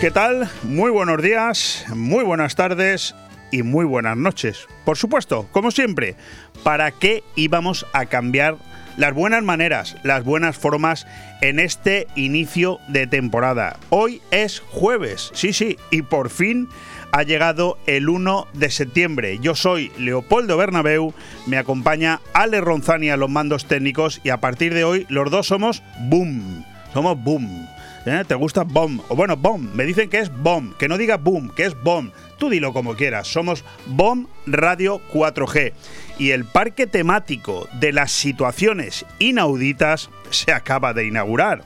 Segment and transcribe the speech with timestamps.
[0.00, 0.48] ¿Qué tal?
[0.62, 3.14] Muy buenos días, muy buenas tardes
[3.50, 4.66] y muy buenas noches.
[4.86, 6.16] Por supuesto, como siempre,
[6.64, 8.56] ¿para qué íbamos a cambiar
[8.96, 11.06] las buenas maneras, las buenas formas
[11.42, 13.76] en este inicio de temporada?
[13.90, 16.66] Hoy es jueves, sí, sí, y por fin
[17.12, 19.38] ha llegado el 1 de septiembre.
[19.42, 21.12] Yo soy Leopoldo Bernabeu,
[21.44, 25.48] me acompaña Ale Ronzani a los mandos técnicos y a partir de hoy los dos
[25.48, 26.64] somos boom.
[26.94, 27.68] Somos boom.
[28.06, 28.24] ¿Eh?
[28.26, 29.00] ¿Te gusta bomb?
[29.08, 29.74] O bueno, bomb.
[29.74, 30.76] Me dicen que es bomb.
[30.76, 32.12] Que no diga boom, que es bomb.
[32.38, 33.28] Tú dilo como quieras.
[33.28, 35.72] Somos Bomb Radio 4G.
[36.18, 41.64] Y el parque temático de las situaciones inauditas se acaba de inaugurar.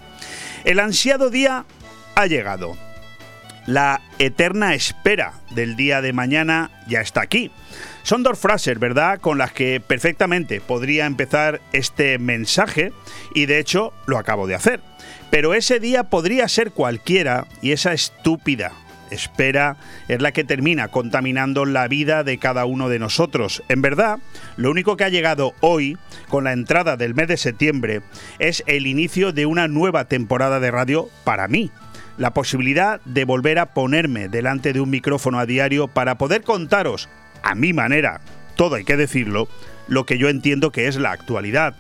[0.65, 1.65] El ansiado día
[2.17, 2.77] ha llegado.
[3.67, 7.51] La eterna espera del día de mañana ya está aquí.
[8.05, 12.93] Son dos frases, ¿verdad?, con las que perfectamente podría empezar este mensaje
[13.35, 14.81] y de hecho lo acabo de hacer.
[15.31, 18.73] Pero ese día podría ser cualquiera y esa estúpida
[19.11, 23.63] espera es la que termina contaminando la vida de cada uno de nosotros.
[23.71, 24.19] En verdad,
[24.59, 25.97] lo único que ha llegado hoy,
[26.29, 28.03] con la entrada del mes de septiembre,
[28.39, 31.71] es el inicio de una nueva temporada de radio para mí
[32.17, 37.09] la posibilidad de volver a ponerme delante de un micrófono a diario para poder contaros,
[37.45, 38.21] a mi manera,
[38.57, 39.49] todo hay que decirlo,
[39.87, 41.77] lo que yo entiendo que es la actualidad.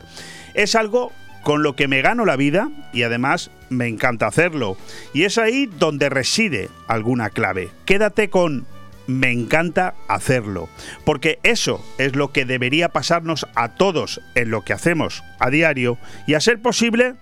[0.54, 1.10] Es algo
[1.42, 4.76] con lo que me gano la vida y además me encanta hacerlo.
[5.12, 7.70] Y es ahí donde reside alguna clave.
[7.86, 8.66] Quédate con
[9.06, 10.68] me encanta hacerlo,
[11.04, 15.98] porque eso es lo que debería pasarnos a todos en lo que hacemos a diario
[16.26, 17.14] y a ser posible,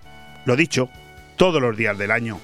[0.45, 0.89] lo dicho,
[1.35, 2.39] todos los días del año.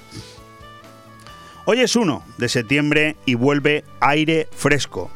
[1.64, 5.10] Hoy es 1 de septiembre y vuelve aire fresco.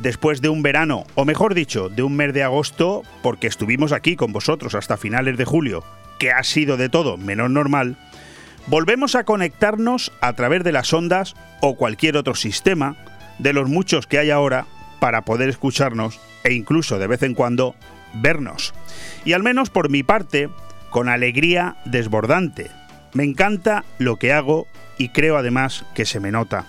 [0.00, 4.14] Después de un verano, o mejor dicho, de un mes de agosto, porque estuvimos aquí
[4.14, 5.82] con vosotros hasta finales de julio,
[6.18, 7.96] que ha sido de todo menos normal,
[8.68, 12.96] volvemos a conectarnos a través de las ondas o cualquier otro sistema,
[13.38, 14.66] de los muchos que hay ahora,
[15.00, 17.74] para poder escucharnos e incluso de vez en cuando
[18.14, 18.74] vernos.
[19.24, 20.48] Y al menos por mi parte,
[20.90, 22.70] con alegría desbordante.
[23.14, 26.66] Me encanta lo que hago y creo además que se me nota.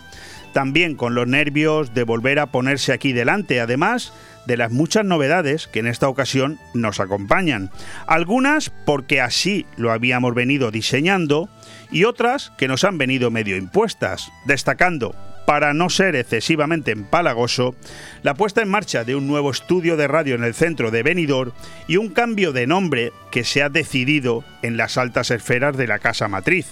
[0.53, 4.13] También con los nervios de volver a ponerse aquí delante, además
[4.47, 7.69] de las muchas novedades que en esta ocasión nos acompañan.
[8.07, 11.49] Algunas porque así lo habíamos venido diseñando
[11.91, 15.15] y otras que nos han venido medio impuestas, destacando
[15.45, 17.75] para no ser excesivamente empalagoso,
[18.21, 21.53] la puesta en marcha de un nuevo estudio de radio en el centro de Benidorm
[21.87, 25.97] y un cambio de nombre que se ha decidido en las altas esferas de la
[25.97, 26.67] casa matriz.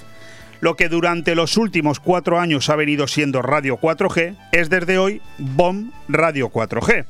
[0.60, 5.22] Lo que durante los últimos cuatro años ha venido siendo Radio 4G es desde hoy
[5.38, 7.06] BOM Radio 4G.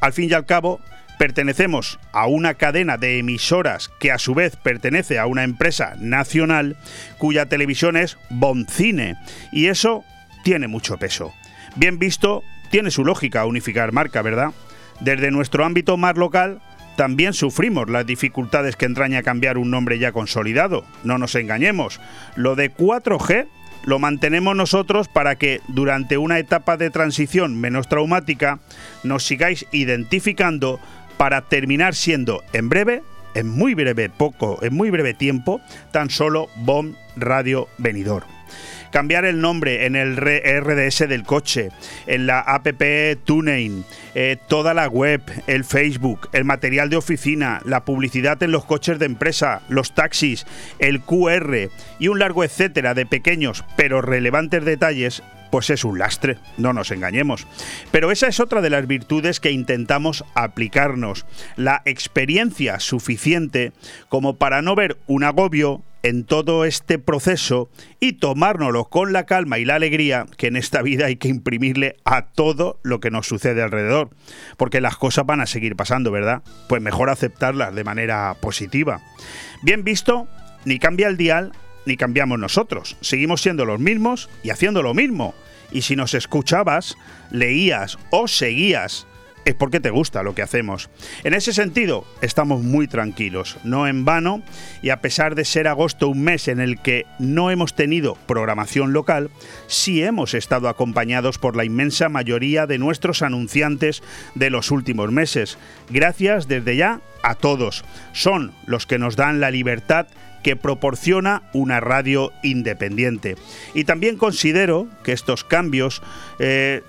[0.00, 0.80] Al fin y al cabo,
[1.18, 6.76] pertenecemos a una cadena de emisoras que a su vez pertenece a una empresa nacional
[7.18, 8.18] cuya televisión es
[8.68, 9.16] Cine
[9.52, 10.04] y eso
[10.44, 11.34] tiene mucho peso.
[11.76, 14.52] Bien visto, tiene su lógica unificar marca, ¿verdad?
[15.00, 16.60] Desde nuestro ámbito más local,
[16.96, 20.84] también sufrimos las dificultades que entraña cambiar un nombre ya consolidado.
[21.04, 22.00] No nos engañemos.
[22.34, 23.46] Lo de 4G
[23.84, 28.58] lo mantenemos nosotros para que durante una etapa de transición menos traumática
[29.04, 30.80] nos sigáis identificando
[31.16, 33.02] para terminar siendo en breve,
[33.34, 35.60] en muy breve poco, en muy breve tiempo,
[35.92, 38.35] tan solo BOM Radio Venidor
[38.96, 41.68] cambiar el nombre en el RDS del coche,
[42.06, 42.66] en la app
[43.24, 43.84] TuneIn,
[44.14, 48.98] eh, toda la web, el Facebook, el material de oficina, la publicidad en los coches
[48.98, 50.46] de empresa, los taxis,
[50.78, 51.68] el QR
[51.98, 56.90] y un largo etcétera de pequeños pero relevantes detalles pues es un lastre, no nos
[56.90, 57.46] engañemos.
[57.90, 61.26] Pero esa es otra de las virtudes que intentamos aplicarnos,
[61.56, 63.72] la experiencia suficiente
[64.08, 67.68] como para no ver un agobio en todo este proceso
[67.98, 71.96] y tomárnoslo con la calma y la alegría que en esta vida hay que imprimirle
[72.04, 74.10] a todo lo que nos sucede alrededor.
[74.56, 76.42] Porque las cosas van a seguir pasando, ¿verdad?
[76.68, 79.00] Pues mejor aceptarlas de manera positiva.
[79.62, 80.28] Bien visto,
[80.64, 81.50] ni cambia el dial
[81.86, 82.96] ni cambiamos nosotros.
[83.00, 85.34] Seguimos siendo los mismos y haciendo lo mismo.
[85.72, 86.96] Y si nos escuchabas,
[87.32, 89.08] leías o seguías
[89.46, 90.90] es porque te gusta lo que hacemos.
[91.24, 94.42] En ese sentido, estamos muy tranquilos, no en vano,
[94.82, 98.92] y a pesar de ser agosto un mes en el que no hemos tenido programación
[98.92, 99.30] local,
[99.68, 104.02] sí hemos estado acompañados por la inmensa mayoría de nuestros anunciantes
[104.34, 105.58] de los últimos meses.
[105.90, 107.84] Gracias desde ya a todos.
[108.12, 110.08] Son los que nos dan la libertad
[110.42, 113.36] que proporciona una radio independiente.
[113.74, 116.02] Y también considero que estos cambios
[116.38, 116.82] eh,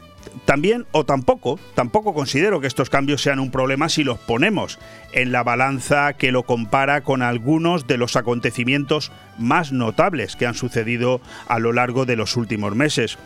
[0.46, 4.80] también o tampoco, tampoco considero que estos cambios sean un problema si los ponemos
[5.12, 10.56] en la balanza que lo compara con algunos de los acontecimientos más notables que han
[10.56, 13.18] sucedido a lo largo de los últimos meses.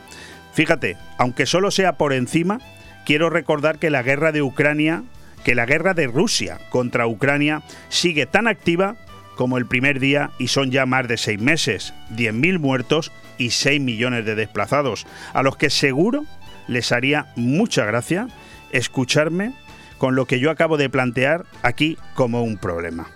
[0.54, 2.60] Fíjate, aunque solo sea por encima,
[3.06, 5.04] quiero recordar que la guerra de Ucrania,
[5.44, 8.96] que la guerra de Rusia contra Ucrania sigue tan activa
[9.36, 13.82] como el primer día y son ya más de seis meses, 10.000 muertos y 6
[13.82, 16.26] millones de desplazados, a los que seguro
[16.72, 18.28] les haría mucha gracia
[18.72, 19.54] escucharme
[19.98, 23.08] con lo que yo acabo de plantear aquí como un problema.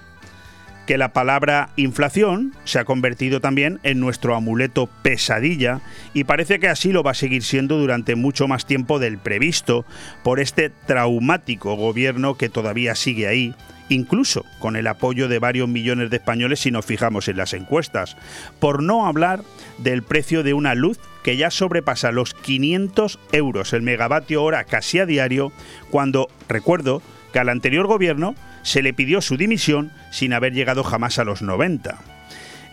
[0.86, 5.82] Que la palabra inflación se ha convertido también en nuestro amuleto pesadilla
[6.14, 9.84] y parece que así lo va a seguir siendo durante mucho más tiempo del previsto
[10.22, 13.56] por este traumático gobierno que todavía sigue ahí,
[13.90, 18.18] incluso con el apoyo de varios millones de españoles si nos fijamos en las encuestas,
[18.60, 19.42] por no hablar
[19.78, 25.00] del precio de una luz que ya sobrepasa los 500 euros el megavatio hora casi
[25.00, 25.52] a diario,
[25.90, 27.02] cuando recuerdo
[27.34, 31.42] que al anterior gobierno se le pidió su dimisión sin haber llegado jamás a los
[31.42, 32.15] 90.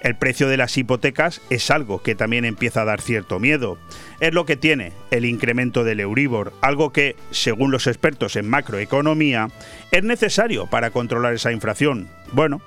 [0.02, 3.78] El precio de las hipotecas es algo que también empieza a dar cierto miedo.
[4.19, 9.49] Es lo que tiene el incremento del Euribor, algo que, según los expertos en macroeconomía,
[9.93, 12.08] es necesario para controlar esa inflación.
[12.32, 12.60] Bueno,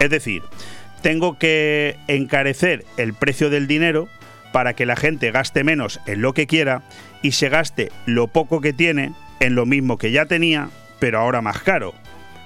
[0.00, 0.42] es decir,
[1.00, 4.08] tengo que encarecer el precio del dinero
[4.52, 6.82] para que la gente gaste menos en lo que quiera
[7.22, 11.40] y se gaste lo poco que tiene en lo mismo que ya tenía, pero ahora
[11.40, 11.94] más caro.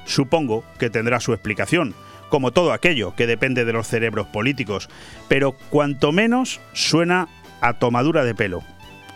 [0.05, 1.94] Supongo que tendrá su explicación
[2.34, 4.88] como todo aquello que depende de los cerebros políticos,
[5.28, 7.28] pero cuanto menos suena
[7.60, 8.64] a tomadura de pelo.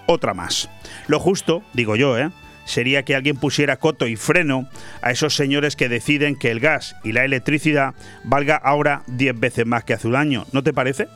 [0.07, 0.71] Otra más.
[1.09, 2.31] Lo justo, digo yo, ¿eh?
[2.65, 4.69] sería que alguien pusiera coto y freno
[5.03, 9.67] a esos señores que deciden que el gas y la electricidad valga ahora 10 veces
[9.67, 10.47] más que hace un año.
[10.53, 11.09] ¿No te parece?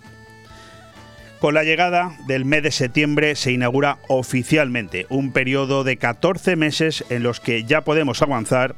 [1.38, 7.04] Con la llegada del mes de septiembre se inaugura oficialmente un periodo de 14 meses
[7.10, 8.74] en los que ya podemos avanzar,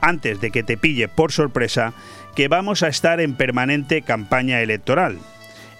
[0.00, 1.92] antes de que te pille por sorpresa,
[2.38, 5.18] que vamos a estar en permanente campaña electoral.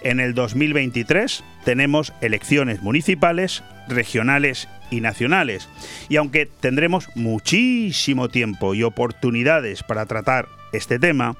[0.01, 5.69] En el 2023 tenemos elecciones municipales, regionales y nacionales.
[6.09, 11.37] Y aunque tendremos muchísimo tiempo y oportunidades para tratar este tema,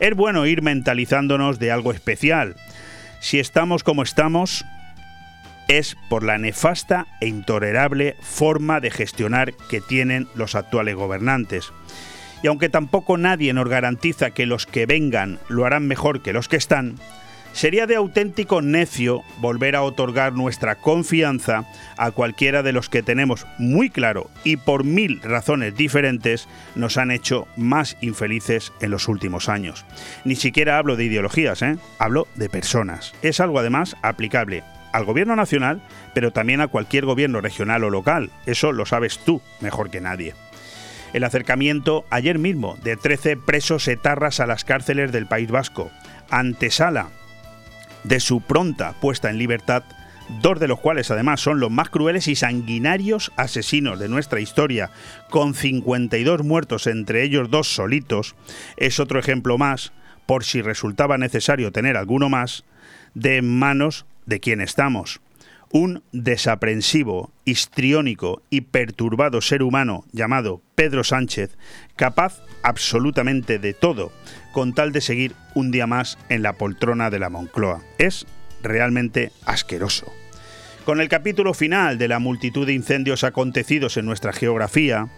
[0.00, 2.56] es bueno ir mentalizándonos de algo especial.
[3.20, 4.64] Si estamos como estamos,
[5.68, 11.74] es por la nefasta e intolerable forma de gestionar que tienen los actuales gobernantes.
[12.42, 16.48] Y aunque tampoco nadie nos garantiza que los que vengan lo harán mejor que los
[16.48, 16.96] que están,
[17.52, 21.64] sería de auténtico necio volver a otorgar nuestra confianza
[21.96, 27.10] a cualquiera de los que tenemos muy claro y por mil razones diferentes nos han
[27.10, 29.84] hecho más infelices en los últimos años.
[30.24, 31.76] Ni siquiera hablo de ideologías, ¿eh?
[31.98, 33.14] hablo de personas.
[33.22, 35.80] Es algo además aplicable al gobierno nacional,
[36.14, 38.30] pero también a cualquier gobierno regional o local.
[38.46, 40.34] Eso lo sabes tú mejor que nadie
[41.12, 45.90] el acercamiento ayer mismo de 13 presos etarras a las cárceles del País Vasco,
[46.30, 47.08] antesala
[48.04, 49.84] de su pronta puesta en libertad,
[50.40, 54.90] dos de los cuales además son los más crueles y sanguinarios asesinos de nuestra historia,
[55.30, 58.34] con 52 muertos entre ellos dos solitos,
[58.76, 59.92] es otro ejemplo más,
[60.26, 62.64] por si resultaba necesario tener alguno más,
[63.14, 65.20] de manos de quien estamos
[65.72, 71.56] un desaprensivo, histriónico y perturbado ser humano llamado Pedro Sánchez,
[71.96, 74.12] capaz absolutamente de todo,
[74.52, 77.82] con tal de seguir un día más en la poltrona de la Moncloa.
[77.98, 78.26] Es
[78.62, 80.12] realmente asqueroso.
[80.84, 85.08] Con el capítulo final de la multitud de incendios acontecidos en nuestra geografía,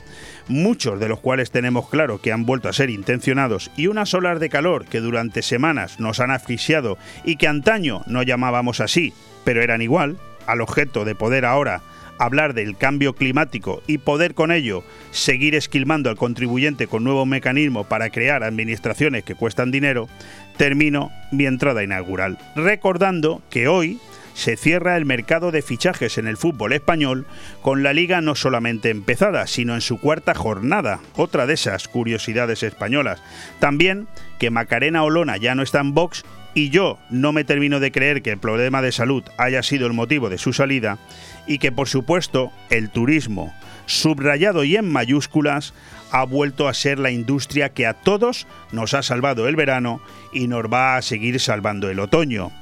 [0.46, 4.40] muchos de los cuales tenemos claro que han vuelto a ser intencionados, y unas olas
[4.40, 9.14] de calor que durante semanas nos han asfixiado y que antaño no llamábamos así,
[9.44, 11.82] pero eran igual, al objeto de poder ahora
[12.18, 17.86] hablar del cambio climático y poder con ello seguir esquilmando al contribuyente con nuevos mecanismos
[17.86, 20.08] para crear administraciones que cuestan dinero,
[20.56, 23.98] termino mi entrada inaugural, recordando que hoy
[24.34, 27.24] se cierra el mercado de fichajes en el fútbol español
[27.62, 32.64] con la liga no solamente empezada, sino en su cuarta jornada, otra de esas curiosidades
[32.64, 33.22] españolas.
[33.60, 34.08] También
[34.40, 38.22] que Macarena Olona ya no está en box y yo no me termino de creer
[38.22, 40.98] que el problema de salud haya sido el motivo de su salida
[41.46, 43.52] y que por supuesto el turismo,
[43.86, 45.74] subrayado y en mayúsculas,
[46.12, 50.00] ha vuelto a ser la industria que a todos nos ha salvado el verano
[50.32, 52.52] y nos va a seguir salvando el otoño.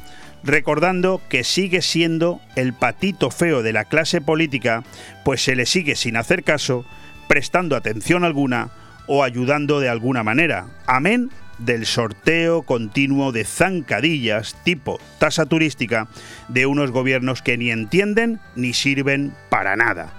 [0.43, 4.83] Recordando que sigue siendo el patito feo de la clase política,
[5.25, 6.85] pues se le sigue sin hacer caso,
[7.29, 8.71] prestando atención alguna
[9.07, 10.67] o ayudando de alguna manera.
[10.87, 11.31] Amén
[11.65, 16.09] del sorteo continuo de zancadillas tipo tasa turística
[16.49, 20.13] de unos gobiernos que ni entienden ni sirven para nada.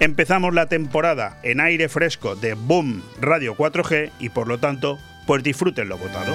[0.00, 5.42] Empezamos la temporada en aire fresco de Boom Radio 4G y por lo tanto, pues
[5.42, 6.34] disfruten lo votado.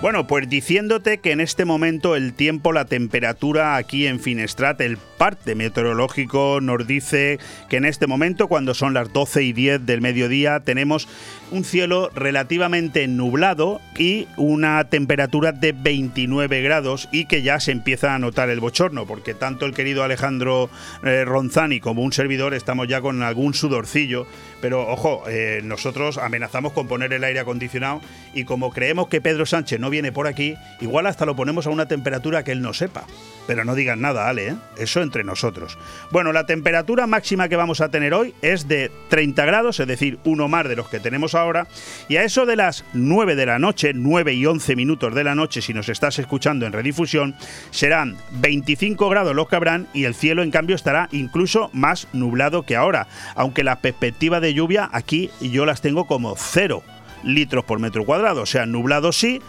[0.00, 4.96] Bueno, pues diciéndote que en este momento el tiempo, la temperatura aquí en Finestrat, el
[4.96, 10.00] parte meteorológico nos dice que en este momento, cuando son las 12 y 10 del
[10.00, 11.08] mediodía, tenemos
[11.50, 18.14] un cielo relativamente nublado y una temperatura de 29 grados y que ya se empieza
[18.14, 20.70] a notar el bochorno, porque tanto el querido Alejandro
[21.02, 24.28] eh, Ronzani como un servidor estamos ya con algún sudorcillo,
[24.60, 28.00] pero ojo, eh, nosotros amenazamos con poner el aire acondicionado
[28.34, 31.70] y como creemos que Pedro Sánchez no viene por aquí, igual hasta lo ponemos a
[31.70, 33.04] una temperatura que él no sepa.
[33.46, 34.56] Pero no digan nada, Ale, ¿eh?
[34.76, 35.78] eso entre nosotros.
[36.10, 40.18] Bueno, la temperatura máxima que vamos a tener hoy es de 30 grados, es decir,
[40.24, 41.66] uno más de los que tenemos ahora.
[42.08, 45.34] Y a eso de las 9 de la noche, 9 y 11 minutos de la
[45.34, 47.36] noche, si nos estás escuchando en redifusión,
[47.70, 52.64] serán 25 grados los que habrán y el cielo en cambio estará incluso más nublado
[52.64, 53.06] que ahora.
[53.34, 56.82] Aunque la perspectiva de lluvia aquí yo las tengo como cero
[57.22, 58.42] litros por metro cuadrado.
[58.42, 59.40] O sea, nublado sí,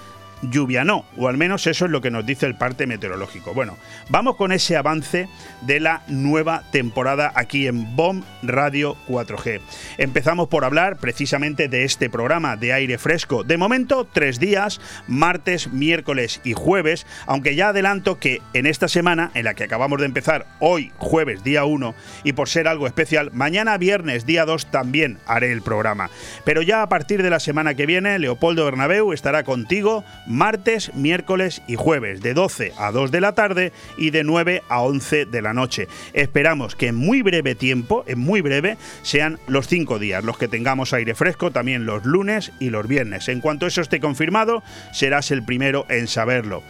[0.41, 3.53] lluvia no, o al menos eso es lo que nos dice el parte meteorológico.
[3.53, 3.77] Bueno,
[4.09, 5.27] vamos con ese avance
[5.61, 9.61] de la nueva temporada aquí en BOM Radio 4G.
[9.97, 13.43] Empezamos por hablar precisamente de este programa de aire fresco.
[13.43, 19.31] De momento, tres días, martes, miércoles y jueves, aunque ya adelanto que en esta semana,
[19.33, 23.31] en la que acabamos de empezar, hoy jueves día 1, y por ser algo especial,
[23.33, 26.09] mañana viernes día 2 también haré el programa.
[26.45, 31.61] Pero ya a partir de la semana que viene, Leopoldo Bernabeu estará contigo martes, miércoles
[31.67, 35.41] y jueves, de 12 a 2 de la tarde y de 9 a 11 de
[35.41, 35.89] la noche.
[36.13, 40.47] Esperamos que en muy breve tiempo, en muy breve, sean los cinco días los que
[40.47, 43.27] tengamos aire fresco, también los lunes y los viernes.
[43.27, 46.63] En cuanto eso esté confirmado, serás el primero en saberlo.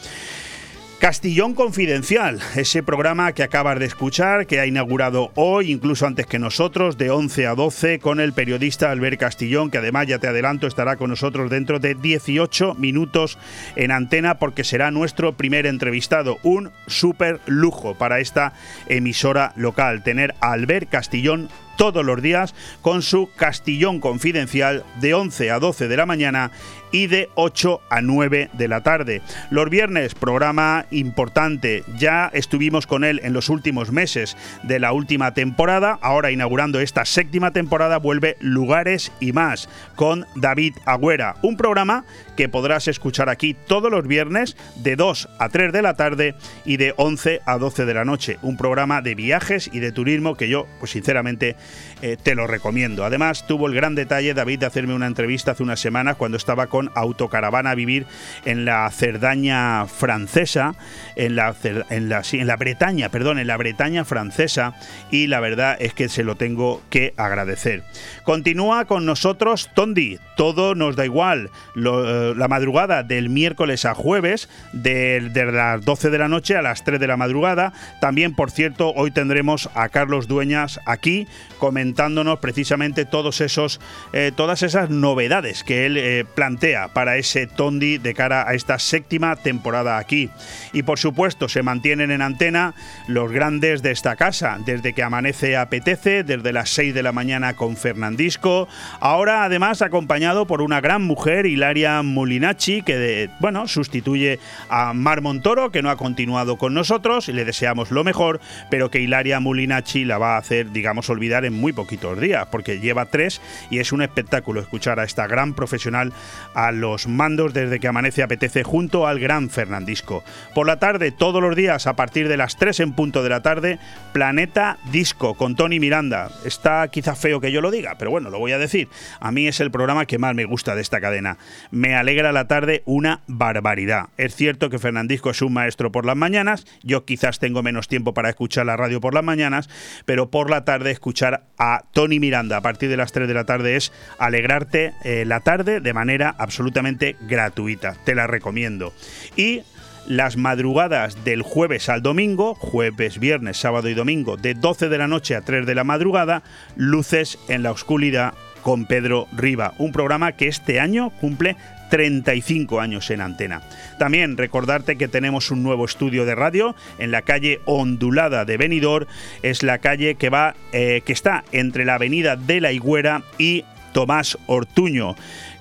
[0.99, 6.39] Castillón Confidencial, ese programa que acabas de escuchar, que ha inaugurado hoy, incluso antes que
[6.39, 10.67] nosotros, de 11 a 12, con el periodista Albert Castillón, que además ya te adelanto
[10.67, 13.37] estará con nosotros dentro de 18 minutos
[13.77, 16.37] en antena, porque será nuestro primer entrevistado.
[16.43, 18.51] Un súper lujo para esta
[18.87, 21.47] emisora local, tener a Albert Castillón
[21.79, 26.51] todos los días con su Castillón Confidencial de 11 a 12 de la mañana
[26.91, 29.21] y de 8 a 9 de la tarde.
[29.49, 31.83] Los viernes, programa importante.
[31.97, 35.97] Ya estuvimos con él en los últimos meses de la última temporada.
[36.01, 41.35] Ahora inaugurando esta séptima temporada vuelve Lugares y más con David Agüera.
[41.43, 42.03] Un programa
[42.35, 46.77] que podrás escuchar aquí todos los viernes de 2 a 3 de la tarde y
[46.77, 48.37] de 11 a 12 de la noche.
[48.41, 51.55] Un programa de viajes y de turismo que yo, pues sinceramente,
[52.01, 53.03] eh, te lo recomiendo.
[53.03, 56.67] Además, tuvo el gran detalle, David, de hacerme una entrevista hace unas semanas cuando estaba
[56.67, 58.05] con Autocaravana a vivir
[58.45, 60.75] en la Cerdaña francesa,
[61.17, 61.53] en la,
[61.89, 64.75] en la, en la Bretaña, perdón, en la Bretaña francesa,
[65.11, 67.83] y la verdad es que se lo tengo que agradecer.
[68.23, 74.47] Continúa con nosotros Tondi, todo nos da igual, eh, la madrugada del miércoles a jueves,
[74.71, 77.73] de, de las 12 de la noche a las 3 de la madrugada.
[77.99, 81.27] También, por cierto, hoy tendremos a Carlos Dueñas aquí
[81.59, 83.79] comentándonos precisamente todos esos,
[84.13, 88.79] eh, todas esas novedades que él eh, plantea para ese Tondi de cara a esta
[88.79, 90.29] séptima temporada aquí.
[90.73, 92.73] Y por supuesto se mantienen en antena
[93.07, 97.55] los grandes de esta casa, desde que amanece apetece, desde las 6 de la mañana
[97.55, 98.67] con Fernandisco,
[98.99, 104.39] ahora además acompañado por una gran mujer, Hilaria Mulinacci, que bueno, sustituye
[104.69, 108.39] a Mar Montoro, que no ha continuado con nosotros, y le deseamos lo mejor,
[108.69, 113.05] pero que Hilaria Mulinacci la va a hacer, digamos, olvidar muy poquitos días, porque lleva
[113.05, 116.13] tres y es un espectáculo escuchar a esta gran profesional
[116.53, 120.23] a los mandos desde que amanece apetece junto al gran Fernandisco.
[120.55, 123.41] Por la tarde, todos los días, a partir de las 3 en punto de la
[123.41, 123.79] tarde,
[124.13, 126.29] Planeta Disco con Tony Miranda.
[126.45, 128.87] Está quizá feo que yo lo diga, pero bueno, lo voy a decir.
[129.19, 131.37] A mí es el programa que más me gusta de esta cadena.
[131.71, 134.09] Me alegra la tarde una barbaridad.
[134.17, 138.13] Es cierto que Fernandisco es un maestro por las mañanas, yo quizás tengo menos tiempo
[138.13, 139.69] para escuchar la radio por las mañanas,
[140.05, 143.45] pero por la tarde escuchar a Tony Miranda a partir de las 3 de la
[143.45, 147.95] tarde es alegrarte eh, la tarde de manera absolutamente gratuita.
[148.05, 148.93] Te la recomiendo.
[149.35, 149.63] Y
[150.07, 155.07] las madrugadas del jueves al domingo, jueves, viernes, sábado y domingo, de 12 de la
[155.07, 156.43] noche a 3 de la madrugada,
[156.75, 161.55] Luces en la Oscuridad con Pedro Riva, un programa que este año cumple
[161.89, 163.61] 35 años en antena.
[163.97, 169.07] También recordarte que tenemos un nuevo estudio de radio en la calle ondulada de Benidorm,
[169.43, 173.65] es la calle que va eh, que está entre la avenida de la Higuera y
[173.93, 175.15] Tomás Ortuño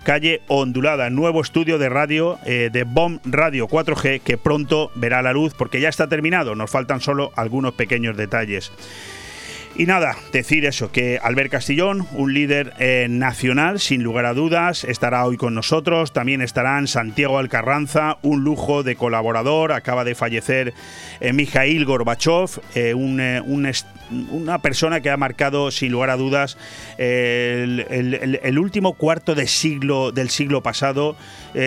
[0.08, 5.34] calle ondulada, nuevo estudio de radio eh, de BOM Radio 4G que pronto verá la
[5.34, 8.72] luz porque ya está terminado, nos faltan solo algunos pequeños detalles.
[9.76, 14.84] Y nada, decir eso, que Albert Castillón, un líder eh, nacional, sin lugar a dudas,
[14.84, 16.12] estará hoy con nosotros.
[16.12, 19.72] También estarán Santiago Alcarranza, un lujo de colaborador.
[19.72, 20.74] Acaba de fallecer
[21.20, 22.94] eh, Mikhail Gorbachev, eh,
[24.30, 26.56] una persona que ha marcado, sin lugar a dudas,
[26.98, 31.16] el, último cuarto de siglo, del siglo pasado.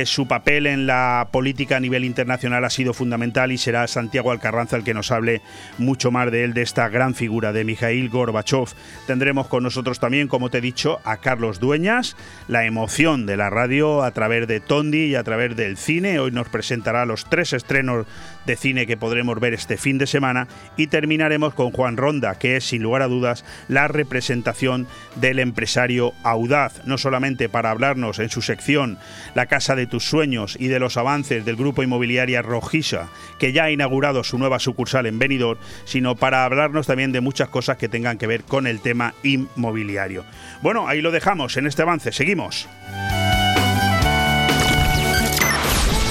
[0.06, 4.78] su papel en la política a nivel internacional ha sido fundamental y será Santiago Alcarranza
[4.78, 5.42] el que nos hable
[5.78, 8.70] mucho más de él, de esta gran figura de Mikhail Gorbachev.
[9.08, 12.16] Tendremos con nosotros también, como te he dicho, a Carlos Dueñas,
[12.48, 16.20] la emoción de la radio a través de Tondi y a través del cine.
[16.20, 18.06] Hoy nos presentará los tres estrenos
[18.46, 22.56] de cine que podremos ver este fin de semana y terminaremos con Juan Ronda, que
[22.58, 28.30] es sin lugar a dudas la representación del empresario audaz, no solamente para hablarnos en
[28.30, 28.98] su sección
[29.36, 33.66] La Casa de tus Sueños y de los avances del grupo inmobiliaria Rojisa, que ya
[33.66, 37.90] ha inaugurado su nueva sucursal en Benidorm, sino para hablarnos también de muchas cosas que
[37.90, 40.26] tengan que ver con el tema inmobiliario.
[40.62, 42.68] Bueno, ahí lo dejamos en este avance, seguimos.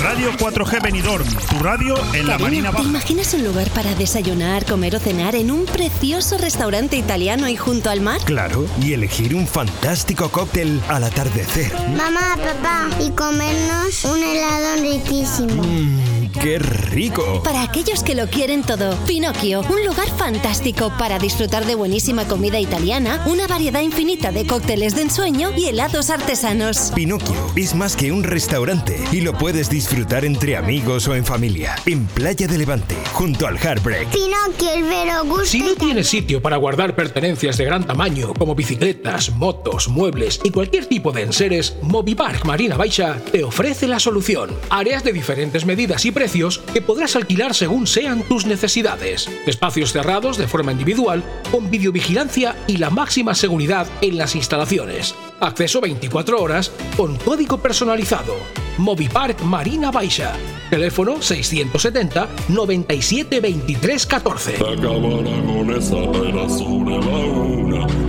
[0.03, 2.83] Radio 4G Benidorm, tu radio en la Marina Baja.
[2.83, 7.57] ¿Te imaginas un lugar para desayunar, comer o cenar en un precioso restaurante italiano y
[7.57, 8.19] junto al mar?
[8.25, 11.73] Claro, y elegir un fantástico cóctel al atardecer.
[11.97, 15.63] Mamá, papá, y comernos un helado riquísimo.
[15.63, 17.43] Mmm ¡Qué rico!
[17.43, 22.61] Para aquellos que lo quieren todo, Pinocchio, un lugar fantástico para disfrutar de buenísima comida
[22.61, 26.93] italiana, una variedad infinita de cócteles de ensueño y helados artesanos.
[26.95, 31.75] Pinocchio es más que un restaurante y lo puedes disfrutar entre amigos o en familia.
[31.87, 34.09] En Playa de Levante, junto al Heartbreak.
[34.09, 35.47] Pinocchio, el vero gusto.
[35.47, 40.51] Si no tienes sitio para guardar pertenencias de gran tamaño, como bicicletas, motos, muebles y
[40.51, 44.51] cualquier tipo de enseres, Movipark Marina Baixa te ofrece la solución.
[44.71, 49.27] Áreas de diferentes medidas y precios que podrás alquilar según sean tus necesidades.
[49.47, 55.15] Espacios cerrados de forma individual, con videovigilancia y la máxima seguridad en las instalaciones.
[55.41, 58.35] Acceso 24 horas con código personalizado.
[58.79, 60.35] Movipark Marina Baixa.
[60.69, 64.53] Teléfono 670 97 23 14.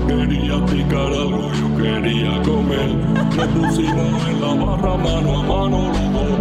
[0.07, 2.89] Quería picar algo, yo quería comer.
[2.89, 6.31] Me pusimos en la barra mano a mano los dos,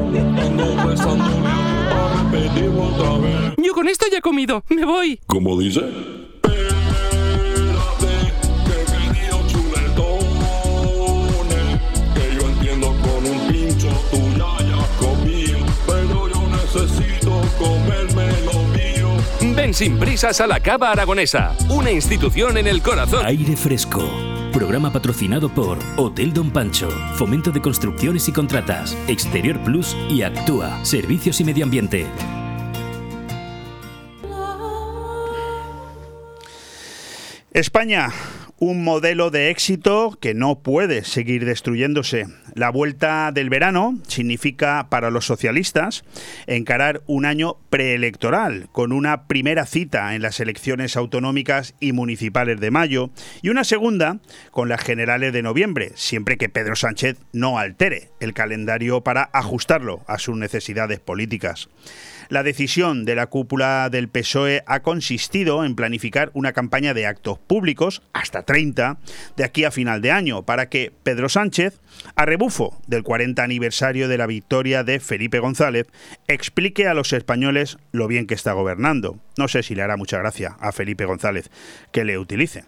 [3.57, 4.65] yo con esto ya he comido.
[4.69, 5.21] Me voy.
[5.27, 6.20] ¿Cómo dice?
[19.71, 23.25] Ven sin prisas a la Cava Aragonesa, una institución en el corazón.
[23.25, 24.03] Aire fresco.
[24.53, 30.85] Programa patrocinado por Hotel Don Pancho, Fomento de Construcciones y Contratas, Exterior Plus y Actúa,
[30.85, 32.05] Servicios y Medio Ambiente.
[37.53, 38.09] España,
[38.61, 42.27] un modelo de éxito que no puede seguir destruyéndose.
[42.55, 46.05] La vuelta del verano significa para los socialistas
[46.47, 52.71] encarar un año preelectoral, con una primera cita en las elecciones autonómicas y municipales de
[52.71, 53.09] mayo
[53.41, 54.19] y una segunda
[54.51, 60.03] con las generales de noviembre, siempre que Pedro Sánchez no altere el calendario para ajustarlo
[60.07, 61.71] a sus necesidades políticas.
[62.31, 67.41] La decisión de la cúpula del PSOE ha consistido en planificar una campaña de actos
[67.41, 68.99] públicos, hasta 30,
[69.37, 71.81] de aquí a final de año, para que Pedro Sánchez,
[72.15, 75.89] a rebufo del 40 aniversario de la victoria de Felipe González,
[76.29, 79.19] explique a los españoles lo bien que está gobernando.
[79.37, 81.51] No sé si le hará mucha gracia a Felipe González
[81.91, 82.65] que le utilice.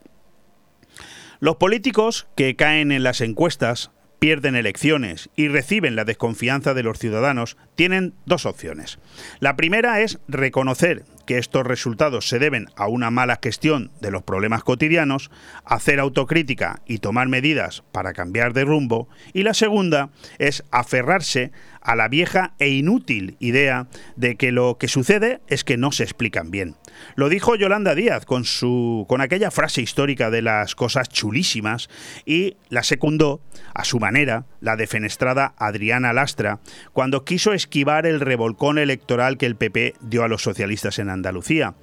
[1.38, 3.92] Los políticos que caen en las encuestas
[4.22, 9.00] pierden elecciones y reciben la desconfianza de los ciudadanos, tienen dos opciones.
[9.40, 14.22] La primera es reconocer que estos resultados se deben a una mala gestión de los
[14.22, 15.32] problemas cotidianos,
[15.64, 21.50] hacer autocrítica y tomar medidas para cambiar de rumbo, y la segunda es aferrarse
[21.82, 26.04] a la vieja e inútil idea de que lo que sucede es que no se
[26.04, 26.76] explican bien.
[27.16, 31.88] Lo dijo Yolanda Díaz con, su, con aquella frase histórica de las cosas chulísimas
[32.24, 33.40] y la secundó
[33.74, 36.60] a su manera la defenestrada Adriana Lastra
[36.92, 41.74] cuando quiso esquivar el revolcón electoral que el PP dio a los socialistas en Andalucía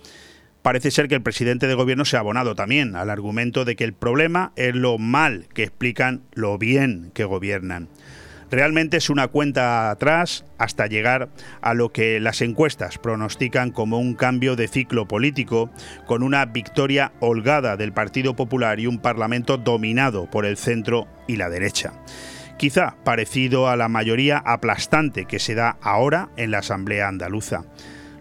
[0.62, 3.83] parece ser que el presidente de gobierno se ha abonado también al argumento de que
[3.83, 7.88] el problema es lo mal que explican lo bien que gobiernan.
[8.51, 11.29] Realmente es una cuenta atrás hasta llegar
[11.62, 15.69] a lo que las encuestas pronostican como un cambio de ciclo político,
[16.07, 21.35] con una victoria holgada del Partido Popular y un Parlamento dominado por el centro y
[21.35, 21.93] la derecha.
[22.57, 27.63] Quizá parecido a la mayoría aplastante que se da ahora en la Asamblea Andaluza.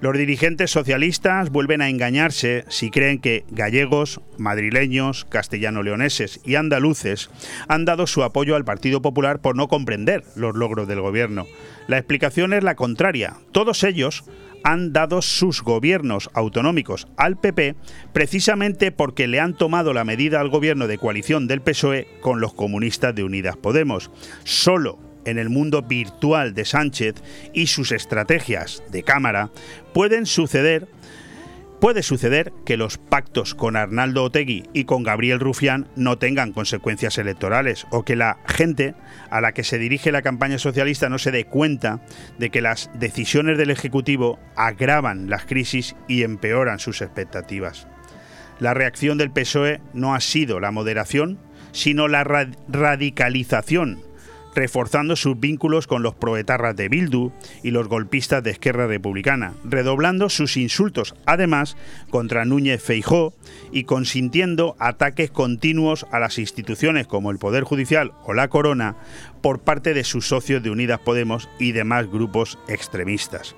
[0.01, 7.31] Los dirigentes socialistas vuelven a engañarse si creen que gallegos, madrileños, castellano-leoneses y andaluces
[7.67, 11.47] han dado su apoyo al Partido Popular por no comprender los logros del gobierno.
[11.89, 13.35] La explicación es la contraria.
[13.51, 14.25] Todos ellos
[14.63, 17.75] han dado sus gobiernos autonómicos al PP
[18.13, 22.55] precisamente porque le han tomado la medida al gobierno de coalición del PSOE con los
[22.55, 24.11] comunistas de Unidas Podemos.
[24.45, 27.17] Solo en el mundo virtual de Sánchez
[27.53, 29.51] y sus estrategias de cámara,
[29.93, 30.89] pueden suceder
[31.81, 37.19] Puede suceder que los pactos con Arnaldo Otegui y con Gabriel Rufián no tengan consecuencias
[37.19, 38.97] electorales o que la gente
[39.31, 42.01] a la que se dirige la campaña socialista no se dé cuenta
[42.37, 47.87] de que las decisiones del Ejecutivo agravan las crisis y empeoran sus expectativas.
[48.59, 51.39] La reacción del PSOE no ha sido la moderación,
[51.71, 54.08] sino la radicalización
[54.59, 57.31] reforzando sus vínculos con los proetarras de Bildu
[57.63, 61.77] y los golpistas de Esquerra Republicana, redoblando sus insultos, además,
[62.11, 63.35] contra Núñez Feijó
[63.71, 68.97] y consintiendo ataques continuos a las instituciones como el Poder Judicial o la Corona
[69.43, 73.55] por parte de sus socios de Unidas Podemos y demás grupos extremistas.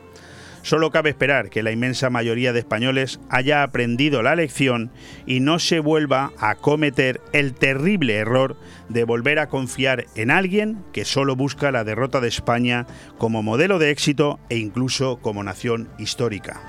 [0.63, 4.91] Solo cabe esperar que la inmensa mayoría de españoles haya aprendido la lección
[5.27, 8.57] y no se vuelva a cometer el terrible error
[8.89, 12.87] de volver a confiar en alguien que solo busca la derrota de España
[13.19, 16.61] como modelo de éxito e incluso como nación histórica.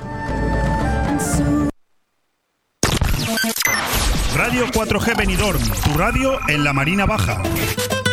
[4.35, 7.41] Radio 4G Benidorm, tu radio en la Marina Baja.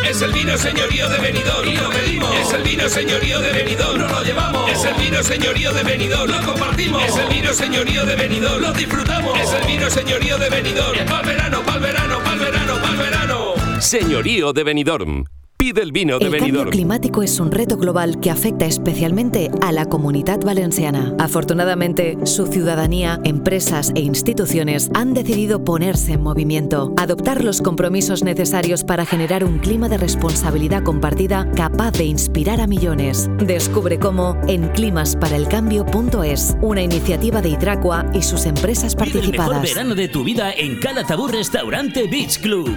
[0.05, 2.35] Es el vino señorío de Benidorm y lo pedimos.
[2.37, 4.71] Es el vino señorío de Benidorm, no lo llevamos.
[4.71, 7.05] Es el vino señorío de Benidorm, lo compartimos.
[7.05, 9.39] Es el vino señorío de Benidorm, lo disfrutamos.
[9.41, 13.55] Es el vino señorío de Benidorm, pa'l verano, pa'l verano, pa'l verano, pa'l verano.
[13.81, 15.25] Señorío de Benidorm
[15.73, 19.87] del vino de El cambio climático es un reto global que afecta especialmente a la
[19.87, 21.15] comunidad valenciana.
[21.19, 28.85] Afortunadamente, su ciudadanía, empresas e instituciones han decidido ponerse en movimiento, adoptar los compromisos necesarios
[28.85, 33.31] para generar un clima de responsabilidad compartida capaz de inspirar a millones.
[33.39, 39.57] Descubre cómo en climasparaelcambio.es, una iniciativa de Hidracua y sus empresas participadas.
[39.57, 42.77] el mejor verano de tu vida en Calatabur Restaurante Beach Club.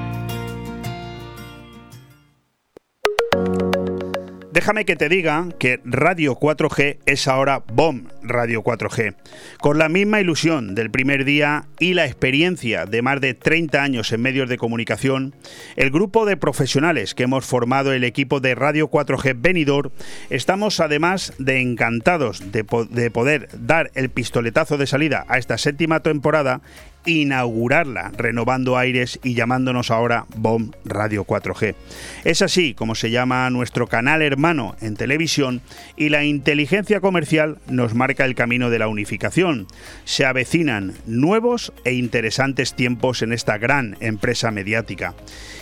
[4.51, 9.15] Déjame que te diga que Radio 4G es ahora BOM Radio 4G.
[9.61, 14.11] Con la misma ilusión del primer día y la experiencia de más de 30 años
[14.11, 15.33] en medios de comunicación,
[15.77, 19.91] el grupo de profesionales que hemos formado el equipo de Radio 4G Benidorm
[20.29, 26.01] estamos además de encantados de, de poder dar el pistoletazo de salida a esta séptima
[26.01, 26.59] temporada
[27.05, 31.75] inaugurarla, renovando aires y llamándonos ahora BOM Radio 4G.
[32.23, 35.61] Es así como se llama nuestro canal hermano en televisión
[35.95, 39.67] y la inteligencia comercial nos marca el camino de la unificación.
[40.05, 45.15] Se avecinan nuevos e interesantes tiempos en esta gran empresa mediática.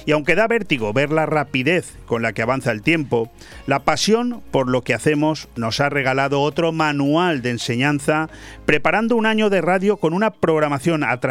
[0.05, 3.31] Y aunque da vértigo ver la rapidez con la que avanza el tiempo,
[3.67, 8.29] la pasión por lo que hacemos nos ha regalado otro manual de enseñanza
[8.65, 11.28] preparando un año de radio con una programación atractiva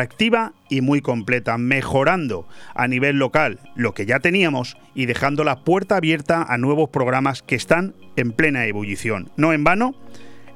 [0.69, 5.97] y muy completa, mejorando a nivel local lo que ya teníamos y dejando la puerta
[5.97, 9.31] abierta a nuevos programas que están en plena ebullición.
[9.37, 9.95] No en vano,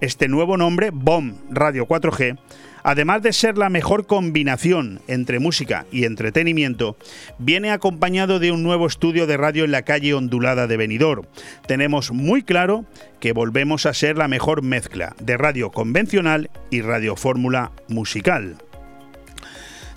[0.01, 2.37] este nuevo nombre, BOM Radio 4G,
[2.83, 6.97] además de ser la mejor combinación entre música y entretenimiento,
[7.39, 11.27] viene acompañado de un nuevo estudio de radio en la calle ondulada de Benidorm.
[11.69, 12.85] Tenemos muy claro
[13.21, 18.57] que volvemos a ser la mejor mezcla de radio convencional y radio fórmula musical.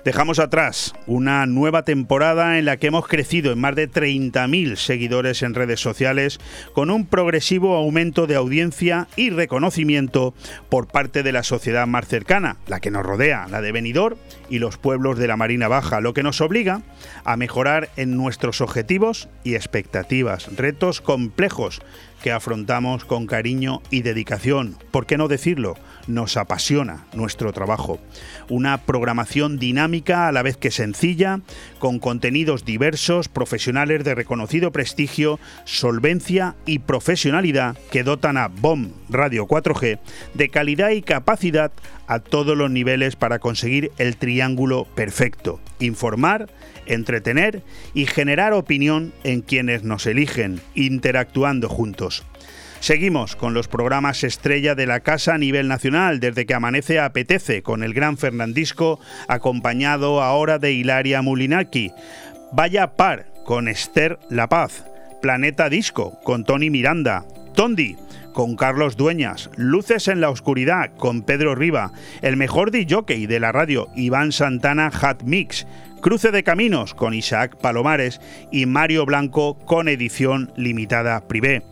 [0.06, 5.42] Dejamos atrás una nueva temporada en la que hemos crecido en más de 30.000 seguidores
[5.42, 6.40] en redes sociales
[6.74, 10.36] con un progresivo aumento de audiencia y reconocimiento
[10.70, 14.16] por parte de la sociedad más cercana, la que nos rodea, la de Benidorm
[14.48, 16.84] y los pueblos de la Marina Baja, lo que nos obliga
[17.24, 21.82] a mejorar en nuestros objetivos y expectativas, retos complejos
[22.26, 24.80] que afrontamos con cariño y dedicación.
[24.90, 25.76] ¿Por qué no decirlo?
[26.08, 28.00] Nos apasiona nuestro trabajo.
[28.50, 31.42] Una programación dinámica a la vez que sencilla,
[31.78, 39.46] con contenidos diversos, profesionales de reconocido prestigio, solvencia y profesionalidad que dotan a BOM Radio
[39.46, 40.00] 4G
[40.34, 41.72] de calidad y capacidad
[42.08, 45.60] a todos los niveles para conseguir el triángulo perfecto.
[45.80, 46.50] Informar,
[46.86, 47.62] entretener
[47.94, 52.24] y generar opinión en quienes nos eligen, interactuando juntos.
[52.80, 57.64] Seguimos con los programas estrella de la casa a nivel nacional, desde que amanece apetece,
[57.64, 61.92] con el gran Fernandisco, acompañado ahora de Hilaria Mulinaki.
[62.52, 64.86] Vaya par con Esther La Paz.
[65.22, 67.26] Planeta Disco con Tony Miranda.
[67.56, 67.96] Tondi
[68.36, 73.54] con Carlos Dueñas, Luces en la Oscuridad con Pedro Riva, el mejor DJ de la
[73.54, 75.66] radio Iván Santana Hat Mix,
[76.06, 81.64] Cruce de Caminos con Isaac Palomares y Mario Blanco con edición limitada privé.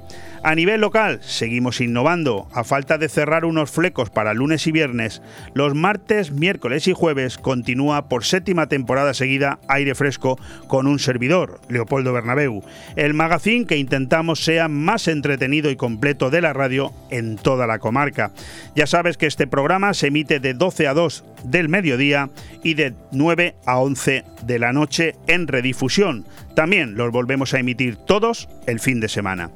[0.45, 2.49] A nivel local, seguimos innovando.
[2.51, 5.21] A falta de cerrar unos flecos para lunes y viernes,
[5.53, 11.61] los martes, miércoles y jueves continúa por séptima temporada seguida Aire Fresco con un servidor,
[11.69, 12.61] Leopoldo Bernabeu.
[12.97, 17.79] El magazine que intentamos sea más entretenido y completo de la radio en toda la
[17.79, 18.33] comarca.
[18.75, 22.29] Ya sabes que este programa se emite de 12 a 2 del mediodía
[22.63, 26.25] y de 9 a 11 de la noche en redifusión.
[26.55, 29.49] También los volvemos a emitir todos el fin de semana.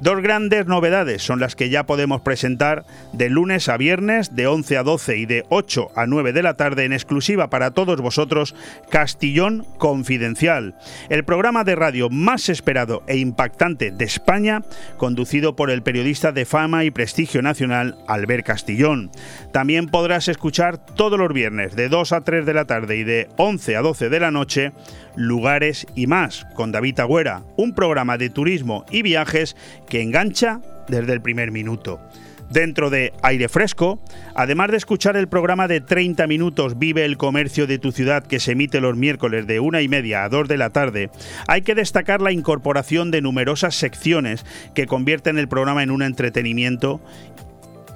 [0.00, 4.78] Dos grandes novedades son las que ya podemos presentar de lunes a viernes, de 11
[4.78, 8.54] a 12 y de 8 a 9 de la tarde en exclusiva para todos vosotros,
[8.90, 10.76] Castillón Confidencial,
[11.08, 14.62] el programa de radio más esperado e impactante de España,
[14.96, 19.10] conducido por el periodista de fama y prestigio nacional Albert Castillón.
[19.52, 23.28] También podrás escuchar todos los viernes de 2 a 3 de la tarde y de
[23.36, 24.72] 11 a 12 de la noche
[25.16, 29.56] Lugares y más, con David Agüera, un programa de turismo y viajes
[29.88, 32.00] que engancha desde el primer minuto.
[32.50, 33.98] Dentro de Aire Fresco,
[34.34, 38.38] además de escuchar el programa de 30 minutos Vive el Comercio de tu ciudad que
[38.38, 41.10] se emite los miércoles de una y media a 2 de la tarde,
[41.48, 47.00] hay que destacar la incorporación de numerosas secciones que convierten el programa en un entretenimiento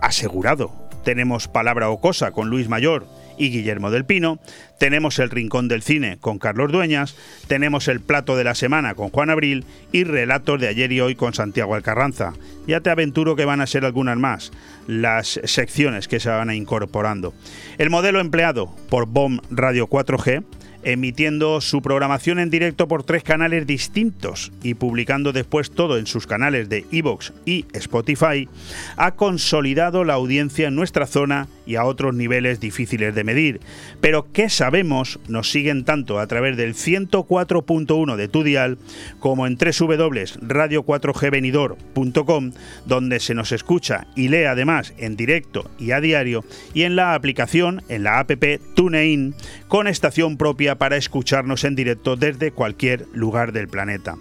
[0.01, 0.73] asegurado.
[1.05, 3.07] Tenemos Palabra o Cosa con Luis Mayor,
[3.39, 4.39] y Guillermo del Pino,
[4.79, 9.11] tenemos el Rincón del Cine con Carlos Dueñas, tenemos el Plato de la Semana con
[9.11, 12.35] Juan Abril y Relatos de ayer y hoy con Santiago Alcarranza.
[12.67, 14.53] Ya te aventuro que van a ser algunas más
[14.87, 17.35] las secciones que se van a incorporando.
[17.79, 20.45] El modelo empleado por BOM Radio 4G
[20.83, 26.27] emitiendo su programación en directo por tres canales distintos y publicando después todo en sus
[26.27, 28.49] canales de Evox y Spotify,
[28.97, 33.61] ha consolidado la audiencia en nuestra zona y a otros niveles difíciles de medir.
[34.01, 35.21] Pero ¿qué sabemos?
[35.29, 38.79] Nos siguen tanto a través del 104.1 de tu dial
[39.21, 42.53] como en www.radio4gvenidor.com,
[42.87, 47.13] donde se nos escucha y lee además en directo y a diario, y en la
[47.15, 48.33] aplicación, en la app
[48.75, 49.35] TuneIn,
[49.69, 54.17] con estación propia para escucharnos en directo desde cualquier lugar del planeta.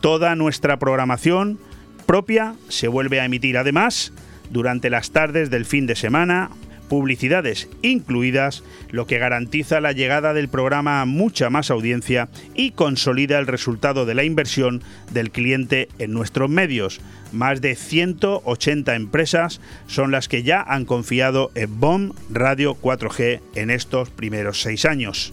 [0.00, 1.58] Toda nuestra programación
[2.06, 4.14] propia se vuelve a emitir además
[4.50, 6.50] durante las tardes del fin de semana,
[6.88, 13.38] publicidades incluidas, lo que garantiza la llegada del programa a mucha más audiencia y consolida
[13.38, 17.00] el resultado de la inversión del cliente en nuestros medios.
[17.32, 23.70] Más de 180 empresas son las que ya han confiado en BOM Radio 4G en
[23.70, 25.32] estos primeros seis años.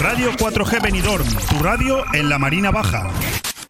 [0.00, 3.10] Radio 4G Benidorm, tu radio en la Marina Baja.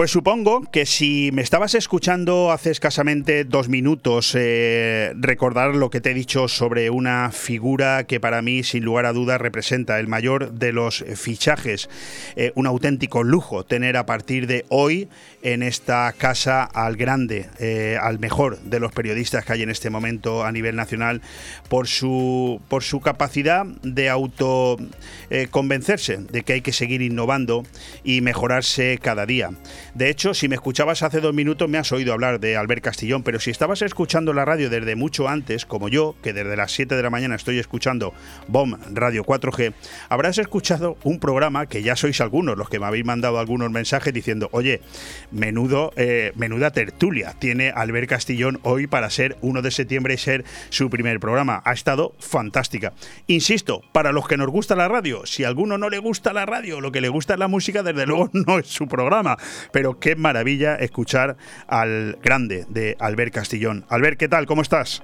[0.00, 6.00] Pues supongo que si me estabas escuchando hace escasamente dos minutos eh, recordar lo que
[6.00, 10.08] te he dicho sobre una figura que para mí sin lugar a dudas representa el
[10.08, 11.90] mayor de los fichajes,
[12.34, 15.06] eh, un auténtico lujo tener a partir de hoy
[15.42, 19.90] en esta casa al grande, eh, al mejor de los periodistas que hay en este
[19.90, 21.20] momento a nivel nacional
[21.68, 24.78] por su, por su capacidad de auto
[25.50, 27.64] convencerse de que hay que seguir innovando
[28.02, 29.50] y mejorarse cada día.
[29.94, 33.22] De hecho, si me escuchabas hace dos minutos me has oído hablar de Albert Castillón,
[33.22, 36.94] pero si estabas escuchando la radio desde mucho antes, como yo, que desde las 7
[36.94, 38.14] de la mañana estoy escuchando
[38.46, 39.72] BOM Radio 4G,
[40.08, 44.14] habrás escuchado un programa que ya sois algunos los que me habéis mandado algunos mensajes
[44.14, 44.80] diciendo, oye,
[45.32, 50.44] menudo, eh, menuda tertulia tiene Albert Castillón hoy para ser 1 de septiembre y ser
[50.68, 51.62] su primer programa.
[51.64, 52.92] Ha estado fantástica.
[53.26, 56.46] Insisto, para los que nos gusta la radio, si a alguno no le gusta la
[56.46, 59.36] radio, lo que le gusta es la música, desde luego no es su programa
[60.00, 63.84] qué maravilla escuchar al grande de Albert Castillón.
[63.88, 64.46] Albert, ¿qué tal?
[64.46, 65.02] ¿Cómo estás?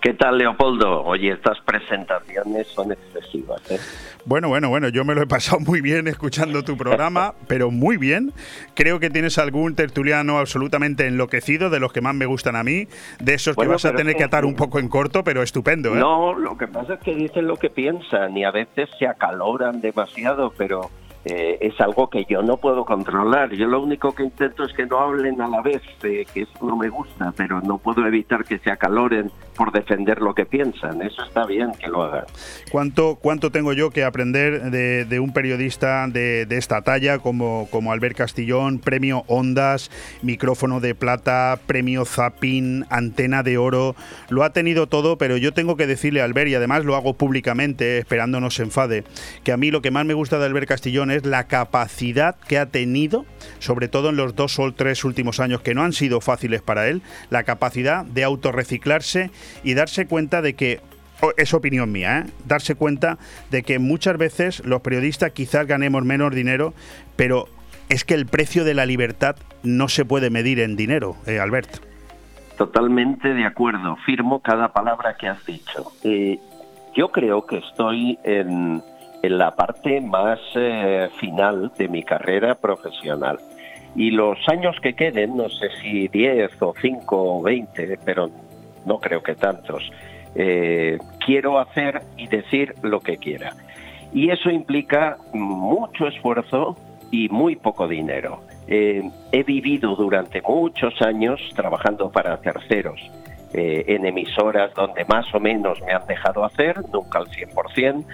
[0.00, 1.02] ¿Qué tal, Leopoldo?
[1.02, 3.68] Oye, estas presentaciones son excesivas.
[3.70, 3.78] ¿eh?
[4.24, 7.96] Bueno, bueno, bueno, yo me lo he pasado muy bien escuchando tu programa, pero muy
[7.96, 8.32] bien.
[8.74, 12.86] Creo que tienes algún tertuliano absolutamente enloquecido, de los que más me gustan a mí,
[13.18, 15.96] de esos que vas a tener que atar un poco en corto, pero estupendo.
[15.96, 15.98] ¿eh?
[15.98, 19.80] No, lo que pasa es que dicen lo que piensan y a veces se acaloran
[19.80, 20.90] demasiado, pero
[21.30, 23.52] eh, es algo que yo no puedo controlar.
[23.52, 26.66] Yo lo único que intento es que no hablen a la vez, eh, que eso
[26.66, 31.02] no me gusta, pero no puedo evitar que se acaloren por defender lo que piensan.
[31.02, 32.24] Eso está bien que lo hagan.
[32.70, 38.16] ¿Cuánto, cuánto tengo yo que aprender de, un periodista de, esta talla como, como Albert
[38.16, 39.90] Castillón, premio Ondas,
[40.22, 43.96] micrófono de plata, premio Zapin, antena de oro?
[44.30, 47.14] Lo ha tenido todo, pero yo tengo que decirle a Albert, y además lo hago
[47.14, 49.04] públicamente, esperando no se enfade,
[49.44, 52.58] que a mí lo que más me gusta de Albert Castillón es la capacidad que
[52.58, 53.24] ha tenido,
[53.58, 56.88] sobre todo en los dos o tres últimos años que no han sido fáciles para
[56.88, 59.30] él, la capacidad de autorreciclarse
[59.62, 60.80] y darse cuenta de que
[61.36, 62.30] es opinión mía, ¿eh?
[62.46, 63.18] darse cuenta
[63.50, 66.74] de que muchas veces los periodistas quizás ganemos menos dinero,
[67.16, 67.46] pero
[67.88, 71.82] es que el precio de la libertad no se puede medir en dinero, eh, Albert.
[72.56, 75.92] Totalmente de acuerdo, firmo cada palabra que has dicho.
[76.02, 76.38] Eh,
[76.94, 78.82] yo creo que estoy en,
[79.28, 83.38] en la parte más eh, final de mi carrera profesional.
[83.94, 88.30] Y los años que queden, no sé si 10 o 5 o 20, pero
[88.86, 89.90] no creo que tantos,
[90.34, 93.52] eh, quiero hacer y decir lo que quiera.
[94.14, 96.76] Y eso implica mucho esfuerzo
[97.10, 98.40] y muy poco dinero.
[98.66, 103.00] Eh, he vivido durante muchos años trabajando para terceros,
[103.50, 108.04] en emisoras donde más o menos me han dejado hacer, nunca al 100%,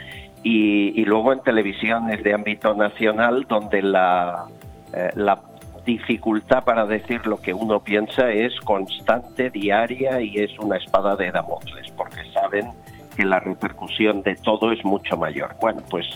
[0.45, 4.45] y, luego en televisiones de ámbito nacional donde la,
[4.93, 5.41] eh, la
[5.87, 11.31] dificultad para decir lo que uno piensa es constante, diaria y es una espada de
[11.31, 12.69] Damocles, porque saben
[13.17, 15.55] que la repercusión de todo es mucho mayor.
[15.61, 16.07] Bueno, pues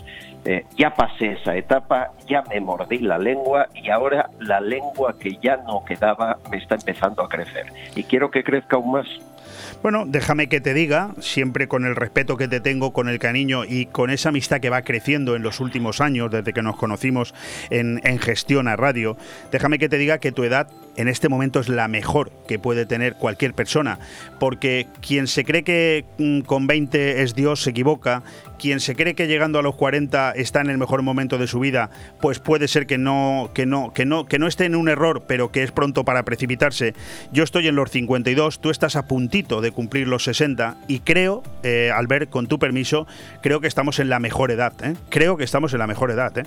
[0.44, 5.36] eh, ya pasé esa etapa, ya me mordí la lengua y ahora la lengua que
[5.42, 7.66] ya no quedaba me está empezando a crecer.
[7.94, 9.06] Y quiero que crezca aún más.
[9.83, 13.64] Bueno, déjame que te diga, siempre con el respeto que te tengo, con el cariño
[13.64, 17.35] y con esa amistad que va creciendo en los últimos años, desde que nos conocimos
[17.70, 19.16] en, Gestión a Radio,
[19.52, 20.68] déjame que te diga que tu edad
[20.99, 24.01] en este momento es la mejor que puede tener cualquier persona,
[24.40, 28.24] porque quien se cree que mm, con 20 es Dios se equivoca,
[28.59, 31.61] quien se cree que llegando a los 40 está en el mejor momento de su
[31.61, 31.90] vida,
[32.20, 35.22] pues puede ser que no, que no, que no, que no esté en un error,
[35.28, 36.94] pero que es pronto para precipitarse.
[37.32, 41.44] Yo estoy en los 52, tú estás a puntito de cumplir los 60 y creo,
[41.62, 43.07] eh, Albert, con tu permiso,
[43.40, 44.72] creo que estamos en la mejor edad.
[44.82, 44.96] ¿eh?
[45.11, 46.36] Creo que estamos en la mejor edad.
[46.36, 46.44] ¿eh?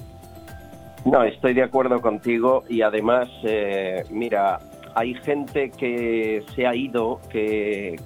[1.05, 4.59] No, estoy de acuerdo contigo y además, eh, mira,
[4.93, 7.99] hay gente que se ha ido, que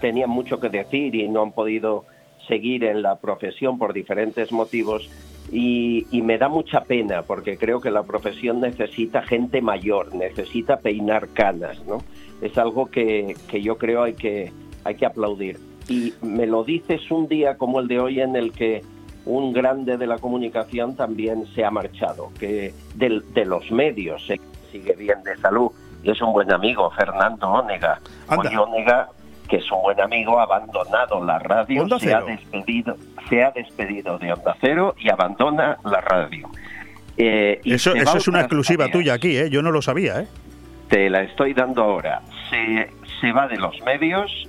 [0.00, 2.04] tenía mucho que decir y no han podido
[2.48, 5.08] seguir en la profesión por diferentes motivos
[5.52, 11.28] y, me da mucha pena porque creo que la profesión necesita gente mayor, necesita peinar
[11.28, 11.98] canas, ¿no?
[12.40, 14.52] Es algo que, que yo creo hay que,
[14.84, 15.58] hay que aplaudir.
[15.88, 18.82] Y me lo dices un día como el de hoy en el que
[19.24, 24.94] un grande de la comunicación también se ha marchado, que de, los medios se sigue
[24.94, 25.70] bien de salud
[26.02, 28.00] y es un buen amigo, Fernando Ónega.
[28.28, 29.08] Ónega
[29.48, 32.96] que es un buen amigo, ha abandonado la radio, se ha despedido,
[33.28, 36.48] se ha despedido de Onda Cero y abandona la radio.
[37.18, 39.50] Eh, eso eso es una exclusiva tuya aquí, ¿eh?
[39.50, 40.20] yo no lo sabía.
[40.20, 40.26] ¿eh?
[40.88, 42.22] Te la estoy dando ahora.
[42.48, 42.88] Se,
[43.20, 44.48] se va de los medios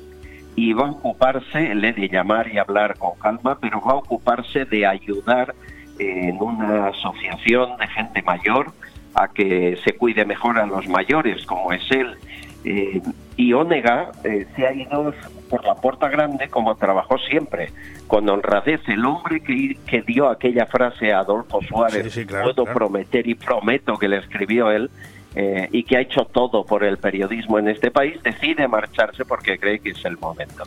[0.55, 4.65] y va a ocuparse, le de llamar y hablar con calma, pero va a ocuparse
[4.65, 5.55] de ayudar
[5.99, 8.71] en una asociación de gente mayor
[9.15, 12.17] a que se cuide mejor a los mayores, como es él.
[12.65, 13.01] Eh,
[13.35, 15.13] y Onega eh, se ha ido
[15.49, 17.71] por la puerta grande como trabajó siempre,
[18.07, 18.81] con honradez.
[18.87, 24.07] El hombre que, que dio aquella frase a Adolfo Suárez, puedo prometer y prometo que
[24.07, 24.89] le escribió él,
[25.35, 29.57] eh, y que ha hecho todo por el periodismo en este país, decide marcharse porque
[29.57, 30.63] cree que es el momento.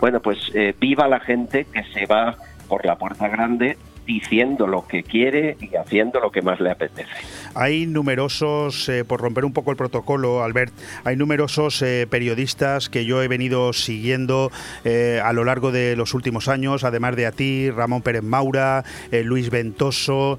[0.00, 2.36] Bueno, pues viva la gente que se va
[2.68, 3.76] por la puerta grande
[4.06, 7.10] diciendo lo que quiere y haciendo lo que más le apetece.
[7.54, 10.72] Hay numerosos, eh, por romper un poco el protocolo, Albert,
[11.04, 14.50] hay numerosos eh, periodistas que yo he venido siguiendo
[14.84, 18.84] eh, a lo largo de los últimos años, además de a ti, Ramón Pérez Maura,
[19.24, 20.38] Luis Ventoso,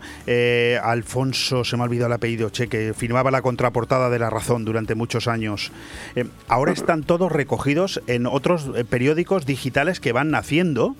[0.83, 4.63] Alfonso, se me ha olvidado el apellido, che, que firmaba la contraportada de La Razón
[4.63, 5.71] durante muchos años.
[6.47, 10.95] ahora están todos recogidos en otros periódicos digitales que van naciendo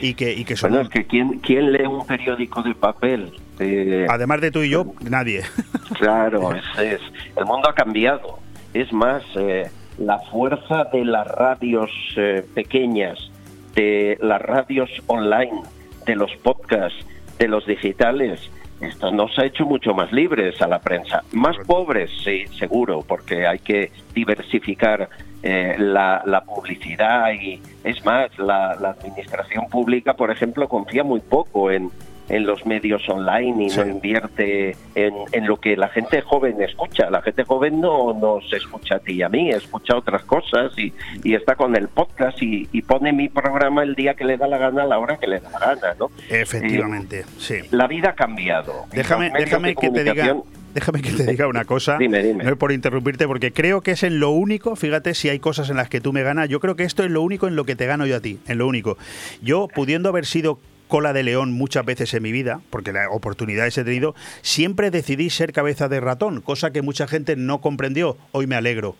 [0.00, 0.70] y que, y que son...
[0.70, 3.32] Bueno, es que ¿quién, ¿quién lee un periódico de papel?
[3.58, 5.42] Eh, Además de tú y yo, nadie.
[5.98, 7.00] Claro, es,
[7.36, 8.38] el mundo ha cambiado.
[8.72, 13.30] Es más, eh, la fuerza de las radios eh, pequeñas,
[13.74, 15.62] de las radios online,
[16.06, 17.06] de los podcasts,
[17.38, 18.50] de los digitales,
[18.86, 21.22] esto nos ha hecho mucho más libres a la prensa.
[21.32, 25.08] Más pobres, sí, seguro, porque hay que diversificar
[25.42, 31.70] la, la, publicidad y es más, la, la, administración pública, por ejemplo, confía muy poco
[31.70, 31.90] en,
[32.28, 37.10] en los medios online y no invierte en, lo que la gente joven escucha.
[37.10, 40.92] La gente joven no nos escucha a ti y a mí, escucha otras cosas y,
[41.22, 44.58] y está con el podcast y, pone mi programa el día que le da la
[44.58, 46.10] gana, a la hora que le da la gana, ¿no?
[46.28, 47.54] Efectivamente, eh, sí.
[47.70, 48.84] La vida ha cambiado.
[48.92, 50.36] Déjame, déjame que te diga...
[50.74, 52.42] Déjame que te diga una cosa, dime, dime.
[52.42, 55.70] no es por interrumpirte, porque creo que es en lo único, fíjate si hay cosas
[55.70, 57.64] en las que tú me ganas, yo creo que esto es lo único en lo
[57.64, 58.98] que te gano yo a ti, en lo único.
[59.40, 60.58] Yo, pudiendo haber sido
[60.88, 65.30] cola de león muchas veces en mi vida, porque las oportunidades he tenido, siempre decidí
[65.30, 68.16] ser cabeza de ratón, cosa que mucha gente no comprendió.
[68.32, 68.96] Hoy me alegro.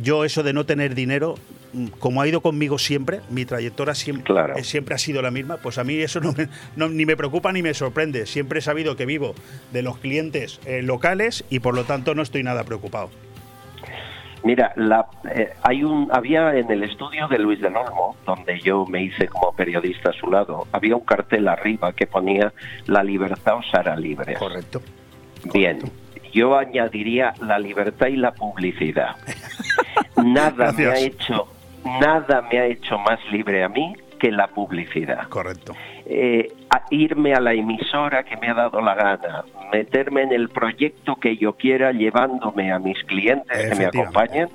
[0.00, 1.34] Yo eso de no tener dinero,
[1.72, 5.56] mm, como ha ido conmigo siempre, mi trayectoria siempre, eh, siempre ha sido la misma,
[5.56, 6.20] pues a mí eso
[6.76, 8.26] no, ni me preocupa ni me sorprende.
[8.26, 9.34] Siempre he sabido que vivo
[9.72, 13.10] de los clientes eh, locales y por lo tanto no estoy nada preocupado.
[14.44, 18.86] Mira, la, eh, hay un, había en el estudio de Luis del Olmo, donde yo
[18.86, 22.52] me hice como periodista a su lado, había un cartel arriba que ponía
[22.86, 24.34] La libertad os hará libre.
[24.34, 24.80] Correcto.
[25.52, 25.80] Bien,
[26.32, 29.16] yo añadiría la libertad y la publicidad.
[30.16, 31.48] nada me ha hecho,
[31.84, 35.28] nada me ha hecho más libre a mí que la publicidad.
[35.28, 35.74] Correcto.
[36.10, 36.48] Eh,
[36.90, 41.36] irme a la emisora que me ha dado la gana, meterme en el proyecto que
[41.36, 44.48] yo quiera llevándome a mis clientes que me acompañen,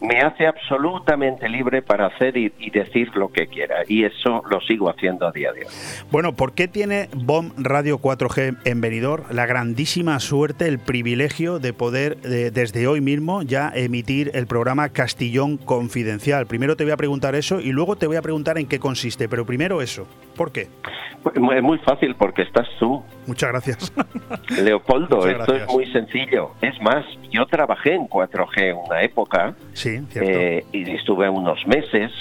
[0.00, 3.76] me hace absolutamente libre para hacer y, decir lo que quiera.
[3.88, 5.72] Y eso lo sigo haciendo a día de hoy.
[6.10, 11.72] Bueno, ¿por qué tiene BOM Radio 4G en Benidorm la grandísima suerte, el privilegio de
[11.72, 16.46] poder desde hoy mismo ya emitir el programa Castillón Confidencial?
[16.46, 19.28] Primero te voy a preguntar eso y luego te voy a preguntar en qué consiste,
[19.28, 20.06] pero primero eso.
[20.36, 20.68] ¿Por qué?
[21.34, 23.02] Es muy fácil porque estás tú.
[23.26, 23.92] Muchas gracias.
[24.62, 26.52] Leopoldo, esto es muy sencillo.
[26.62, 29.54] Es más, yo trabajé en 4G una época.
[29.72, 32.12] Sí, eh, y estuve unos meses.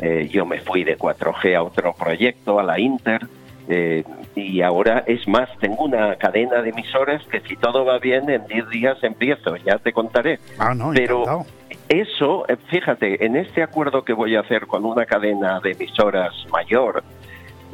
[0.00, 3.26] Eh, yo me fui de 4G a otro proyecto, a la Inter.
[3.68, 4.04] Eh,
[4.36, 8.46] y ahora es más, tengo una cadena de emisoras que si todo va bien en
[8.46, 10.38] 10 días empiezo, ya te contaré.
[10.58, 11.44] Ah, no, Pero
[11.88, 16.32] eso, eh, fíjate, en este acuerdo que voy a hacer con una cadena de emisoras
[16.50, 17.02] mayor,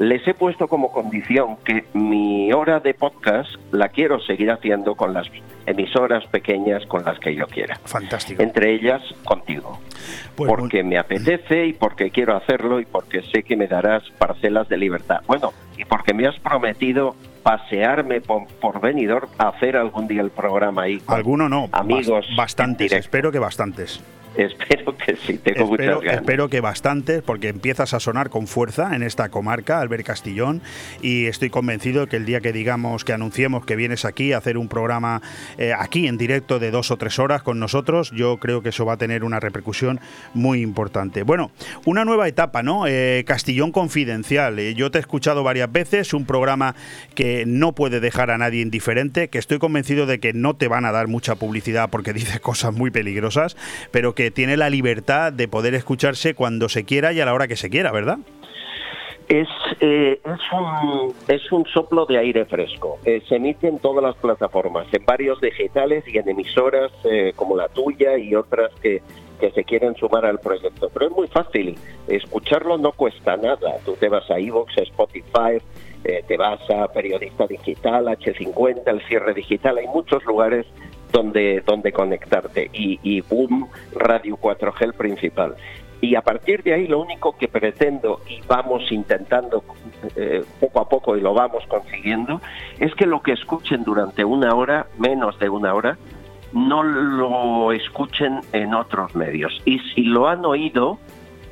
[0.02, 5.14] les he puesto como condición que mi hora de podcast la quiero seguir haciendo con
[5.14, 5.28] las
[5.64, 7.78] emisoras pequeñas con las que yo quiera.
[7.84, 8.42] Fantástico.
[8.42, 9.78] Entre ellas contigo.
[10.34, 14.68] Pues porque me apetece y porque quiero hacerlo y porque sé que me darás parcelas
[14.68, 15.20] de libertad.
[15.28, 20.30] Bueno, y porque me has prometido pasearme por, por Benidorm a hacer algún día el
[20.30, 21.00] programa ahí.
[21.06, 22.26] Alguno no, amigos.
[22.36, 24.02] Bastantes, espero que bastantes.
[24.36, 26.20] Espero que sí, tengo espero, muchas ganas.
[26.20, 30.62] Espero que bastantes, porque empiezas a sonar con fuerza en esta comarca, Albert Castillón,
[31.02, 34.56] y estoy convencido que el día que digamos, que anunciemos que vienes aquí a hacer
[34.56, 35.20] un programa
[35.58, 38.86] eh, aquí en directo de dos o tres horas con nosotros, yo creo que eso
[38.86, 40.00] va a tener una repercusión
[40.32, 41.22] muy importante.
[41.22, 41.50] Bueno,
[41.84, 42.86] una nueva etapa, ¿no?
[42.86, 44.58] Eh, Castillón Confidencial.
[44.58, 46.74] Eh, yo te he escuchado varias veces, un programa
[47.14, 50.84] que no puede dejar a nadie indiferente, que estoy convencido de que no te van
[50.84, 53.56] a dar mucha publicidad porque dice cosas muy peligrosas,
[53.90, 57.48] pero que tiene la libertad de poder escucharse cuando se quiera y a la hora
[57.48, 58.18] que se quiera, ¿verdad?
[59.28, 59.48] Es,
[59.80, 62.98] eh, es, un, es un soplo de aire fresco.
[63.04, 67.56] Eh, se emite en todas las plataformas, en varios digitales y en emisoras eh, como
[67.56, 69.00] la tuya y otras que,
[69.40, 70.90] que se quieren sumar al proyecto.
[70.92, 71.78] Pero es muy fácil.
[72.08, 73.78] Escucharlo no cuesta nada.
[73.84, 75.62] Tú te vas a iVoox, Spotify,
[76.02, 79.78] te vas a Periodista Digital, H50, el cierre digital.
[79.78, 80.66] Hay muchos lugares
[81.12, 85.54] donde, donde conectarte y, y Boom Radio 4G el principal.
[86.02, 89.62] Y a partir de ahí lo único que pretendo y vamos intentando
[90.16, 92.40] eh, poco a poco y lo vamos consiguiendo
[92.80, 95.96] es que lo que escuchen durante una hora, menos de una hora,
[96.52, 99.52] no lo escuchen en otros medios.
[99.64, 100.98] Y si lo han oído,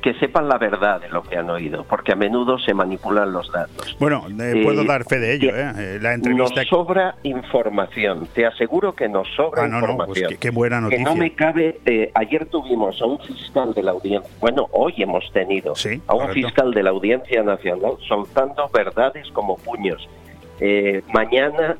[0.01, 3.51] que sepan la verdad de lo que han oído, porque a menudo se manipulan los
[3.51, 3.95] datos.
[3.99, 5.49] Bueno, eh, puedo dar fe de ello.
[5.55, 5.73] Eh.
[5.77, 6.61] eh la entrevista...
[6.61, 10.23] Nos sobra información, te aseguro que nos sobra ah, no, información.
[10.23, 11.03] No, pues qué, buena noticia.
[11.03, 14.93] Que no me cabe, eh, ayer tuvimos a un fiscal de la audiencia, bueno, hoy
[14.97, 16.47] hemos tenido sí, a un correcto.
[16.47, 20.07] fiscal de la Audiencia Nacional soltando verdades como puños.
[21.13, 21.77] mañana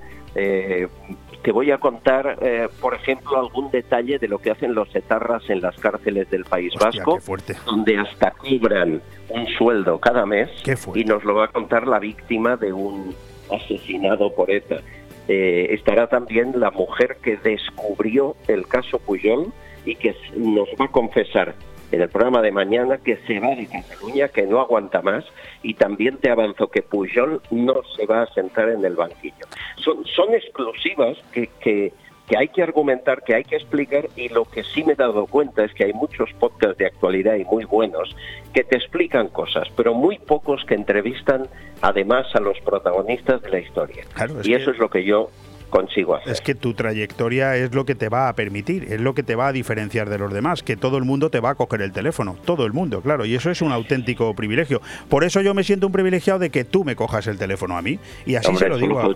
[1.41, 5.49] te voy a contar, eh, por ejemplo, algún detalle de lo que hacen los etarras
[5.49, 7.19] en las cárceles del País Hostia, Vasco,
[7.65, 10.49] donde hasta cobran un sueldo cada mes,
[10.93, 13.15] y nos lo va a contar la víctima de un
[13.51, 14.81] asesinado por ETA.
[15.27, 19.51] Eh, estará también la mujer que descubrió el caso Puyol
[19.85, 21.55] y que nos va a confesar
[21.91, 25.25] en el programa de mañana que se va de Cataluña, que no aguanta más,
[25.61, 29.45] y también te avanzo que Pujol no se va a sentar en el banquillo.
[29.77, 31.93] Son, son exclusivas que, que,
[32.27, 35.25] que hay que argumentar, que hay que explicar, y lo que sí me he dado
[35.27, 38.15] cuenta es que hay muchos podcasts de actualidad y muy buenos
[38.53, 41.47] que te explican cosas, pero muy pocos que entrevistan
[41.81, 44.05] además a los protagonistas de la historia.
[44.13, 44.71] Claro, y eso que...
[44.71, 45.29] es lo que yo
[45.71, 46.31] consigo hacer.
[46.31, 49.35] Es que tu trayectoria es lo que te va a permitir, es lo que te
[49.35, 51.91] va a diferenciar de los demás, que todo el mundo te va a coger el
[51.91, 54.81] teléfono, todo el mundo, claro, y eso es un auténtico privilegio.
[55.09, 57.81] Por eso yo me siento un privilegiado de que tú me cojas el teléfono a
[57.81, 57.97] mí
[58.27, 59.15] y así Hombre, se lo digo a,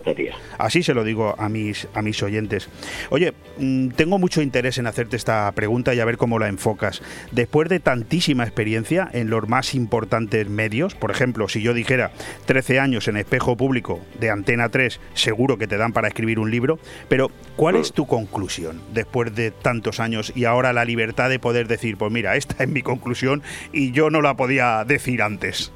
[0.57, 2.69] así se lo digo a mis a mis oyentes.
[3.09, 7.01] Oye, mmm, tengo mucho interés en hacerte esta pregunta y a ver cómo la enfocas.
[7.31, 12.11] Después de tantísima experiencia en los más importantes medios, por ejemplo, si yo dijera
[12.45, 16.44] 13 años en espejo público de Antena 3, seguro que te dan para escribir un
[16.51, 16.79] libro,
[17.09, 21.67] pero ¿cuál es tu conclusión después de tantos años y ahora la libertad de poder
[21.67, 25.71] decir, pues mira, esta es mi conclusión y yo no la podía decir antes?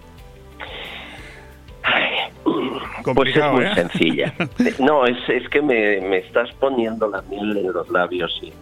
[3.16, 3.76] pues es muy ¿eh?
[3.76, 4.34] sencilla.
[4.80, 8.54] No, es, es que me, me, estás poniendo la miel en los labios y,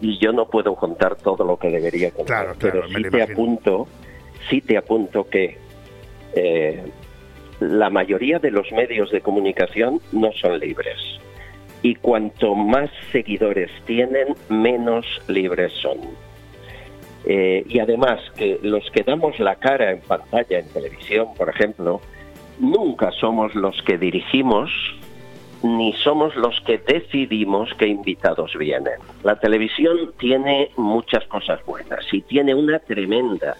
[0.00, 2.44] y, yo no puedo contar todo lo que debería contar.
[2.44, 3.88] Claro, claro, pero sí te apunto,
[4.50, 5.58] sí te apunto que
[6.34, 6.84] eh,
[7.60, 10.98] la mayoría de los medios de comunicación no son libres
[11.84, 15.98] y cuanto más seguidores tienen, menos libres son.
[17.26, 22.00] Eh, y además que los que damos la cara en pantalla, en televisión, por ejemplo,
[22.58, 24.70] nunca somos los que dirigimos
[25.62, 28.94] ni somos los que decidimos qué invitados vienen.
[29.22, 33.56] La televisión tiene muchas cosas buenas y tiene una tremenda,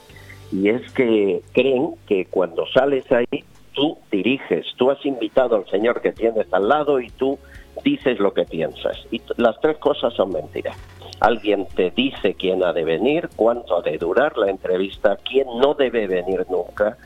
[0.51, 3.45] y es que creen que cuando sales ahí,
[3.75, 7.39] tú diriges, tú has invitado al señor que tienes al lado y tú
[7.83, 8.97] dices lo que piensas.
[9.11, 10.77] Y las tres cosas son mentiras.
[11.21, 15.75] Alguien te dice quién ha de venir, cuánto ha de durar la entrevista, quién no
[15.75, 16.97] debe venir nunca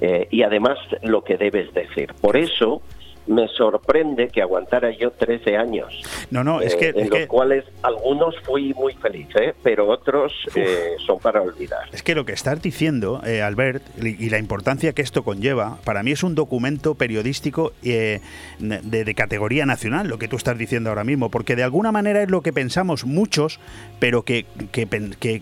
[0.00, 2.14] eh, y además lo que debes decir.
[2.20, 2.82] Por eso
[3.28, 6.02] me sorprende que aguantara yo 13 años.
[6.30, 6.88] No, no, es que...
[6.88, 9.54] En los cuales algunos fui muy feliz, ¿eh?
[9.62, 11.88] pero otros eh, son para olvidar.
[11.92, 16.02] Es que lo que estás diciendo, eh, Albert, y la importancia que esto conlleva, para
[16.02, 18.20] mí es un documento periodístico de,
[18.58, 22.30] de, categoría nacional, lo que tú estás diciendo ahora mismo, porque de alguna manera es
[22.30, 23.60] lo que pensamos muchos,
[23.98, 24.86] pero que, que,
[25.18, 25.40] que,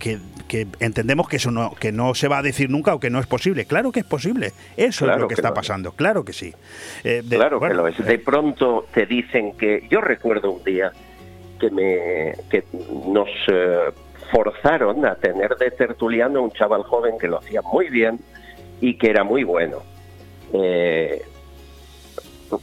[0.48, 3.20] que entendemos que eso no, que no se va a decir nunca o que no
[3.20, 3.66] es posible.
[3.66, 4.52] Claro que es posible.
[4.76, 5.92] Eso es lo que, está pasando.
[5.92, 6.52] Claro que sí.
[7.28, 7.96] claro que lo es.
[8.04, 9.86] De pronto te dicen que...
[9.90, 10.92] Yo recuerdo un día
[11.60, 12.64] que, me, que
[13.06, 13.92] nos eh,
[14.30, 18.20] forzaron a tener de tertuliano un chaval joven que lo hacía muy bien
[18.80, 19.78] y que era muy bueno.
[20.52, 21.22] Eh,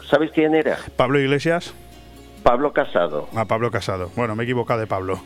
[0.10, 0.78] ¿Sabes quién era?
[0.96, 1.74] Pablo Iglesias.
[2.44, 3.30] Pablo Casado.
[3.36, 4.12] Ah, Pablo Casado.
[4.16, 5.22] Bueno, me he equivocado de Pablo.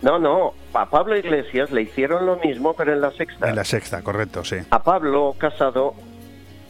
[0.00, 3.48] No, no, a Pablo Iglesias le hicieron lo mismo, pero en la sexta.
[3.48, 4.56] En la sexta, correcto, sí.
[4.70, 5.94] A Pablo Casado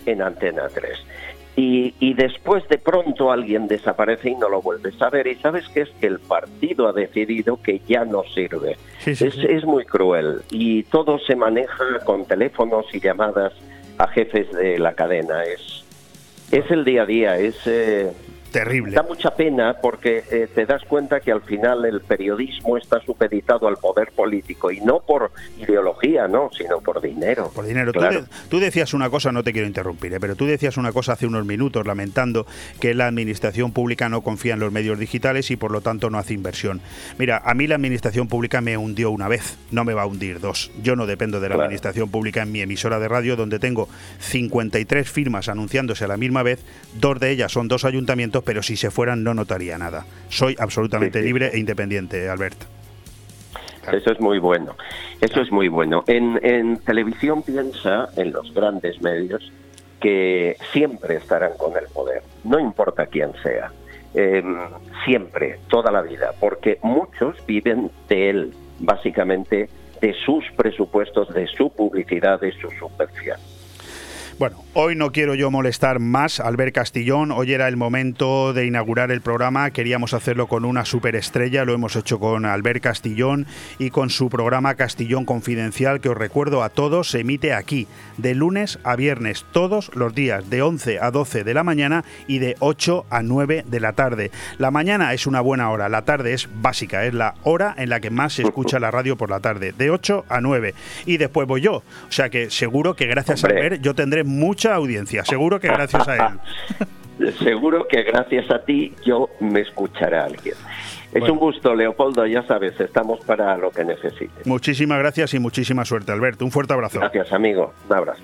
[0.06, 0.98] en Antena 3.
[1.60, 5.26] Y, después de pronto alguien desaparece y no lo vuelves a ver.
[5.26, 8.76] Y sabes que es que el partido ha decidido que ya no sirve.
[9.04, 10.42] es, muy cruel.
[10.52, 13.54] Y todo se maneja con teléfonos y llamadas
[13.98, 15.42] a jefes de la cadena.
[15.42, 15.84] Es,
[16.52, 17.36] es el día a día.
[17.38, 18.12] Es, eh,
[18.52, 18.92] Terrible.
[18.92, 23.68] Da mucha pena porque eh, te das cuenta que al final el periodismo está supeditado
[23.68, 27.50] al poder político y no por ideología, no, sino por dinero.
[27.54, 27.92] Por dinero.
[28.48, 31.26] Tú, decías una cosa, no te quiero interrumpir, eh, pero tú decías una cosa hace
[31.26, 32.46] unos minutos lamentando
[32.80, 36.18] que la administración pública no confía en los medios digitales y por lo tanto no
[36.18, 36.80] hace inversión.
[37.18, 40.40] Mira, a mí la administración pública me hundió una vez, no me va a hundir
[40.40, 40.70] dos.
[40.82, 43.88] Yo no dependo de la administración pública en mi emisora de radio donde tengo
[44.20, 48.76] 53 firmas anunciándose a la misma vez, dos de ellas son dos ayuntamientos pero si
[48.76, 50.04] se fueran no notaría nada.
[50.28, 52.56] Soy absolutamente libre e independiente, Albert.
[53.92, 54.76] Eso es muy bueno.
[55.20, 56.04] Eso es muy bueno.
[56.06, 59.52] En, televisión piensa, en los grandes medios,
[60.00, 63.72] que siempre estarán con el poder, no importa quién sea.
[64.14, 64.56] Em,
[65.04, 69.68] siempre, toda la vida, porque muchos viven de él, básicamente
[70.00, 73.38] de sus presupuestos, de su publicidad, de su subvención.
[74.38, 77.32] Bueno, hoy no quiero yo molestar más al ver Castillón.
[77.32, 79.72] Hoy era el momento de inaugurar el programa.
[79.72, 81.64] Queríamos hacerlo con una superestrella.
[81.64, 83.46] Lo hemos hecho con Albert Castillón
[83.80, 88.36] y con su programa Castillón Confidencial, que os recuerdo a todos, se emite aquí de
[88.36, 92.54] lunes a viernes, todos los días, de 11 a 12 de la mañana y de
[92.60, 94.30] 8 a 9 de la tarde.
[94.58, 97.98] La mañana es una buena hora, la tarde es básica, es la hora en la
[97.98, 100.74] que más se escucha la radio por la tarde, de 8 a 9.
[101.06, 101.82] Y después voy yo.
[102.08, 106.06] O sea que seguro que gracias a Albert yo tendré mucha audiencia, seguro que gracias
[106.06, 107.34] a él.
[107.38, 110.54] seguro que gracias a ti yo me escuchará alguien.
[111.12, 114.46] Es un gusto, Leopoldo, ya sabes, estamos para lo que necesites.
[114.46, 116.44] Muchísimas gracias y muchísima suerte, Alberto.
[116.44, 117.00] Un fuerte abrazo.
[117.00, 117.72] Gracias, amigo.
[117.88, 118.22] Un abrazo.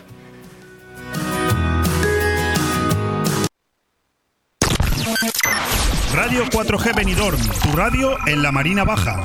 [6.15, 9.25] Radio 4G Benidorm, tu radio en la Marina Baja.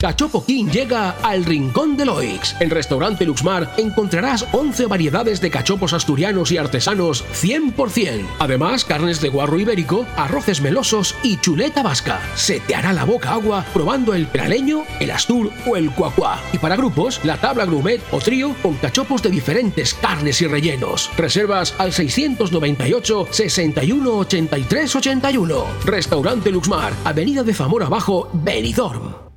[0.00, 2.54] Cachopo King llega al Rincón de Loix.
[2.60, 8.24] En Restaurante Luxmar encontrarás 11 variedades de cachopos asturianos y artesanos 100%.
[8.38, 12.20] Además, carnes de guarro ibérico, arroces melosos y chuleta vasca.
[12.36, 16.40] Se te hará la boca agua probando el praleño, el astur o el cuacuá.
[16.52, 21.10] Y para grupos, la tabla grumet o trío con cachopos de diferentes carnes y rellenos.
[21.16, 25.64] Reservas al 698 61 83 81.
[25.84, 29.27] Restaurante Luxmar, Avenida de Zamora Abajo, Benidorm.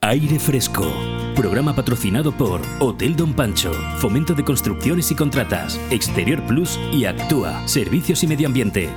[0.00, 0.86] Aire Fresco.
[1.34, 7.66] Programa patrocinado por Hotel Don Pancho, Fomento de Construcciones y Contratas, Exterior Plus y Actúa,
[7.66, 8.90] Servicios y Medio Ambiente.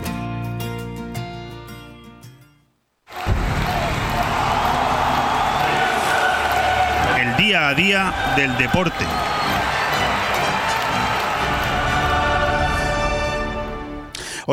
[7.19, 9.05] El día a día del deporte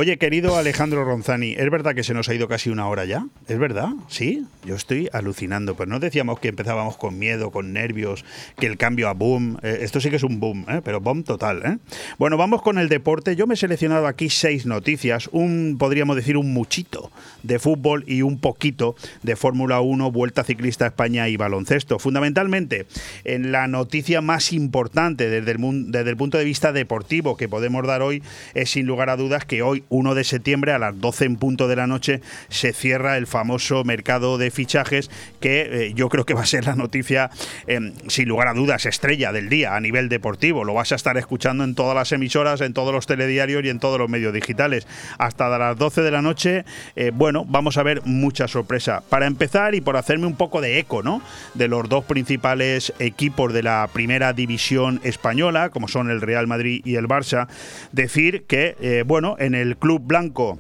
[0.01, 3.26] Oye, querido Alejandro Ronzani, ¿es verdad que se nos ha ido casi una hora ya?
[3.49, 3.88] ¿Es verdad?
[4.07, 5.74] Sí, yo estoy alucinando.
[5.74, 8.24] Pues no decíamos que empezábamos con miedo, con nervios,
[8.61, 9.59] que el cambio a boom.
[9.64, 10.82] Eh, esto sí que es un boom, ¿eh?
[10.84, 11.62] pero boom total.
[11.66, 11.78] ¿eh?
[12.16, 13.34] Bueno, vamos con el deporte.
[13.34, 17.11] Yo me he seleccionado aquí seis noticias, un, podríamos decir, un muchito
[17.42, 18.94] de fútbol y un poquito
[19.24, 21.99] de Fórmula 1, Vuelta Ciclista España y baloncesto.
[21.99, 22.86] Fundamentalmente,
[23.24, 27.84] en la noticia más importante desde el, desde el punto de vista deportivo que podemos
[27.84, 28.22] dar hoy
[28.55, 31.68] es sin lugar a dudas que hoy 1 de septiembre a las 12 en punto
[31.68, 35.11] de la noche se cierra el famoso mercado de fichajes
[35.41, 37.30] que eh, yo creo que va a ser la noticia
[37.66, 40.64] em, sin lugar a dudas estrella del día a nivel deportivo.
[40.64, 43.80] Lo vas a estar escuchando en todas las emisoras, en todos los telediarios y en
[43.80, 44.86] todos los medios digitales.
[45.18, 46.64] Hasta las 12 de la noche,
[46.97, 49.03] eh, bueno, vamos a ver mucha sorpresa.
[49.09, 51.22] Para empezar y por hacerme un poco de eco, ¿no?
[51.55, 56.82] De los dos principales equipos de la primera división española, como son el Real Madrid
[56.84, 57.49] y el Barça,
[57.93, 60.59] decir que, eh, bueno, en el el Club Blanco.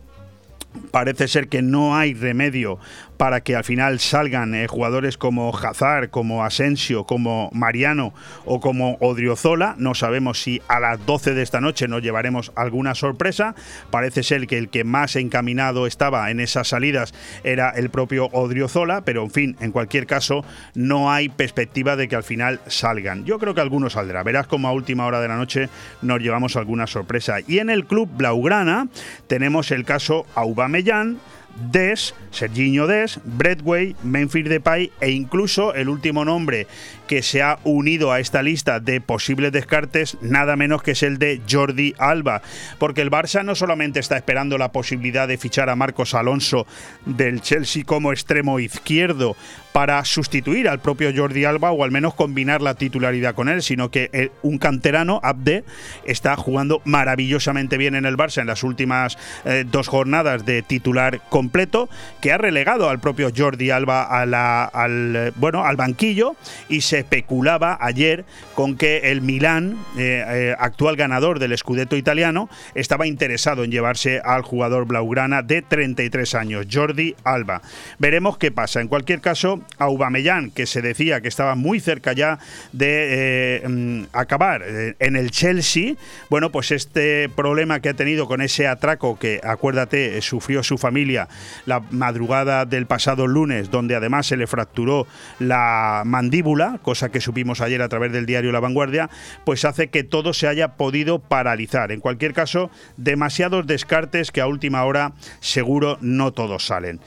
[0.90, 2.78] Parece ser que no hay remedio
[3.18, 8.14] para que al final salgan eh, jugadores como Hazard, como Asensio, como Mariano
[8.46, 9.74] o como Odriozola.
[9.76, 13.54] No sabemos si a las 12 de esta noche nos llevaremos alguna sorpresa.
[13.90, 17.12] Parece ser que el que más encaminado estaba en esas salidas
[17.42, 20.44] era el propio Odriozola, pero en fin, en cualquier caso,
[20.74, 23.24] no hay perspectiva de que al final salgan.
[23.24, 24.22] Yo creo que alguno saldrá.
[24.22, 25.68] Verás como a última hora de la noche
[26.02, 27.38] nos llevamos alguna sorpresa.
[27.46, 28.86] Y en el club Blaugrana
[29.26, 31.18] tenemos el caso Aubameyang,
[31.56, 36.66] Des, Serginho Des, Bradway, Memphis Depay e incluso el último nombre
[37.08, 41.18] que se ha unido a esta lista de posibles descartes, nada menos que es el
[41.18, 42.42] de Jordi Alba,
[42.78, 46.66] porque el Barça no solamente está esperando la posibilidad de fichar a Marcos Alonso
[47.06, 49.36] del Chelsea como extremo izquierdo
[49.78, 53.92] para sustituir al propio Jordi Alba o al menos combinar la titularidad con él, sino
[53.92, 55.62] que un canterano, Abde,
[56.04, 61.20] está jugando maravillosamente bien en el Barça en las últimas eh, dos jornadas de titular
[61.28, 61.88] completo,
[62.20, 66.34] que ha relegado al propio Jordi Alba al, bueno, al banquillo
[66.68, 68.24] y se especulaba ayer
[68.56, 74.20] con que el Milán, eh, eh, actual ganador del Scudetto italiano, estaba interesado en llevarse
[74.24, 77.62] al jugador blaugrana de 33 años, Jordi Alba.
[78.00, 78.80] Veremos qué pasa.
[78.80, 82.38] En cualquier caso, Aubameyang, que se decía que estaba muy cerca ya
[82.72, 84.64] de eh, mm, acabar
[84.98, 85.94] en el Chelsea,
[86.30, 91.28] bueno, pues este problema que ha tenido con ese atraco que, acuérdate, sufrió su familia
[91.66, 95.06] la madrugada del pasado lunes, donde además se le fracturó
[95.38, 99.10] la mandíbula, cosa que supimos ayer a través del diario La Vanguardia,
[99.44, 101.92] pues hace que todo se haya podido paralizar.
[101.92, 107.00] En cualquier caso, demasiados descartes que a última hora seguro no todos salen.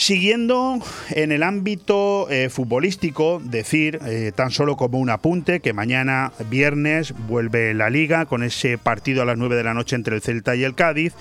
[0.00, 0.78] Siguiendo
[1.10, 7.12] en el ámbito eh, futbolístico, decir eh, tan solo como un apunte que mañana viernes
[7.28, 10.56] vuelve la liga con ese partido a las 9 de la noche entre el Celta
[10.56, 11.12] y el Cádiz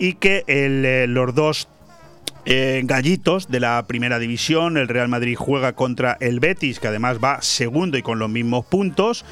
[0.00, 1.68] y que eh, los dos
[2.44, 4.76] gallitos de la primera división.
[4.76, 8.66] El Real Madrid juega contra el Betis, que además va segundo y con los mismos
[8.66, 9.24] puntos.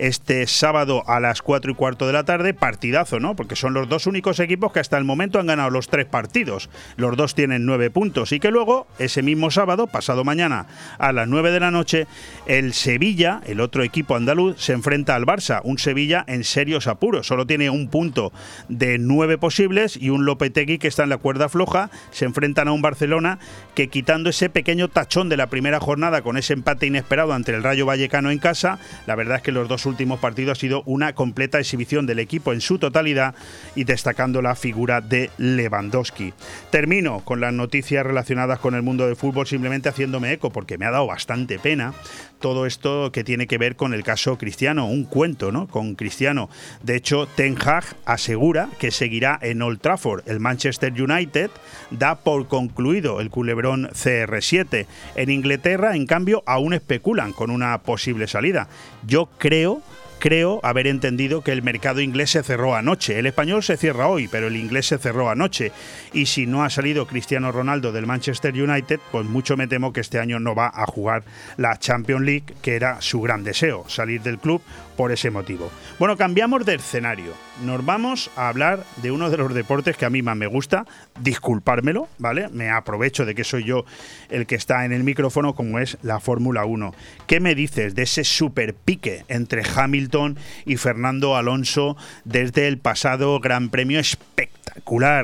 [0.00, 3.36] Este sábado a las 4 y cuarto de la tarde, partidazo, ¿no?
[3.36, 6.70] Porque son los dos únicos equipos que hasta el momento han ganado los tres partidos.
[6.96, 8.32] Los dos tienen nueve puntos.
[8.32, 10.66] Y que luego, ese mismo sábado, pasado mañana
[10.98, 12.06] a las 9 de la noche,
[12.46, 15.60] el Sevilla, el otro equipo andaluz, se enfrenta al Barça.
[15.64, 17.26] Un Sevilla en serios apuros.
[17.26, 18.32] Solo tiene un punto
[18.70, 21.90] de nueve posibles y un Lopetegui que está en la cuerda floja.
[22.10, 23.38] Se enfrenta a un Barcelona
[23.74, 27.62] que quitando ese pequeño tachón de la primera jornada con ese empate inesperado ante el
[27.62, 31.14] Rayo Vallecano en casa, la verdad es que los dos últimos partidos ha sido una
[31.14, 33.34] completa exhibición del equipo en su totalidad
[33.74, 36.32] y destacando la figura de Lewandowski.
[36.70, 40.86] Termino con las noticias relacionadas con el mundo del fútbol simplemente haciéndome eco porque me
[40.86, 41.92] ha dado bastante pena
[42.40, 45.68] todo esto que tiene que ver con el caso Cristiano, un cuento, ¿no?
[45.68, 46.50] Con Cristiano.
[46.82, 50.28] De hecho, Ten Hag asegura que seguirá en Old Trafford.
[50.28, 51.50] El Manchester United
[51.90, 54.86] da por concluido el culebrón CR7.
[55.14, 58.68] En Inglaterra, en cambio, aún especulan con una posible salida.
[59.06, 59.82] Yo creo
[60.20, 63.18] creo haber entendido que el mercado inglés se cerró anoche.
[63.18, 65.72] El español se cierra hoy, pero el inglés se cerró anoche.
[66.12, 70.00] Y si no ha salido Cristiano Ronaldo del Manchester United, pues mucho me temo que
[70.00, 71.24] este año no va a jugar
[71.56, 74.62] la Champions League, que era su gran deseo, salir del club
[75.00, 75.70] por ese motivo.
[75.98, 77.32] Bueno, cambiamos de escenario.
[77.64, 80.84] Nos vamos a hablar de uno de los deportes que a mí más me gusta,
[81.18, 82.50] disculpármelo, ¿vale?
[82.50, 83.86] Me aprovecho de que soy yo
[84.28, 86.94] el que está en el micrófono, como es la Fórmula 1.
[87.26, 90.36] ¿Qué me dices de ese super pique entre Hamilton
[90.66, 91.96] y Fernando Alonso
[92.26, 94.60] desde el pasado Gran Premio espectacular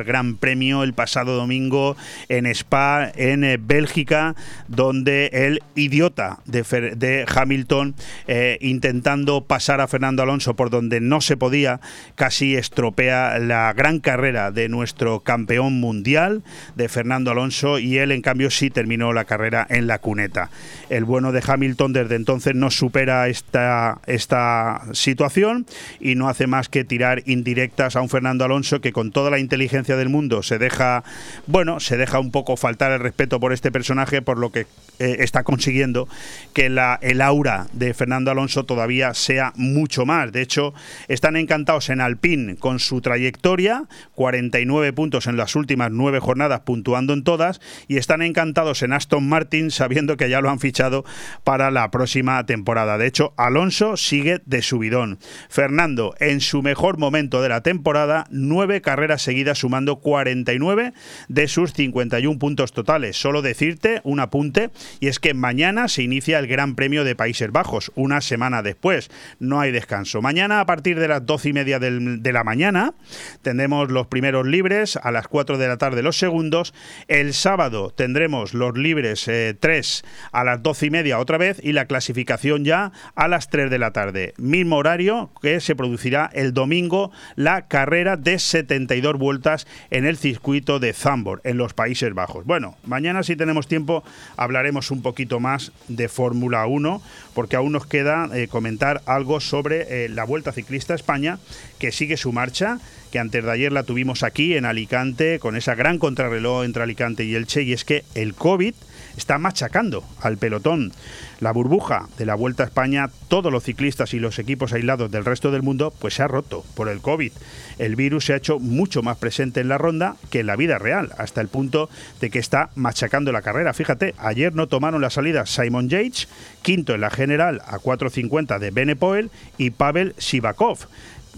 [0.04, 1.96] Gran Premio el pasado domingo
[2.28, 4.34] en Spa, en eh, Bélgica,
[4.68, 7.94] donde el idiota de, Hamilton,
[8.26, 11.80] eh, intentando pasar a Fernando Alonso por donde no se podía,
[12.14, 16.42] casi estropea la gran carrera de nuestro campeón mundial,
[16.76, 20.50] de Fernando Alonso, y él en cambio sí terminó la carrera en la cuneta.
[20.88, 25.66] El bueno de Hamilton desde entonces no supera esta, esta situación
[26.00, 29.40] y no hace más que tirar indirectas a un Fernando Alonso que con toda la
[29.40, 31.02] inteligencia del mundo se deja,
[31.48, 34.66] bueno, se deja un poco faltar el respeto por este personaje, por lo que
[34.98, 36.08] eh, está consiguiendo
[36.52, 40.32] que la, el aura de Fernando Alonso todavía sea mucho más.
[40.32, 40.74] De hecho,
[41.08, 43.84] están encantados en Alpine con su trayectoria,
[44.14, 49.28] 49 puntos en las últimas nueve jornadas, puntuando en todas, y están encantados en Aston
[49.28, 51.04] Martin sabiendo que ya lo han fichado
[51.44, 52.98] para la próxima temporada.
[52.98, 55.18] De hecho, Alonso sigue de subidón.
[55.48, 60.92] Fernando, en su mejor momento de la temporada, nueve carreras seguidas sumando 49
[61.28, 63.16] de sus 51 puntos totales.
[63.16, 67.50] Solo decirte un apunte, y es que mañana se inicia el Gran Premio de Países
[67.50, 69.10] Bajos, una semana después.
[69.46, 70.20] No hay descanso.
[70.20, 72.94] Mañana, a partir de las 12 y media de la mañana,
[73.42, 76.74] tendremos los primeros libres, a las 4 de la tarde los segundos.
[77.06, 81.72] El sábado tendremos los libres 3 eh, a las 12 y media otra vez y
[81.72, 84.34] la clasificación ya a las 3 de la tarde.
[84.36, 90.80] Mismo horario que se producirá el domingo la carrera de 72 vueltas en el circuito
[90.80, 92.44] de Zambor, en los Países Bajos.
[92.44, 94.02] Bueno, mañana si tenemos tiempo
[94.36, 97.02] hablaremos un poquito más de Fórmula 1,
[97.34, 101.38] porque aún nos queda eh, comentar algo sobre eh, la Vuelta Ciclista España,
[101.78, 102.78] que sigue su marcha,
[103.10, 107.24] que antes de ayer la tuvimos aquí en Alicante, con esa gran contrarreloj entre Alicante
[107.24, 108.74] y Elche, y es que el COVID
[109.16, 110.92] está machacando al pelotón.
[111.40, 115.24] La burbuja de la Vuelta a España, todos los ciclistas y los equipos aislados del
[115.24, 117.32] resto del mundo, pues se ha roto por el COVID.
[117.78, 120.78] El virus se ha hecho mucho más presente en la ronda que en la vida
[120.78, 121.90] real, hasta el punto
[122.20, 123.74] de que está machacando la carrera.
[123.74, 126.28] Fíjate, ayer no tomaron la salida Simon Yates,
[126.62, 130.86] quinto en la general a 4.50 de Benepoel y Pavel Sivakov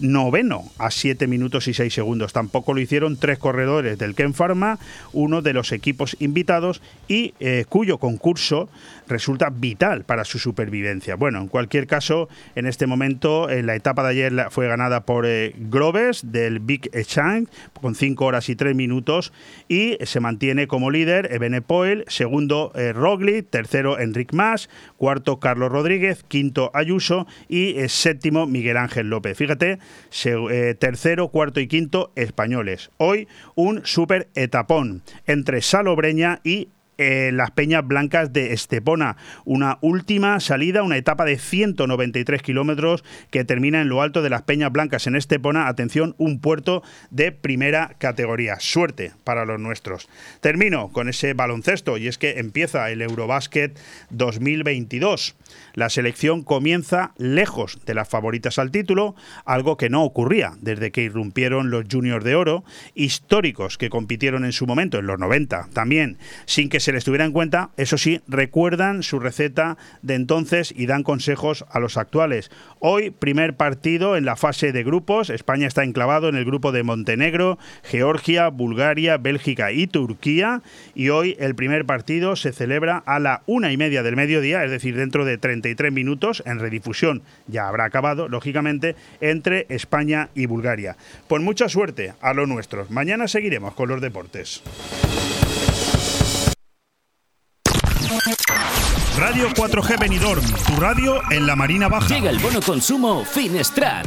[0.01, 2.33] noveno a 7 minutos y 6 segundos.
[2.33, 4.79] Tampoco lo hicieron tres corredores del Ken Pharma,
[5.13, 8.69] uno de los equipos invitados y eh, cuyo concurso
[9.09, 11.17] resulta vital para su supervivencia.
[11.17, 15.27] Bueno, en cualquier caso, en este momento, en la etapa de ayer fue ganada por
[15.27, 17.47] eh, Groves del Big Chang
[17.81, 19.33] con 5 horas y 3 minutos
[19.69, 25.73] y se mantiene como líder Ebene Poel, segundo eh, Roglic, tercero Enric Mas, cuarto Carlos
[25.73, 29.37] Rodríguez, quinto Ayuso y séptimo Miguel Ángel López.
[29.37, 29.79] Fíjate,
[30.25, 32.91] eh, tercero, cuarto y quinto españoles.
[32.97, 36.69] Hoy un super etapón entre Salobreña y
[36.99, 39.17] eh, las Peñas Blancas de Estepona.
[39.45, 44.43] Una última salida, una etapa de 193 kilómetros que termina en lo alto de las
[44.43, 45.69] Peñas Blancas en Estepona.
[45.69, 48.59] Atención, un puerto de primera categoría.
[48.59, 50.09] Suerte para los nuestros.
[50.41, 53.79] Termino con ese baloncesto y es que empieza el Eurobásquet
[54.11, 55.37] 2022.
[55.75, 61.03] La selección comienza lejos de las favoritas al título, algo que no ocurría desde que
[61.03, 66.19] irrumpieron los Juniors de Oro, históricos que compitieron en su momento, en los 90 también,
[66.47, 70.87] sin que se les tuviera en cuenta, eso sí, recuerdan su receta de entonces y
[70.87, 72.51] dan consejos a los actuales.
[72.81, 76.83] Hoy, primer partido en la fase de grupos, España está enclavado en el grupo de
[76.83, 80.63] Montenegro, Georgia, Bulgaria, Bélgica y Turquía,
[80.95, 84.71] y hoy el primer partido se celebra a la una y media del mediodía, es
[84.71, 87.23] decir, dentro de 33 minutos en redifusión.
[87.47, 90.97] Ya habrá acabado, lógicamente, entre España y Bulgaria.
[91.27, 92.91] Pues mucha suerte a los nuestros.
[92.91, 94.63] Mañana seguiremos con los deportes.
[99.19, 102.07] Radio 4G Benidorm, tu radio en la Marina Baja.
[102.07, 104.07] Llega el bono consumo Finestrat.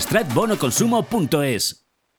[0.00, 1.85] stratbonoconsumo.es.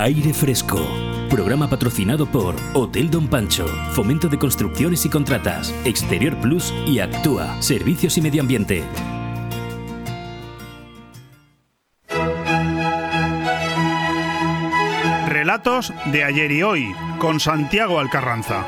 [0.00, 0.78] Aire Fresco.
[1.28, 7.60] Programa patrocinado por Hotel Don Pancho, Fomento de Construcciones y Contratas, Exterior Plus y Actúa,
[7.60, 8.84] Servicios y Medio Ambiente.
[15.26, 18.66] Relatos de ayer y hoy, con Santiago Alcarranza.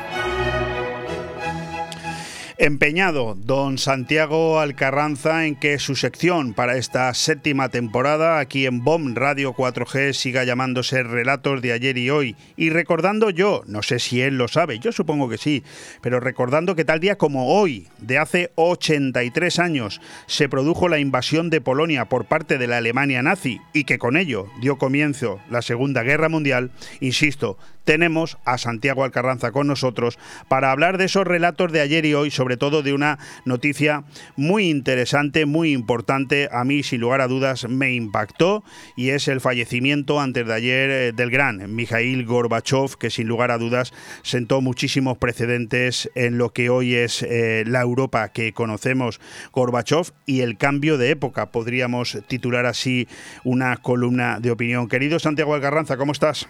[2.63, 9.15] Empeñado don Santiago Alcarranza en que su sección para esta séptima temporada aquí en BOM
[9.15, 12.35] Radio 4G siga llamándose Relatos de ayer y hoy.
[12.57, 15.63] Y recordando yo, no sé si él lo sabe, yo supongo que sí,
[16.03, 21.49] pero recordando que tal día como hoy, de hace 83 años, se produjo la invasión
[21.49, 25.63] de Polonia por parte de la Alemania nazi y que con ello dio comienzo la
[25.63, 31.71] Segunda Guerra Mundial, insisto, tenemos a Santiago Alcarranza con nosotros para hablar de esos relatos
[31.71, 34.03] de ayer y hoy, sobre todo de una noticia
[34.35, 38.63] muy interesante, muy importante, a mí sin lugar a dudas me impactó
[38.95, 43.51] y es el fallecimiento antes de ayer eh, del gran Mikhail Gorbachev, que sin lugar
[43.51, 43.93] a dudas
[44.23, 49.19] sentó muchísimos precedentes en lo que hoy es eh, la Europa que conocemos,
[49.51, 53.07] Gorbachev y el cambio de época, podríamos titular así
[53.43, 54.87] una columna de opinión.
[54.87, 56.49] Querido Santiago Alcarranza, ¿cómo estás?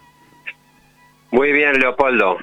[1.31, 2.37] Muy bien, Leopoldo.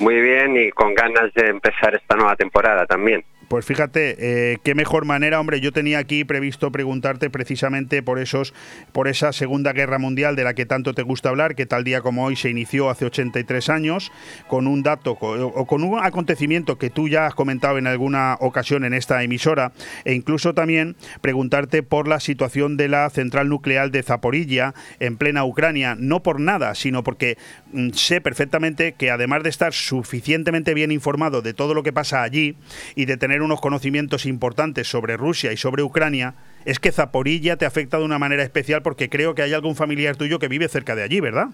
[0.00, 3.24] Muy bien y con ganas de empezar esta nueva temporada también.
[3.48, 8.54] Pues fíjate, eh, qué mejor manera, hombre, yo tenía aquí previsto preguntarte precisamente por esos,
[8.92, 12.00] por esa Segunda Guerra Mundial de la que tanto te gusta hablar, que tal día
[12.00, 14.12] como hoy se inició hace 83 años,
[14.48, 18.84] con un dato o con un acontecimiento que tú ya has comentado en alguna ocasión
[18.84, 19.72] en esta emisora,
[20.04, 25.44] e incluso también preguntarte por la situación de la central nuclear de Zaporilla en plena
[25.44, 27.38] Ucrania, no por nada, sino porque
[27.72, 32.22] mm, sé perfectamente que además de estar suficientemente bien informado de todo lo que pasa
[32.22, 32.56] allí
[32.94, 37.66] y de tener unos conocimientos importantes sobre Rusia y sobre Ucrania, es que Zaporilla te
[37.66, 40.94] afecta de una manera especial porque creo que hay algún familiar tuyo que vive cerca
[40.94, 41.48] de allí, ¿verdad?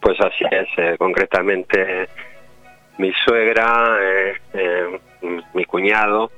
[0.00, 2.08] Pues así es, eh, concretamente
[2.98, 5.00] mi suegra, eh, eh,
[5.54, 6.30] mi cuñado,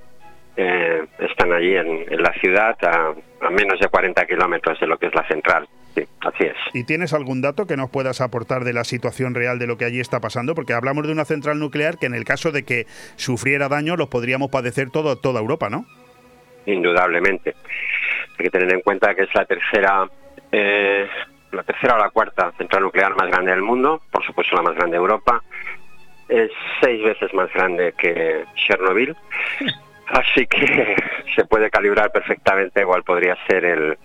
[0.54, 5.26] están allí en, la ciudad a menos de 40 kilómetros de lo que es la
[5.26, 5.66] central.
[5.94, 6.56] Sí, así es.
[6.72, 9.84] ¿Y tienes algún dato que nos puedas aportar de la situación real de lo que
[9.84, 10.54] allí está pasando?
[10.54, 12.86] Porque hablamos de una central nuclear que en el caso de que
[13.16, 15.84] sufriera daño los podríamos padecer todo, toda Europa, ¿no?
[16.66, 17.54] Indudablemente.
[18.38, 20.08] Hay que tener en cuenta que es la tercera,
[20.50, 21.06] eh,
[21.50, 24.74] la tercera o la cuarta central nuclear más grande del mundo, por supuesto la más
[24.74, 25.42] grande de Europa.
[26.28, 29.14] Es seis veces más grande que Chernobyl.
[30.06, 30.96] Así que
[31.34, 33.98] se puede calibrar perfectamente cuál podría ser el,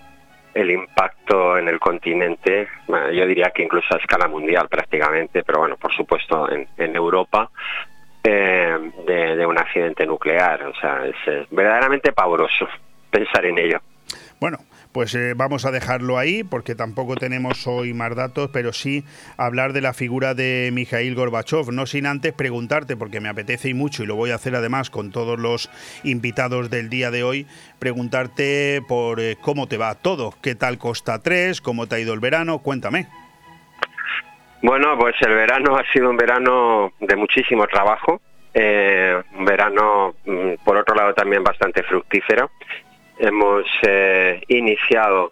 [0.58, 5.78] el impacto en el continente, yo diría que incluso a escala mundial prácticamente, pero bueno,
[5.78, 7.52] por supuesto en, Europa,
[8.24, 10.64] eh, de, un accidente nuclear.
[10.64, 12.68] O sea, es verdaderamente pavoroso
[13.12, 13.80] pensar en ello.
[14.40, 14.58] Bueno,
[14.98, 19.04] pues eh, vamos a dejarlo ahí porque tampoco tenemos hoy más datos, pero sí
[19.38, 23.76] hablar de la figura de Mikhail Gorbachev, no sin antes preguntarte, porque me apetece y
[23.76, 25.70] mucho, y lo voy a hacer además con todos los
[26.04, 27.46] invitados del día de hoy,
[27.78, 32.16] preguntarte por eh, cómo te va todo, qué tal Costa 3, cómo te ha ido
[32.16, 33.06] el verano, cuéntame.
[34.64, 38.20] Bueno, pues el verano ha sido un verano de muchísimo trabajo,
[38.52, 42.50] eh, un verano, mm, por otro lado, también bastante fructífero
[43.20, 45.32] hemos eh, iniciado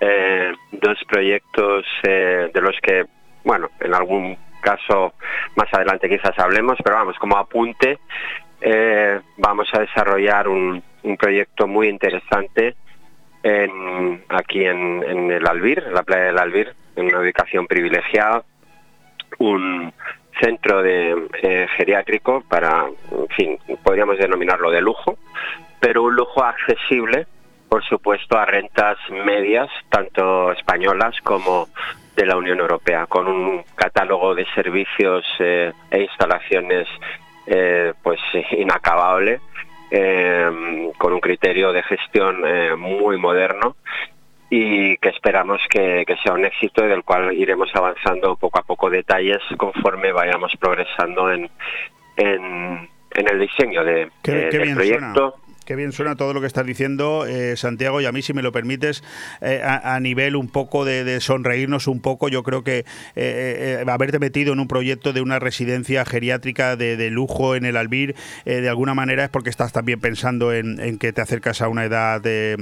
[0.00, 3.04] eh, dos proyectos eh, de los que,
[3.44, 5.14] bueno, en algún caso
[5.56, 7.98] más adelante quizás hablemos, pero vamos, como apunte,
[9.36, 10.82] vamos a desarrollar un,
[11.18, 12.74] proyecto muy interesante
[14.28, 18.42] aquí en, el Albir, en la playa del Albir, en una ubicación privilegiada,
[19.38, 19.92] un
[20.40, 20.82] centro
[21.76, 25.16] geriátrico para, en fin, podríamos denominarlo de lujo,
[25.80, 27.26] pero un lujo accesible,
[27.68, 31.68] por supuesto, a rentas medias, tanto españolas como
[32.16, 36.88] de la Unión Europea, con un catálogo de servicios e instalaciones
[38.02, 38.20] pues
[38.52, 39.40] inacabable,
[40.98, 42.42] con un criterio de gestión
[42.78, 43.76] muy moderno
[44.50, 48.88] y que esperamos que, sea un éxito y del cual iremos avanzando poco a poco
[48.88, 51.50] detalles conforme vayamos progresando en,
[52.16, 55.34] en, el diseño de, del proyecto.
[55.68, 58.40] Qué bien suena todo lo que estás diciendo, eh, Santiago, y a mí, si me
[58.40, 59.04] lo permites,
[59.42, 64.54] eh, a, nivel un poco de, sonreírnos un poco, yo creo que eh, haberte metido
[64.54, 68.16] en un proyecto de una residencia geriátrica de, lujo en el Albir,
[68.46, 72.22] de alguna manera es porque estás también pensando en, que te acercas a una edad,
[72.22, 72.56] de,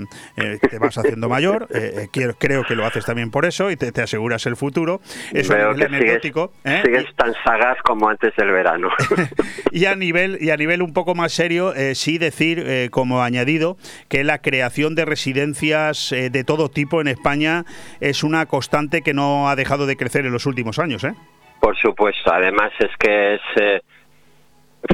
[0.68, 1.68] te vas haciendo mayor,
[2.10, 5.00] creo que lo haces también por eso y te, aseguras el futuro.
[5.32, 6.52] Eso es anecdótico.
[6.82, 8.88] Sigues, tan sagaz como antes del verano.
[9.70, 13.76] y, a nivel, y a nivel un poco más serio, sí decir como añadido
[14.08, 17.66] que la creación de residencias eh, de todo tipo en España
[18.00, 21.04] es una constante que no ha dejado de crecer en los últimos años.
[21.04, 21.12] ¿eh?
[21.60, 23.82] Por supuesto, además es que es eh,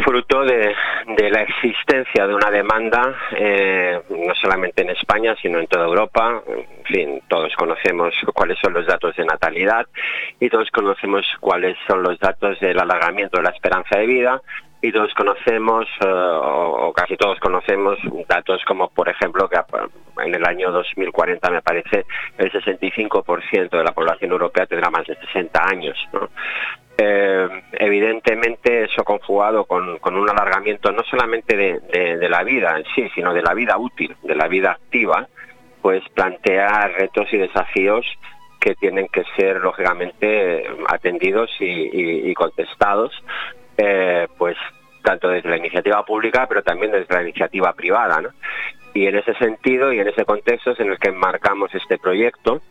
[0.05, 0.75] fruto de,
[1.31, 3.15] la existencia de una demanda,
[4.11, 6.43] no solamente en España, sino en toda Europa.
[6.49, 9.87] En fin, todos conocemos cuáles son los datos de natalidad
[10.41, 14.43] y todos conocemos cuáles son los datos del alargamiento de la esperanza de vida
[14.83, 19.57] y todos conocemos, eh, o, casi todos conocemos, datos como, por ejemplo, que
[20.25, 22.05] en el año 2040 me parece
[22.37, 25.97] el 65% de la población europea tendrá más de 60 años.
[26.99, 33.33] Eh, evidentemente eso conjugado con, un alargamiento no solamente de, la vida en sí, sino
[33.33, 35.29] de la vida útil, de la vida activa,
[35.81, 38.05] pues plantea retos y desafíos
[38.61, 43.13] que tienen que ser lógicamente atendidos y contestados
[43.77, 44.57] eh, pues
[45.03, 48.23] tanto desde la iniciativa pública, pero también desde la iniciativa privada.
[48.95, 52.63] Y en ese sentido y en ese contexto es en el que enmarcamos este proyecto.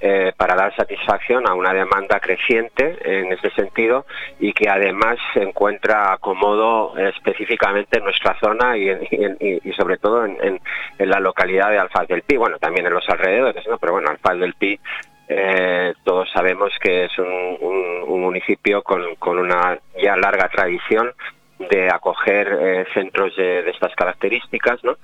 [0.00, 4.06] Eh, para dar satisfacción a una demanda creciente en ese sentido
[4.38, 10.60] y que además se encuentra acomodo específicamente en nuestra zona y, y, sobre todo en,
[10.98, 13.76] la localidad de Alfaz del Pi, bueno, también en los alrededores, ¿no?
[13.78, 14.78] pero bueno, Alfaz del Pi
[15.28, 17.58] eh, todos sabemos que es un,
[18.08, 21.12] municipio con, una ya larga tradición
[21.70, 24.96] de acoger eh, centros de, estas características, ¿no?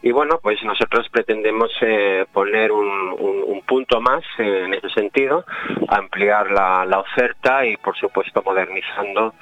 [0.00, 5.44] Y bueno, pues nosotros pretendemos eh, poner un, punto más en ese sentido,
[5.88, 9.34] ampliar la, oferta y, por supuesto, modernizando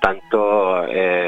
[0.00, 0.86] tanto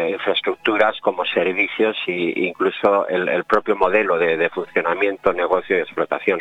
[0.08, 6.40] infraestructuras como servicios e incluso el, propio modelo de, de funcionamiento, negocio y explotación.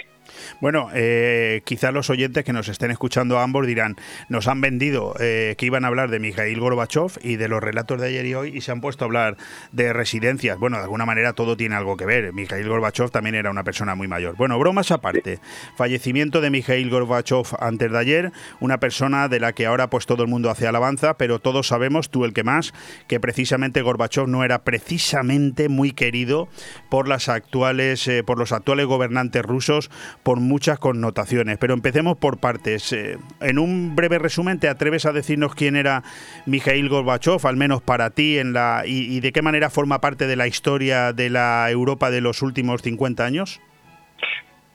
[0.61, 3.95] Bueno, eh, quizás los oyentes que nos estén escuchando a ambos dirán,
[4.29, 7.99] nos han vendido eh, que iban a hablar de Mikhail Gorbachev y de los relatos
[7.99, 9.37] de ayer y hoy y se han puesto a hablar
[9.71, 10.57] de residencias.
[10.57, 12.33] Bueno, de alguna manera todo tiene algo que ver.
[12.33, 14.35] Mikhail Gorbachev también era una persona muy mayor.
[14.35, 15.39] Bueno, bromas aparte.
[15.75, 20.23] Fallecimiento de Mikhail Gorbachev antes de ayer, una persona de la que ahora pues todo
[20.23, 22.73] el mundo hace alabanza, pero todos sabemos, tú el que más,
[23.07, 26.47] que precisamente Gorbachev no era precisamente muy querido
[26.89, 29.89] por las actuales, eh, por los actuales gobernantes rusos
[30.25, 31.59] por muchas connotaciones.
[31.59, 32.91] Pero empecemos por partes.
[32.91, 36.01] Eh, en un breve resumen, ¿te atreves a decirnos quién era
[36.47, 40.35] Mikhail Gorbachev, al menos para ti, en la, y, de qué manera forma parte de
[40.35, 43.61] la historia de la Europa de los últimos 50 años?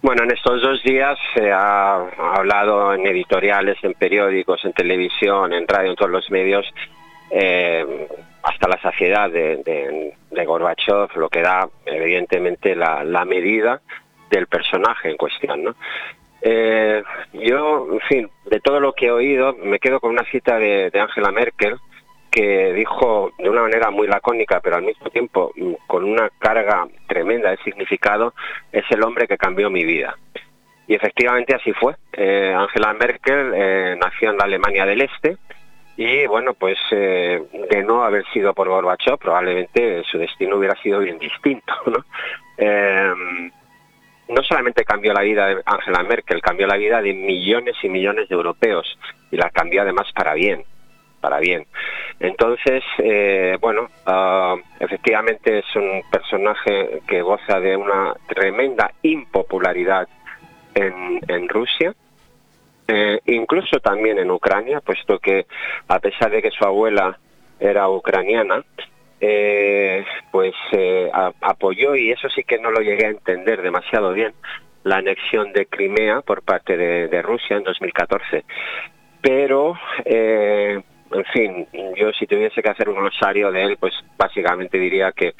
[0.03, 1.97] Bueno, en estos dos días se ha
[2.37, 6.65] hablado en editoriales, en periódicos, en televisión, en radio, en todos los medios,
[7.33, 8.07] eh,
[8.45, 13.83] hasta la saciedad de, de, Gorbachev, lo que da evidentemente la, la medida
[14.31, 15.75] del personaje en cuestión, ¿no?
[16.43, 17.03] Eh,
[17.35, 20.91] yo, en fin, de todo lo que he oído, me quedo con una cita de,
[20.95, 21.77] Angela Merkel
[22.31, 26.87] que dijo de una manera muy lacónica, pero al mismo tiempo mm, con una carga
[27.09, 28.35] tremenda de significado,
[28.73, 30.17] es el hombre que cambió mi vida.
[30.87, 31.97] Y efectivamente así fue.
[32.13, 35.37] Eh, Angela Merkel eh, nació en la Alemania del Este
[35.97, 41.19] y bueno, pues de no haber sido por Gorbachev, probablemente su destino hubiera sido bien
[41.19, 41.75] distinto.
[41.87, 42.05] ¿no?
[44.31, 48.29] No solamente cambió la vida de Angela Merkel, cambió la vida de millones y millones
[48.29, 48.99] de europeos
[49.31, 50.65] y la cambió además para bien,
[51.21, 51.67] para bien.
[52.21, 60.09] Entonces, eh, bueno, ah, efectivamente es un personaje que goza de una tremenda impopularidad
[60.75, 61.93] en, Rusia,
[62.87, 65.47] eh, incluso también en Ucrania, puesto que
[65.89, 67.19] a pesar de que su abuela
[67.59, 68.65] era ucraniana,
[69.21, 71.11] eh, pues eh,
[71.41, 74.33] apoyó, y eso sí que no lo llegué a entender demasiado bien,
[74.83, 78.45] la anexión de Crimea por parte de, Rusia en 2014.
[79.21, 80.81] Pero, eh,
[81.13, 81.67] en fin,
[81.97, 85.35] yo si tuviese que hacer un glosario de él, pues básicamente diría que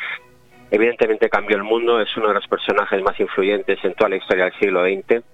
[0.71, 4.45] evidentemente cambió el mundo, es uno de los personajes más influyentes en toda la historia
[4.45, 5.25] del siglo XX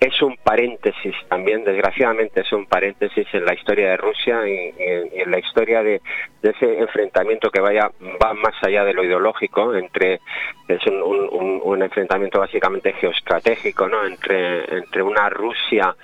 [0.00, 5.30] es un paréntesis también, desgraciadamente es un paréntesis en la historia de Rusia y, en
[5.30, 6.00] la historia de,
[6.40, 7.90] ese enfrentamiento que vaya
[8.22, 10.20] va más allá de lo ideológico, entre
[10.68, 14.04] es un, enfrentamiento básicamente geoestratégico, ¿no?
[14.04, 15.94] Entre entre una Rusia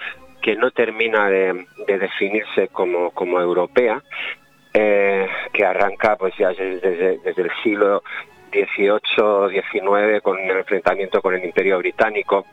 [0.41, 4.03] que no termina de, definirse como, como europea,
[4.73, 8.03] eh, que arranca pues ya desde, desde el siglo
[8.53, 12.47] 18, 19 con el enfrentamiento con el Imperio Británico,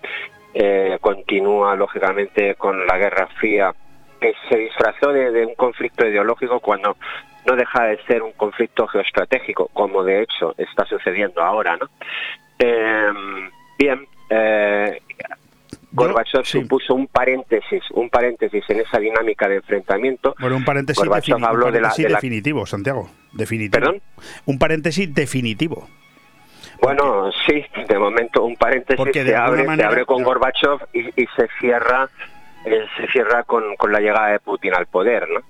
[0.53, 3.73] eh, continúa lógicamente con la Guerra Fría,
[4.19, 6.97] que se disfrazó de, un conflicto ideológico cuando
[7.45, 11.87] no deja de ser un conflicto geoestratégico, como de hecho está sucediendo ahora, ¿no?
[12.59, 13.11] Eh,
[13.79, 15.01] bien, eh,
[15.91, 20.35] Gorbachev supuso un paréntesis, un paréntesis en esa dinámica de enfrentamiento.
[20.39, 21.03] Bueno, un paréntesis,
[22.07, 23.71] definitivo, Santiago, definitivo.
[23.71, 24.01] ¿Perdón?
[24.45, 25.87] Un paréntesis definitivo.
[26.81, 31.47] Bueno, sí, de momento un paréntesis se abre, se abre con Gorbachev y, y se
[31.59, 32.09] cierra
[32.65, 35.41] eh, se cierra con, con la llegada de Putin al poder, ¿no?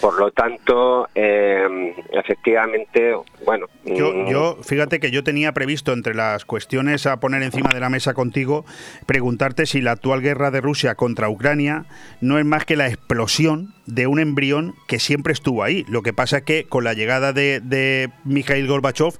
[0.00, 3.14] Por lo tanto, eh, efectivamente,
[3.44, 3.66] bueno.
[3.84, 7.78] Yo, mm, yo, fíjate que yo tenía previsto entre las cuestiones a poner encima de
[7.78, 8.64] la mesa contigo,
[9.06, 11.84] preguntarte si la actual guerra de Rusia contra Ucrania
[12.20, 15.84] no es más que la explosión de un embrión que siempre estuvo ahí.
[15.88, 19.14] Lo que pasa es que con la llegada de, de Mikhail Gorbachev,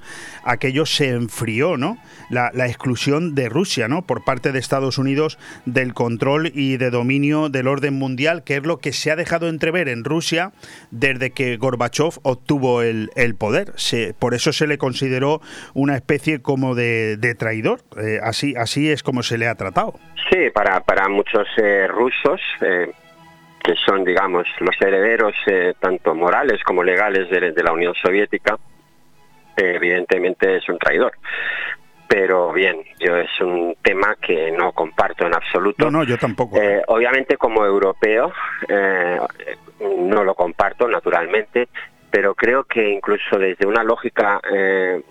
[0.44, 1.98] aquello se enfrió, ¿no?
[2.30, 4.02] La, la, exclusión de Rusia, ¿no?
[4.02, 8.66] Por parte de Estados Unidos del control y de dominio del orden mundial, que es
[8.66, 10.52] lo que se ha dejado entrever en Rusia
[10.90, 13.72] desde que Gorbachev obtuvo el, poder.
[14.18, 15.40] por eso se le consideró
[15.74, 17.80] una especie como de, traidor.
[18.02, 19.94] Eh, así, así es como se le ha tratado.
[20.30, 22.90] Sí, para, para muchos eh, rusos, eh,
[23.66, 25.34] que son, digamos, los herederos
[25.80, 28.56] tanto morales como legales de, de la Unión Soviética,
[29.56, 31.12] evidentemente es un traidor
[32.08, 35.86] pero bien, yo es un tema que no comparto en absoluto.
[35.86, 36.60] No, no, yo tampoco.
[36.60, 38.32] Eh, obviamente como europeo
[38.68, 39.18] eh,
[39.80, 41.68] no lo comparto, naturalmente,
[42.10, 45.02] pero creo que incluso desde una lógica eh,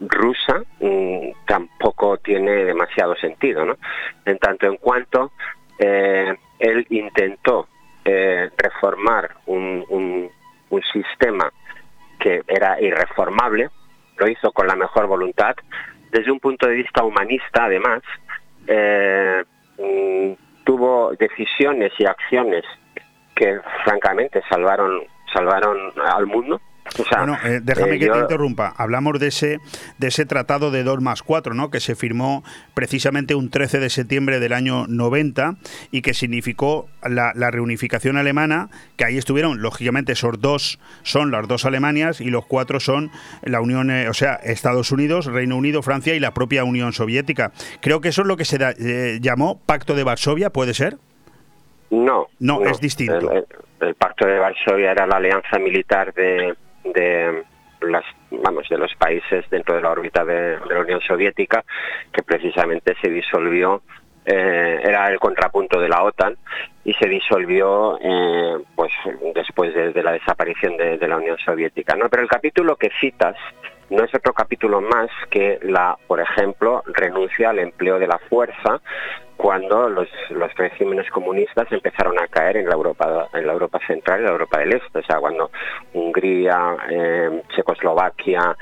[0.00, 3.76] rusa mm, tampoco tiene demasiado sentido, ¿no?
[4.24, 5.32] En tanto en cuanto
[5.78, 7.68] él intentó
[8.56, 10.30] reformar un, un,
[10.70, 11.50] un sistema
[12.18, 13.70] que era irreformable,
[14.16, 15.54] lo hizo con la mejor voluntad,
[16.10, 18.02] desde un punto de vista humanista, además,
[18.66, 19.42] eh,
[19.78, 20.32] mm,
[20.64, 22.64] tuvo decisiones y acciones
[23.34, 25.02] que francamente salvaron
[25.32, 26.60] salvaron al mundo
[27.16, 28.72] bueno, eh, déjame eh, que te interrumpa.
[28.76, 29.58] Hablamos de ese,
[29.98, 31.70] de ese tratado de 2 más 4, ¿no?
[31.70, 32.44] que se firmó
[32.74, 35.56] precisamente un 13 de septiembre del año 90
[35.90, 41.64] y que significó la, reunificación alemana, que ahí estuvieron, lógicamente, esos dos son las dos
[41.64, 43.10] Alemanias y los cuatro son
[43.42, 47.52] la Unión, eh, o sea, Estados Unidos, Reino Unido, Francia y la propia Unión Soviética.
[47.80, 50.96] Creo que eso es lo que se llamó Pacto de Varsovia, ¿puede ser?
[51.90, 52.26] No.
[52.40, 53.30] No, es distinto.
[53.80, 56.54] el, Pacto de Varsovia era la alianza militar de
[56.84, 57.44] de
[57.80, 61.64] las vamos de los países dentro de la órbita de, la Unión Soviética
[62.12, 63.82] que precisamente se disolvió
[64.24, 66.36] eh, era el contrapunto de la OTAN
[66.84, 68.92] y se disolvió eh, pues
[69.34, 73.36] después de, la desaparición de, de, la Unión Soviética no pero el capítulo que citas
[73.90, 78.80] no es otro capítulo más que la, por ejemplo, renuncia al empleo de la fuerza
[79.36, 84.20] cuando los, los regímenes comunistas empezaron a caer en la Europa en la Europa central
[84.20, 85.50] y la Europa del Este, o sea, cuando
[85.92, 88.56] Hungría, eh, Checoslovaquia,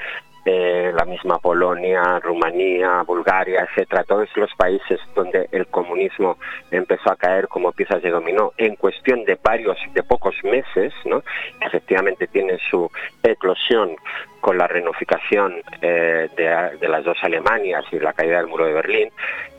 [0.45, 6.37] eh, la misma Polonia, Rumanía, Bulgaria, etcétera, todos los países donde el comunismo
[6.73, 11.23] empezó a caer como piezas de dominó en cuestión de varios, de pocos meses, ¿no?
[11.61, 12.91] Efectivamente tiene su
[13.23, 13.95] eclosión
[14.43, 19.09] con la reunificación eh, de, las dos Alemanias y la caída del muro de Berlín,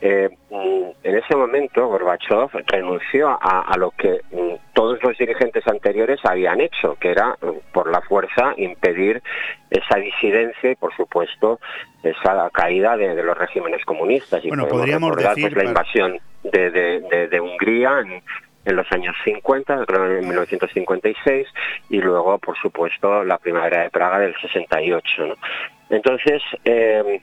[0.02, 6.20] eh, mm, en ese momento Gorbachev renunció a, lo que mm, todos los dirigentes anteriores
[6.24, 9.22] habían hecho, que era mm, por la fuerza impedir
[9.70, 11.58] esa disidencia y, por supuesto,
[12.02, 14.44] esa caída de, los regímenes comunistas.
[14.44, 18.22] Y bueno, podríamos recordar decir, pues, la invasión de, de, de Hungría en,
[18.64, 21.46] en los años 50, creo en 1956,
[21.90, 25.26] y luego, por supuesto, la primavera de Praga del 68.
[25.26, 25.34] ¿no?
[25.90, 27.20] Entonces, eh,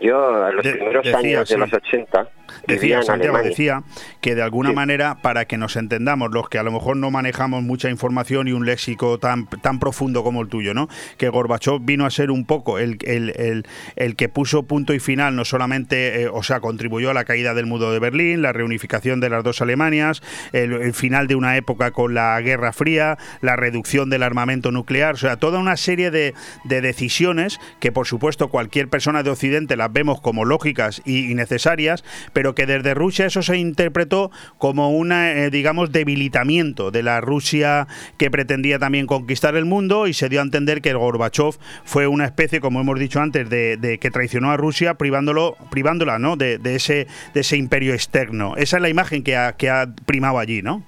[0.00, 2.28] yo, en los primeros años de los 80,
[2.66, 3.82] Decía, Santiago decía
[4.20, 7.62] que de alguna manera, para que nos entendamos, los que a lo mejor no manejamos
[7.62, 10.88] mucha información y un léxico tan, tan profundo como el tuyo, ¿no?
[11.18, 15.36] Que Gorbachev vino a ser un poco el, el, el, que puso punto y final,
[15.36, 19.20] no solamente, eh, o sea, contribuyó a la caída del muro de Berlín, la reunificación
[19.20, 20.22] de las dos Alemanias,
[20.52, 25.18] el, final de una época con la Guerra Fría, la reducción del armamento nuclear, o
[25.18, 26.34] sea, toda una serie de,
[26.64, 32.04] de decisiones que por supuesto cualquier persona de Occidente las vemos como lógicas y, necesarias,
[32.32, 37.86] pero que desde Rusia eso se interpretó como una, eh, digamos, debilitamiento de la Rusia
[38.18, 42.06] que pretendía también conquistar el mundo y se dio a entender que el Gorbachev fue
[42.06, 46.36] una especie, como hemos dicho antes, de, que traicionó a Rusia privándolo, privándola ¿no?
[46.36, 48.54] de, ese, de ese imperio externo.
[48.56, 50.82] Esa es la imagen que ha, que ha primado allí, ¿no?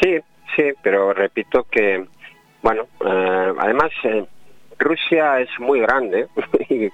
[0.00, 0.18] Sí,
[0.56, 2.04] sí, pero repito que,
[2.62, 4.24] bueno, eh, además eh,
[4.82, 6.28] Rusia es muy grande
[6.68, 6.90] y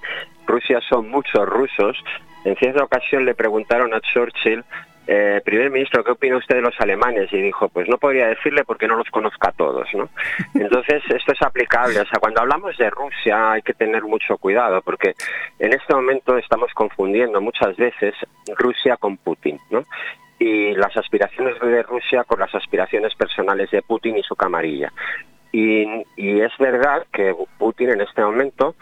[0.46, 1.96] Rusia son muchos rusos.
[2.44, 4.64] En cierta ocasión le preguntaron a Churchill
[5.10, 7.32] eh, primer ministro, ¿qué opina usted de los alemanes?
[7.32, 10.10] Y dijo, pues no podría decirle porque no los conozca a todos, ¿no?
[10.54, 11.98] Entonces, esto es aplicable.
[11.98, 15.14] O sea, cuando hablamos de Rusia hay que tener mucho cuidado porque
[15.58, 18.14] en este momento estamos confundiendo muchas veces
[18.58, 19.86] Rusia con Putin, ¿no?
[20.38, 24.92] Y las aspiraciones de Rusia con las aspiraciones personales de Putin y su camarilla.
[25.52, 28.74] Y, es verdad que Putin en este momento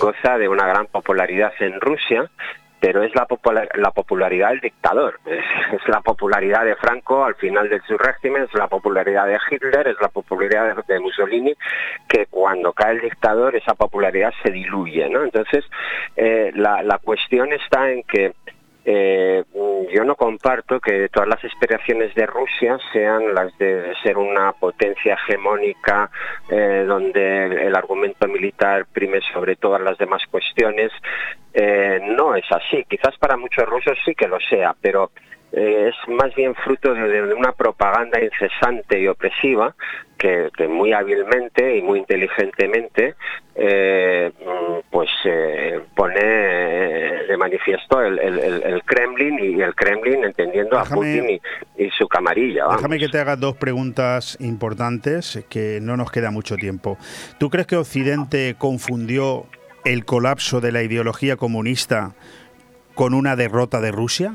[0.00, 2.30] goza de una gran popularidad en Rusia,
[2.78, 3.26] pero es la,
[3.74, 8.54] la popularidad del dictador, es, la popularidad de Franco al final de su régimen, es
[8.54, 11.54] la popularidad de Hitler, es la popularidad de, Mussolini,
[12.08, 15.04] que cuando cae el dictador esa popularidad se diluye.
[15.04, 15.64] Entonces,
[16.16, 18.34] eh, la, la cuestión está en que
[18.84, 19.44] eh,
[19.92, 25.14] yo no comparto que todas las aspiraciones de Rusia sean las de ser una potencia
[25.14, 26.10] hegemónica
[26.48, 30.92] eh, donde el argumento militar prime sobre todas las demás cuestiones.
[31.52, 32.84] Eh, no es así.
[32.88, 35.10] Quizás para muchos rusos sí que lo sea, pero
[35.52, 39.74] eh, es más bien fruto de, una propaganda incesante y opresiva
[40.16, 43.14] que, muy hábilmente y muy inteligentemente
[43.56, 44.30] eh,
[44.90, 51.40] pues eh, pone de manifiesto el, Kremlin y el Kremlin entendiendo a Putin
[51.76, 52.66] y, su camarilla.
[52.70, 56.96] Déjame que te haga dos preguntas importantes que no nos queda mucho tiempo.
[57.38, 59.46] ¿Tú crees que Occidente confundió
[59.84, 62.12] el colapso de la ideología comunista
[62.94, 64.34] con una derrota de Rusia?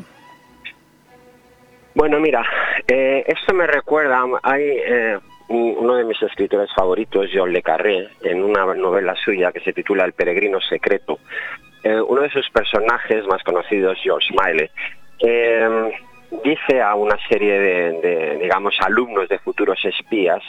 [1.95, 2.45] Bueno, mira,
[2.85, 5.17] eh, esto me recuerda, hay eh,
[5.47, 10.03] uno de mis escritores favoritos, John Le Carré, en una novela suya que se titula
[10.03, 11.19] El peregrino secreto.
[11.85, 14.69] Eh, uno de sus personajes más conocidos, George Smiley,
[16.43, 20.43] dice a una serie de, digamos, alumnos de futuros espías,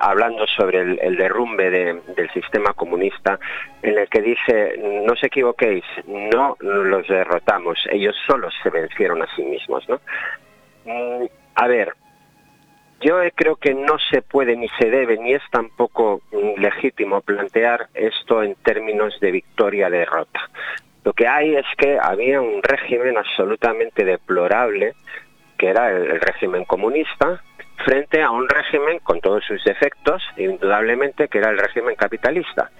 [0.00, 3.38] hablando sobre el, derrumbe del sistema comunista,
[3.82, 9.26] en el que dice, no os equivoquéis, no los derrotamos, ellos solos se vencieron a
[9.36, 9.86] sí mismos.
[9.86, 10.00] ¿no?
[10.86, 11.26] Mm,
[11.56, 11.92] a ver,
[13.00, 17.88] yo creo que no se puede ni se debe ni es tampoco mm, legítimo plantear
[17.94, 20.48] esto en términos de victoria-derrota.
[21.04, 24.94] Lo que hay es que había un régimen absolutamente deplorable,
[25.58, 27.40] que era el, régimen comunista,
[27.84, 32.70] frente a un régimen con todos sus defectos, indudablemente, que era el régimen capitalista.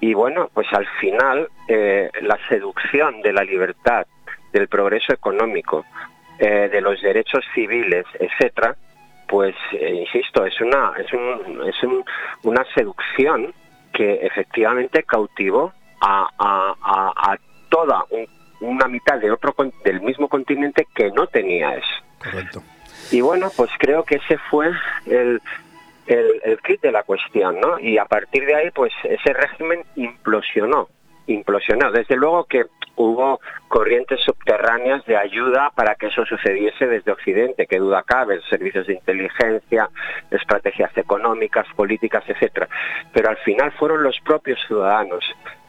[0.00, 4.06] Y bueno, pues al final eh, la seducción de la libertad,
[4.52, 5.84] del progreso económico,
[6.40, 8.74] eh, de los derechos civiles, etcétera,
[9.28, 11.76] pues eh, insisto, es una es, un, es
[12.42, 13.52] una seducción
[13.92, 17.36] que efectivamente cautivó a, a,
[17.68, 18.04] toda
[18.60, 19.54] una mitad de otro
[19.84, 22.04] del mismo continente que no tenía eso.
[22.18, 22.62] Correcto.
[23.10, 24.70] Y bueno, pues creo que ese fue
[25.06, 25.40] el,
[26.06, 27.78] el, el kit de la cuestión, ¿no?
[27.78, 30.88] Y a partir de ahí, pues ese régimen implosionó
[31.30, 31.92] implosionado.
[31.92, 32.66] Desde luego que
[32.96, 38.86] hubo corrientes subterráneas de ayuda para que eso sucediese desde Occidente, que duda cabe, servicios
[38.86, 39.88] de inteligencia,
[40.30, 42.68] estrategias económicas, políticas, etcétera.
[43.12, 45.24] Pero al final fueron los propios ciudadanos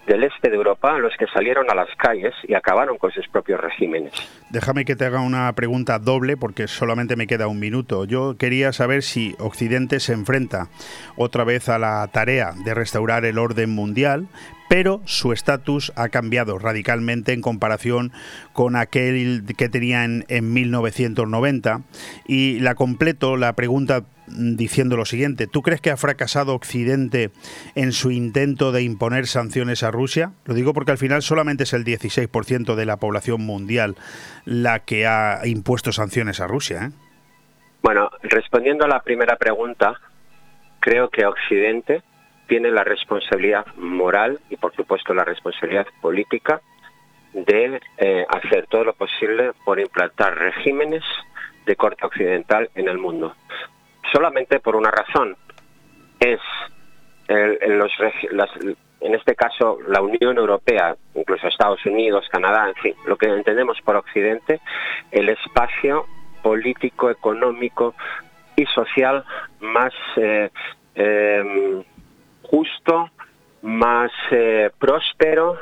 [0.08, 3.60] del este de Europa los que salieron a las calles y acabaron con sus propios
[3.60, 4.14] regímenes.
[4.50, 8.06] Déjame que te haga una pregunta doble porque solamente me queda un minuto.
[8.06, 10.68] Yo quería saber si Occidente se enfrenta
[11.16, 14.28] otra vez a la tarea de restaurar el orden mundial,
[14.72, 18.14] pero su estatus ha cambiado radicalmente en comparación
[18.54, 21.82] con aquel que tenían en 1990.
[22.26, 27.32] Y la completo, la pregunta diciendo lo siguiente, ¿tú crees que ha fracasado Occidente
[27.76, 30.32] en su intento de imponer sanciones a Rusia?
[30.46, 33.98] Lo digo porque al final solamente es el 16% de la población mundial
[34.46, 36.86] la que ha impuesto sanciones a Rusia.
[36.86, 36.90] ¿eh?
[37.82, 40.00] Bueno, respondiendo a la primera pregunta,
[40.80, 42.04] creo que Occidente
[42.52, 46.60] tiene la responsabilidad moral y por supuesto la responsabilidad política
[47.32, 51.02] de eh, hacer todo lo posible por implantar regímenes
[51.66, 53.34] de corte occidental en el mundo.
[54.12, 55.38] Solamente por una razón,
[56.20, 56.42] es
[57.30, 57.82] en,
[59.16, 63.96] este caso la Unión Europea, incluso Estados Unidos, Canadá, en fin, lo que entendemos por
[63.96, 64.60] Occidente,
[65.12, 66.06] el espacio
[66.44, 67.96] político, económico
[68.58, 69.24] y social
[69.62, 70.50] más eh,
[70.96, 71.84] eh,
[72.52, 73.10] justo,
[73.64, 75.58] más eh, próspero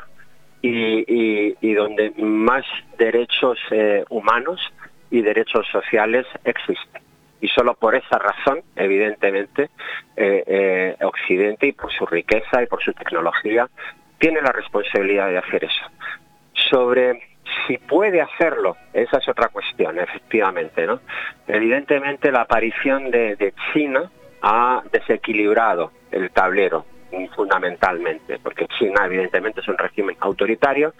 [0.60, 2.66] y, donde más
[2.98, 4.60] derechos eh, humanos
[5.10, 7.00] y derechos sociales existen.
[7.40, 9.70] Y solo por esa razón, evidentemente,
[11.02, 13.66] Occidente y por su riqueza y por su tecnología
[14.18, 15.86] tiene la responsabilidad de hacer eso.
[16.52, 17.30] Sobre
[17.66, 21.00] si puede hacerlo, esa es otra cuestión, efectivamente, ¿no?
[21.46, 24.10] Evidentemente la aparición de, China
[24.42, 26.84] ha desequilibrado el tablero
[27.34, 30.94] fundamentalmente, porque China evidentemente es un régimen autoritario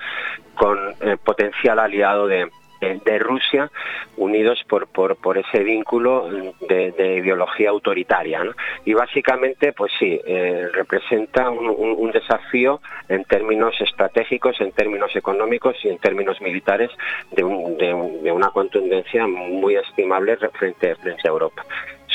[0.54, 2.50] con eh, potencial aliado de,
[2.80, 3.70] de, Rusia,
[4.16, 6.28] unidos por, ese vínculo
[6.66, 8.42] de, ideología autoritaria.
[8.84, 15.88] Y básicamente, pues sí, eh, representa un, desafío en términos estratégicos, en términos económicos y
[15.88, 16.90] en términos militares
[17.30, 21.64] de, una contundencia muy estimable frente a Europa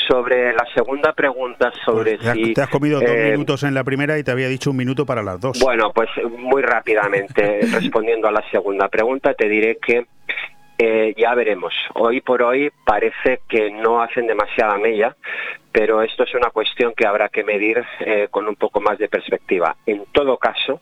[0.08, 2.54] sobre la segunda pregunta sobre pues si...
[2.54, 5.04] Te has comido dos eh, minutos en la primera y te había dicho un minuto
[5.06, 5.58] para las dos.
[5.60, 6.08] Bueno, pues
[6.38, 10.06] muy rápidamente, respondiendo a la segunda pregunta, te diré que
[10.78, 11.72] eh, ya veremos.
[11.94, 15.16] Hoy por hoy parece que no hacen demasiada mella,
[15.72, 19.08] pero esto es una cuestión que habrá que medir eh, con un poco más de
[19.08, 19.76] perspectiva.
[19.86, 20.80] En todo caso,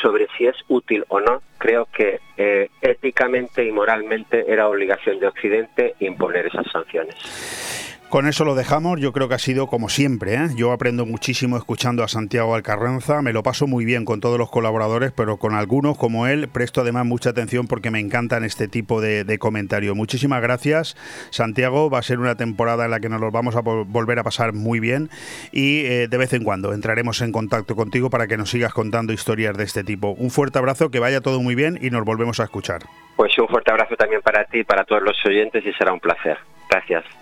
[0.00, 5.26] sobre si es útil o no, creo que eh, éticamente y moralmente era obligación de
[5.26, 7.81] Occidente imponer esas sanciones.
[8.12, 10.34] Con eso lo dejamos, yo creo que ha sido como siempre.
[10.34, 10.48] ¿eh?
[10.54, 14.50] Yo aprendo muchísimo escuchando a Santiago Alcarranza, me lo paso muy bien con todos los
[14.50, 19.00] colaboradores, pero con algunos como él presto además mucha atención porque me encantan este tipo
[19.00, 19.96] de, comentarios.
[19.96, 20.94] Muchísimas gracias,
[21.30, 21.88] Santiago.
[21.88, 24.52] Va a ser una temporada en la que nos los vamos a volver a pasar
[24.52, 25.08] muy bien
[25.50, 29.14] y eh, de vez en cuando entraremos en contacto contigo para que nos sigas contando
[29.14, 30.10] historias de este tipo.
[30.10, 32.82] Un fuerte abrazo, que vaya todo muy bien y nos volvemos a escuchar.
[33.16, 36.00] Pues un fuerte abrazo también para ti y para todos los oyentes y será un
[36.00, 36.36] placer.
[36.68, 37.21] Gracias.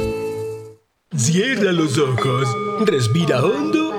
[1.17, 2.47] Cierra los ojos,
[2.85, 3.90] respira hondo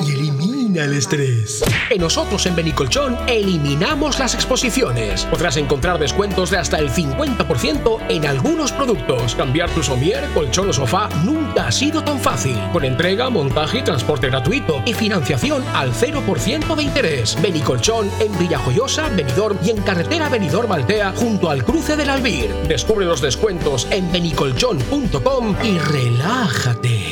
[0.77, 1.63] el estrés.
[1.91, 5.25] En nosotros en Benicolchón eliminamos las exposiciones.
[5.27, 9.35] Podrás encontrar descuentos de hasta el 50% en algunos productos.
[9.35, 12.59] Cambiar tu somier, colchón o sofá nunca ha sido tan fácil.
[12.73, 17.41] Con entrega, montaje y transporte gratuito y financiación al 0% de interés.
[17.41, 22.53] Benicolchón en Villajoyosa, Benidorm y en carretera Benidorm Altea junto al cruce del Albir.
[22.69, 27.12] Descubre los descuentos en benicolchón.com y relájate.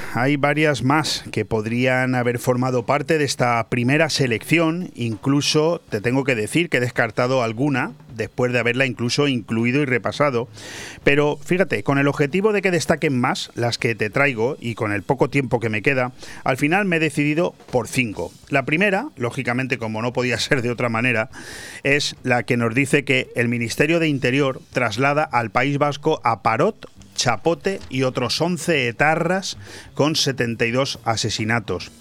[0.13, 4.91] hay varias más que podrían haber formado parte de esta primera selección.
[4.95, 9.85] Incluso te tengo que decir que he descartado alguna después de haberla incluso incluido y
[9.85, 10.47] repasado.
[11.03, 14.91] Pero fíjate, con el objetivo de que destaquen más las que te traigo y con
[14.91, 16.11] el poco tiempo que me queda,
[16.43, 18.31] al final me he decidido por cinco.
[18.49, 21.29] La primera, lógicamente como no podía ser de otra manera,
[21.83, 26.43] es la que nos dice que el Ministerio de Interior traslada al País Vasco a
[26.43, 26.89] Parot
[27.21, 29.55] Chapote y otros 11 etarras
[29.93, 31.91] con 72 asesinatos.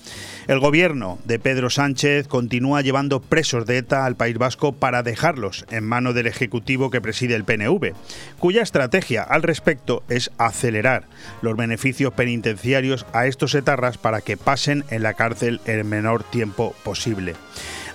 [0.49, 5.67] El gobierno de Pedro Sánchez continúa llevando presos de ETA al País Vasco para dejarlos
[5.71, 7.93] en manos del Ejecutivo que preside el PNV,
[8.39, 11.05] cuya estrategia al respecto es acelerar
[11.43, 16.75] los beneficios penitenciarios a estos etarras para que pasen en la cárcel el menor tiempo
[16.83, 17.35] posible.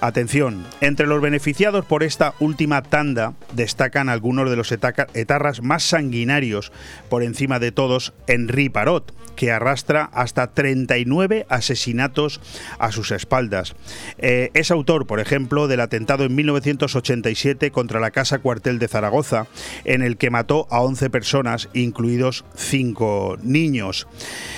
[0.02, 6.72] Atención, entre los beneficiados por esta última tanda destacan algunos de los etarras más sanguinarios,
[7.10, 12.42] por encima de todos, Henri Parot, que arrastra hasta 39 asesinatos
[12.80, 13.76] a sus espaldas.
[14.18, 19.48] Eh, es autor, por ejemplo, del atentado en 1987 contra la Casa Cuartel de Zaragoza,
[19.84, 24.08] en el que mató a 11 personas, incluidos 5 niños.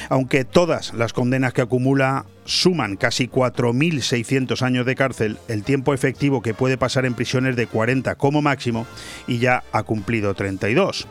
[0.10, 6.42] Aunque todas las condenas que acumula suman casi 4.600 años de cárcel, el tiempo efectivo
[6.42, 8.88] que puede pasar en prisiones de 40 como máximo
[9.28, 11.08] y ya ha cumplido 32.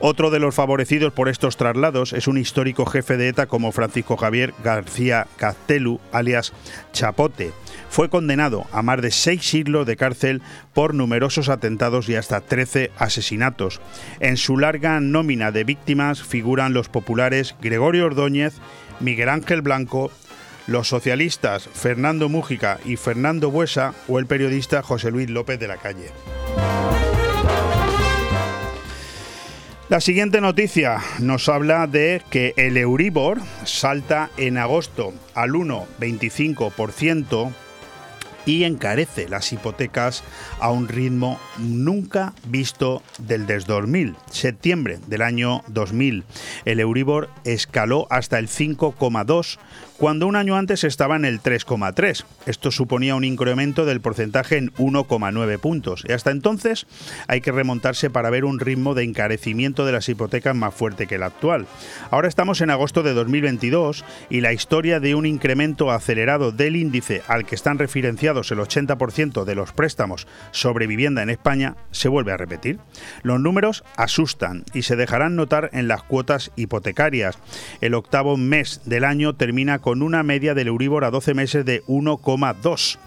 [0.00, 4.16] Otro de los favorecidos por estos traslados es un histórico jefe de ETA como Francisco
[4.16, 6.52] Javier García Castelu, alias
[6.92, 7.52] Chapote.
[7.88, 10.42] Fue condenado a más de seis siglos de cárcel
[10.74, 13.80] por numerosos atentados y hasta 13 asesinatos.
[14.18, 18.54] En su larga nómina de víctimas figuran los populares Gregorio Ordóñez,
[19.00, 20.12] Miguel Ángel Blanco,
[20.66, 25.76] los socialistas Fernando Mújica y Fernando Buesa o el periodista José Luis López de la
[25.76, 26.10] Calle.
[29.90, 37.52] La siguiente noticia nos habla de que el Euribor salta en agosto al 1,25%
[38.46, 40.22] y encarece las hipotecas
[40.60, 44.16] a un ritmo nunca visto del desde 2000.
[44.30, 46.24] Septiembre del año 2000,
[46.64, 49.58] el Euribor escaló hasta el 5,2
[50.00, 52.24] cuando un año antes estaba en el 3,3.
[52.46, 56.04] Esto suponía un incremento del porcentaje en 1,9 puntos.
[56.08, 56.86] Y hasta entonces
[57.28, 61.16] hay que remontarse para ver un ritmo de encarecimiento de las hipotecas más fuerte que
[61.16, 61.66] el actual.
[62.10, 67.20] Ahora estamos en agosto de 2022 y la historia de un incremento acelerado del índice
[67.28, 72.32] al que están referenciados el 80% de los préstamos sobre vivienda en España se vuelve
[72.32, 72.78] a repetir.
[73.22, 77.36] Los números asustan y se dejarán notar en las cuotas hipotecarias.
[77.82, 81.64] El octavo mes del año termina con con una media del Euribor a 12 meses
[81.64, 82.98] de 1,2.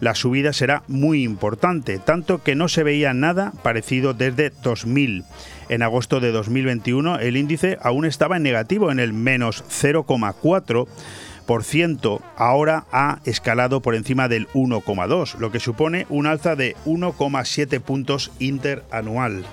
[0.00, 5.24] La subida será muy importante, tanto que no se veía nada parecido desde 2000.
[5.70, 12.84] En agosto de 2021 el índice aún estaba en negativo en el menos 0,4%, ahora
[12.92, 19.46] ha escalado por encima del 1,2, lo que supone un alza de 1,7 puntos interanual.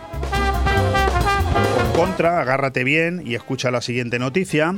[1.96, 4.76] Contra, agárrate bien y escucha la siguiente noticia.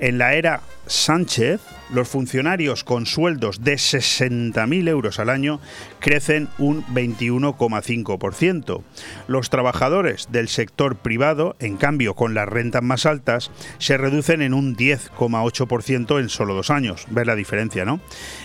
[0.00, 1.60] En la era Sánchez,
[1.90, 5.60] los funcionarios con sueldos de 60.000 euros al año
[6.00, 8.82] crecen un 21,5%.
[9.28, 14.54] Los trabajadores del sector privado, en cambio, con las rentas más altas, se reducen en
[14.54, 17.06] un 10,8% en solo dos años.
[17.10, 18.00] Ver la diferencia, ¿no?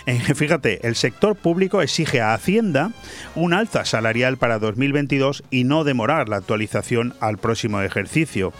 [0.06, 2.92] Eh, fíjate, el sector público exige a Hacienda
[3.34, 8.52] un alza salarial para 2022 y no demorar la actualización al próximo ejercicio.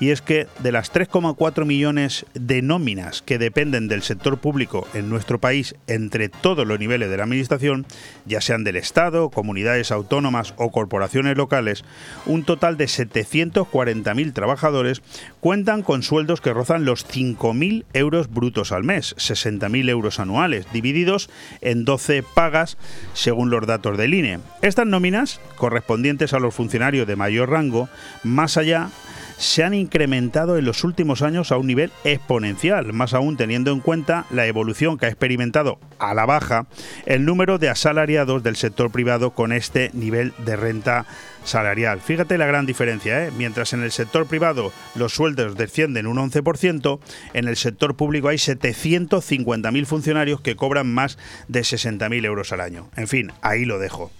[0.00, 5.08] Y es que de las 3,4 millones de nóminas que dependen del sector público en
[5.08, 7.86] nuestro país entre todos los niveles de la Administración,
[8.24, 11.84] ya sean del Estado, comunidades autónomas o corporaciones locales,
[12.26, 15.02] un total de 740.000 trabajadores
[15.40, 21.30] cuentan con sueldos que rozan los 5.000 euros brutos al mes, 60.000 euros anuales, divididos
[21.60, 22.76] en 12 pagas
[23.14, 24.40] según los datos del INE.
[24.62, 27.88] Estas nóminas, correspondientes a los funcionarios de mayor rango,
[28.24, 28.90] más allá
[29.38, 33.80] se han incrementado en los últimos años a un nivel exponencial, más aún teniendo en
[33.80, 36.66] cuenta la evolución que ha experimentado a la baja
[37.06, 41.06] el número de asalariados del sector privado con este nivel de renta
[41.44, 42.00] salarial.
[42.00, 43.30] Fíjate la gran diferencia, ¿eh?
[43.36, 46.98] mientras en el sector privado los sueldos descienden un 11%,
[47.34, 51.18] en el sector público hay 750.000 funcionarios que cobran más
[51.48, 52.88] de 60.000 euros al año.
[52.96, 54.10] En fin, ahí lo dejo.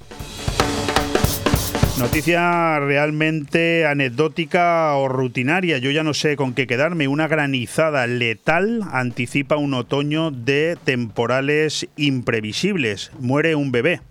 [1.99, 7.09] Noticia realmente anecdótica o rutinaria, yo ya no sé con qué quedarme.
[7.09, 13.13] Una granizada letal anticipa un otoño de temporales imprevisibles.
[13.19, 14.03] Muere un bebé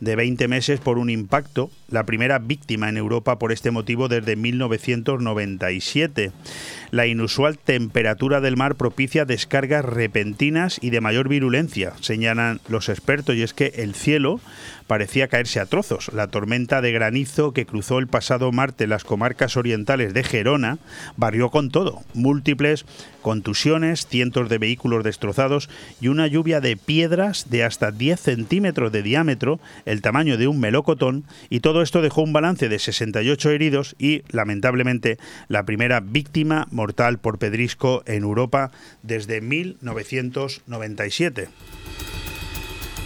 [0.00, 4.36] de 20 meses por un impacto, la primera víctima en Europa por este motivo desde
[4.36, 6.32] 1997.
[6.94, 13.34] La inusual temperatura del mar propicia descargas repentinas y de mayor virulencia, señalan los expertos,
[13.34, 14.40] y es que el cielo
[14.86, 16.12] parecía caerse a trozos.
[16.12, 20.78] La tormenta de granizo que cruzó el pasado martes las comarcas orientales de Gerona
[21.16, 22.02] barrió con todo.
[22.12, 22.84] Múltiples
[23.22, 29.02] contusiones, cientos de vehículos destrozados y una lluvia de piedras de hasta 10 centímetros de
[29.02, 33.96] diámetro, el tamaño de un melocotón, y todo esto dejó un balance de 68 heridos
[33.98, 35.18] y, lamentablemente,
[35.48, 36.68] la primera víctima
[37.20, 38.70] por pedrisco en Europa
[39.02, 41.48] desde 1997.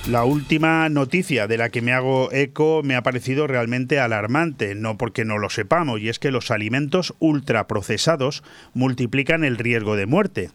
[0.09, 4.96] La última noticia de la que me hago eco me ha parecido realmente alarmante, no
[4.96, 8.42] porque no lo sepamos, y es que los alimentos ultraprocesados
[8.72, 10.50] multiplican el riesgo de muerte.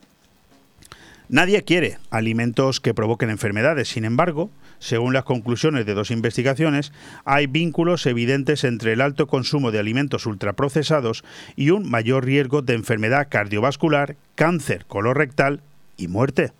[1.33, 3.89] Nadie quiere alimentos que provoquen enfermedades.
[3.89, 6.93] Sin embargo, según las conclusiones de dos investigaciones,
[7.25, 11.23] hay vínculos evidentes entre el alto consumo de alimentos ultraprocesados
[11.55, 15.61] y un mayor riesgo de enfermedad cardiovascular, cáncer colorectal
[15.97, 16.51] y muerte.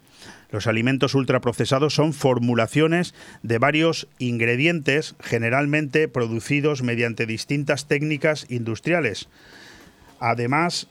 [0.50, 3.14] Los alimentos ultraprocesados son formulaciones
[3.44, 9.30] de varios ingredientes generalmente producidos mediante distintas técnicas industriales.
[10.20, 10.88] Además,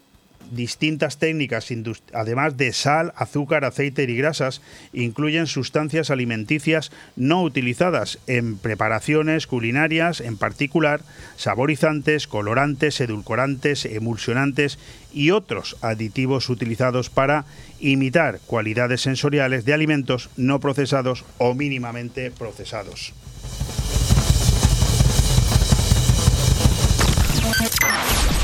[0.50, 1.68] distintas técnicas,
[2.12, 4.60] además de sal, azúcar, aceite y grasas,
[4.92, 11.02] incluyen sustancias alimenticias no utilizadas en preparaciones culinarias, en particular
[11.36, 14.78] saborizantes, colorantes, edulcorantes, emulsionantes
[15.12, 17.44] y otros aditivos utilizados para
[17.80, 23.12] imitar cualidades sensoriales de alimentos no procesados o mínimamente procesados.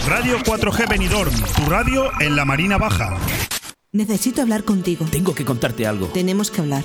[0.07, 3.17] Radio 4G Benidorm, tu radio en la Marina Baja.
[3.93, 5.07] Necesito hablar contigo.
[5.11, 6.07] Tengo que contarte algo.
[6.09, 6.85] Tenemos que hablar.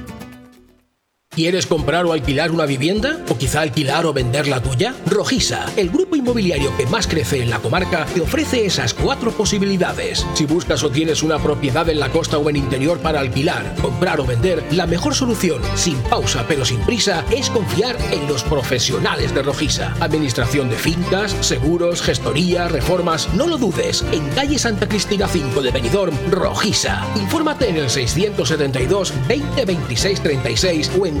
[1.33, 3.17] ¿Quieres comprar o alquilar una vivienda?
[3.29, 4.93] ¿O quizá alquilar o vender la tuya?
[5.05, 10.27] Rojisa, el grupo inmobiliario que más crece en la comarca, te ofrece esas cuatro posibilidades.
[10.33, 14.19] Si buscas o tienes una propiedad en la costa o en interior para alquilar, comprar
[14.19, 19.33] o vender, la mejor solución, sin pausa pero sin prisa, es confiar en los profesionales
[19.33, 19.95] de Rojisa.
[20.01, 24.03] Administración de fincas, seguros, gestoría, reformas, no lo dudes.
[24.11, 27.07] En calle Santa Cristina 5 de Benidorm, Rojisa.
[27.15, 31.20] Infórmate en el 672 20 26 36 o en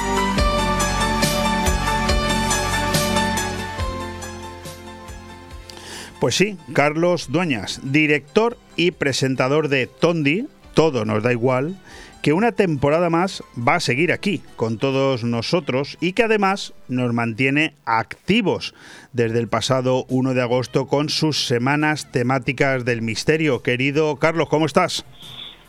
[6.21, 10.45] Pues sí, Carlos Dueñas, director y presentador de Tondi,
[10.75, 11.81] todo nos da igual,
[12.21, 17.11] que una temporada más va a seguir aquí con todos nosotros y que además nos
[17.11, 18.75] mantiene activos
[19.13, 23.63] desde el pasado 1 de agosto con sus semanas temáticas del misterio.
[23.63, 25.03] Querido Carlos, ¿cómo estás?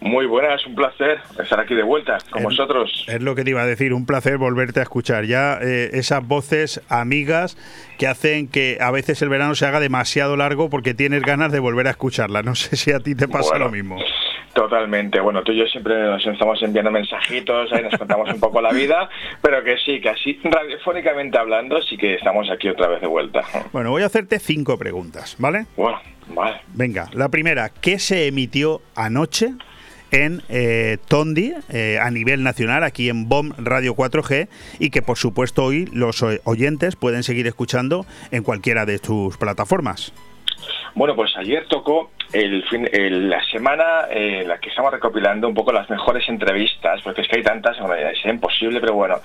[0.03, 3.05] Muy buenas, un placer estar aquí de vuelta con vosotros.
[3.07, 5.27] Es lo que te iba a decir, un placer volverte a escuchar.
[5.27, 7.57] Ya eh, esas voces amigas
[7.99, 11.61] que hacen que a veces el verano se haga demasiado largo porque tienes ganas de
[11.61, 12.43] volver a escucharla.
[12.43, 13.97] No sé si a ti te pasa lo mismo.
[14.55, 15.20] Totalmente.
[15.20, 18.73] Bueno, tú y yo siempre nos estamos enviando mensajitos, ahí nos contamos un poco la
[18.73, 19.09] vida,
[19.41, 23.45] pero que sí, que así radiofónicamente hablando, sí que estamos aquí otra vez de vuelta.
[23.73, 25.66] Bueno, voy a hacerte cinco preguntas, ¿vale?
[25.77, 26.01] Bueno,
[26.35, 26.61] vale.
[26.74, 29.55] Venga, la primera, ¿qué se emitió anoche
[30.12, 34.48] en eh, Tondi eh, a nivel nacional, aquí en BOM Radio 4G,
[34.78, 40.12] y que por supuesto hoy los oyentes pueden seguir escuchando en cualquiera de tus plataformas.
[40.94, 45.72] Bueno, pues ayer tocó el fin, la semana en la que estamos recopilando un poco
[45.72, 49.20] las mejores entrevistas, porque es que hay tantas, es imposible, pero bueno,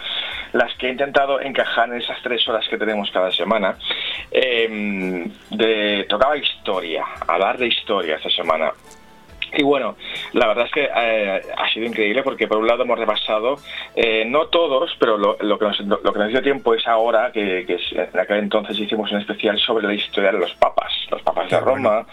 [0.54, 3.78] las que he intentado encajar en esas tres horas que tenemos cada semana.
[4.32, 8.72] Em, de, tocaba historia, hablar de historia esta semana.
[9.58, 9.96] Y bueno,
[10.34, 13.56] la verdad es que eh, ha sido increíble porque por un lado hemos repasado,
[13.96, 17.66] eh, no todos, pero lo, que nos, lo, que nos dio tiempo es ahora, que,
[17.68, 21.60] en aquel entonces hicimos un especial sobre la historia de los papas, los papas de
[21.60, 21.90] Roma.
[21.90, 22.08] Bueno,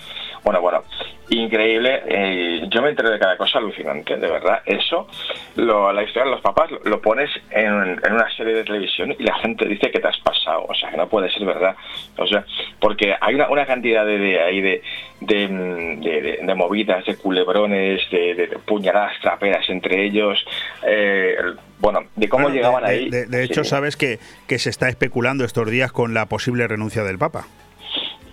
[0.60, 0.82] bueno,
[1.30, 2.02] increíble.
[2.06, 4.60] Eh, yo me enteré de cada cosa alucinante, de verdad.
[4.66, 5.08] Eso,
[5.56, 9.66] la historia de los papas, lo pones en, una serie de televisión y la gente
[9.66, 10.66] dice que te has pasado.
[10.68, 11.74] O sea, que no puede ser verdad.
[12.18, 12.44] O sea,
[12.78, 14.82] porque hay una, cantidad de, de,
[15.20, 20.44] de, de movidas, de culebrones, de, puñaladas traperas entre ellos.
[20.86, 21.36] Eh,
[21.78, 23.08] bueno, de cómo llegaban ahí.
[23.10, 27.18] De, hecho, sabes que, que se está especulando estos días con la posible renuncia del
[27.18, 27.46] Papa.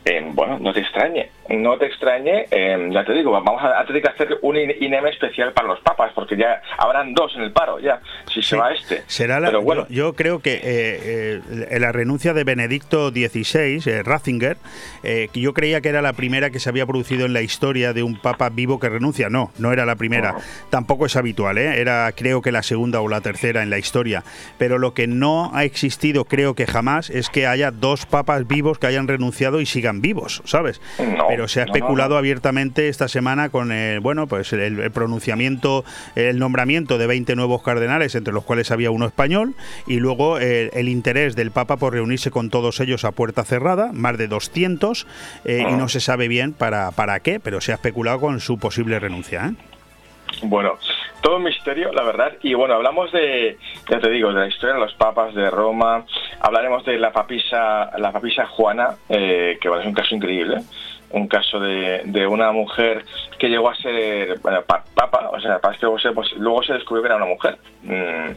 [0.03, 4.01] Eh, bueno, no te extrañe, no te extrañe, eh, ya te digo, vamos a, tener
[4.01, 7.77] que hacer un INEM especial para los papas, porque ya habrán dos en el paro,
[7.79, 8.01] ya,
[8.33, 9.03] si se va este.
[9.05, 9.85] Será la, Pero bueno.
[9.89, 14.57] yo, creo que eh, la renuncia de Benedicto XVI, Ratzinger,
[15.35, 18.19] yo creía que era la primera que se había producido en la historia de un
[18.19, 19.29] papa vivo que renuncia.
[19.29, 20.35] No, no era la primera.
[20.71, 24.23] Tampoco es habitual, era creo que la segunda o la tercera en la historia.
[24.57, 28.79] Pero lo que no ha existido, creo que jamás, es que haya dos papas vivos
[28.79, 30.11] que hayan renunciado y sigan vivos.
[30.11, 30.81] vivos, ¿sabes?
[30.99, 34.79] No, Pero se ha no, no, especulado abiertamente esta semana con el, bueno, pues el,
[34.79, 35.85] el pronunciamiento,
[36.15, 39.55] el nombramiento de 20 nuevos cardenales, entre los cuales había uno español,
[39.87, 43.91] y luego el, el interés del Papa por reunirse con todos ellos a puerta cerrada,
[43.93, 45.07] más de 200,
[45.45, 48.57] eh, y no se sabe bien para, para qué, pero se ha especulado con su
[48.57, 49.47] posible renuncia.
[49.47, 49.53] ¿eh?
[50.43, 50.77] Bueno,
[51.21, 52.33] todo un misterio, la verdad.
[52.41, 53.57] Y bueno, hablamos de,
[53.89, 56.05] ya te digo, de la historia de los papas de Roma.
[56.39, 60.61] Hablaremos de la papisa, la papisa Juana, eh, que bueno, es un caso increíble.
[61.11, 63.03] Un caso de, de una mujer
[63.37, 67.07] que llegó a ser papa, o sea, que luego se, pues, luego se descubrió que
[67.07, 67.57] era una mujer.
[67.83, 68.29] mm,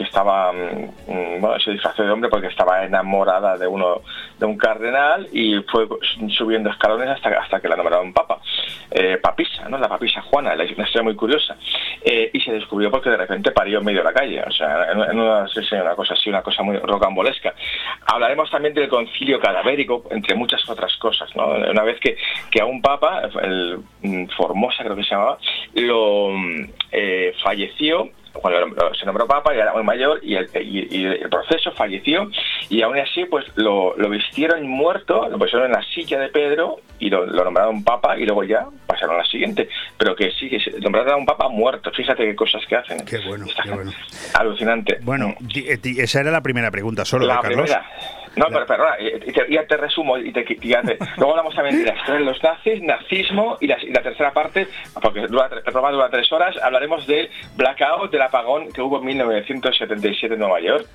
[0.00, 4.00] que estaba, mm, bueno, se disfrazó de hombre porque estaba enamorada de uno,
[4.38, 5.86] de un cardenal y fue
[6.30, 8.38] subiendo escalones hasta, hasta que la nombraron papa.
[8.90, 9.76] Eh, papisa, ¿no?
[9.76, 11.54] La papisa Juana, la- historia muy curiosa.
[12.02, 14.90] Eh, y se descubrió porque de repente parió en medio de la calle, o sea,
[14.90, 15.44] en, una,
[15.82, 17.54] una cosa así, una cosa muy rocambolesca.
[18.06, 21.46] Hablaremos también del concilio cadavérico, entre muchas otras cosas, ¿no?
[21.48, 22.16] Una vez que,
[22.50, 25.36] que a un papa, el mm, Formosa creo que se llamaba,
[25.74, 28.08] lo mm, eh, falleció
[28.40, 32.30] cuando se nombró papa, ya era muy mayor y el, y- y el proceso falleció
[32.68, 36.80] y aún así pues lo, lo vistieron muerto, lo pusieron en la silla de Pedro
[36.98, 40.48] y lo, lo nombraron papa y luego ya pasaron a la siguiente, pero que sí,
[40.50, 43.04] que se nombraron a un papa muerto, fíjate qué cosas que hacen.
[43.04, 43.92] Qué bueno, qué bueno.
[44.34, 44.98] Alucinante.
[45.02, 47.62] Bueno, eh, esa era la primera pregunta solo, La ¿eh, Carlos?
[47.62, 47.86] primera.
[48.36, 51.78] No, pero perdona, y- te- ya te resumo y te, ya te- luego hablamos también
[51.84, 54.68] de la historia de los nazis, nazismo y la, y la tercera parte,
[55.02, 59.04] porque dura, tre- Roma dura tres horas, hablaremos del blackout, del apagón que hubo en
[59.06, 60.86] 1977 en Nueva York.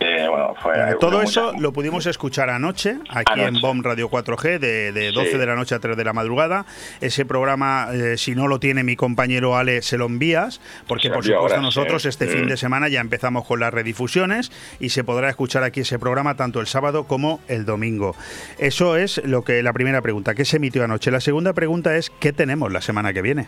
[0.00, 3.60] Eh, bueno, fue Bueno, algo todo eso lo pudimos escuchar anoche, aquí en.
[3.60, 5.38] BOM Radio 4G, de, de 12 Sí.
[5.38, 6.66] de la noche a 3 de la madrugada.
[7.00, 11.14] Ese programa, eh, si no lo tiene mi compañero Ale, se lo envías, porque Se
[11.14, 12.08] por supuesto ahora, nosotros sí.
[12.08, 12.30] este Mm.
[12.30, 16.36] fin de semana ya empezamos con las redifusiones y se podrá escuchar aquí ese programa
[16.36, 18.14] tanto el sábado como el domingo.
[18.58, 21.10] Eso es lo que la primera pregunta, ¿qué se emitió anoche?
[21.10, 23.46] La segunda pregunta es, ¿qué tenemos la semana que viene?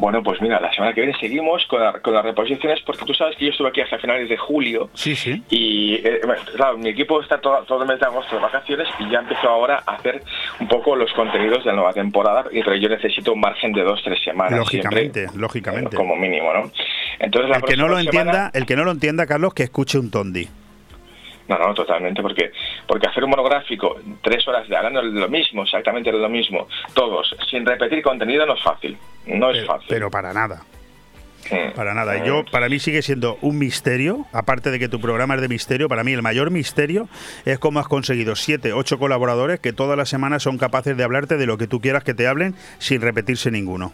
[0.00, 3.12] Bueno, pues mira, la semana que viene seguimos con, la- con las reposiciones porque tú
[3.14, 5.42] sabes que yo estuve aquí hasta finales de julio Sí, sí.
[5.50, 8.86] y eh, bueno, claro, mi equipo está todo, todo el mes de agosto de vacaciones
[9.00, 10.22] y ya empezó ahora a hacer
[10.60, 13.82] un poco los contenidos de la nueva temporada, y- pero yo necesito un margen de
[13.82, 14.56] dos, tres semanas.
[14.58, 15.96] Lógicamente, siempre, lógicamente.
[15.96, 16.70] como mínimo, ¿no?
[17.18, 19.98] Entonces, la El que no lo entienda, el que no lo entienda, Carlos, que escuche
[19.98, 20.48] un tondi.
[21.48, 22.52] No, no, totalmente, porque
[22.86, 26.68] porque hacer un monográfico, tres horas de hablando de lo mismo, exactamente de lo mismo,
[26.92, 28.96] todos, sin repetir contenido no es fácil,
[29.26, 29.86] no es fácil.
[29.88, 30.62] Pero para nada.
[31.50, 31.74] Mm.
[31.74, 32.18] Para nada.
[32.18, 32.24] Mm.
[32.24, 35.88] Yo, para mí sigue siendo un misterio, aparte de que tu programa es de misterio,
[35.88, 37.08] para mí el mayor misterio
[37.44, 41.36] es cómo has conseguido siete, ocho colaboradores que todas las semanas son capaces de hablarte
[41.36, 43.92] de lo que tú quieras que te hablen sin repetirse ninguno.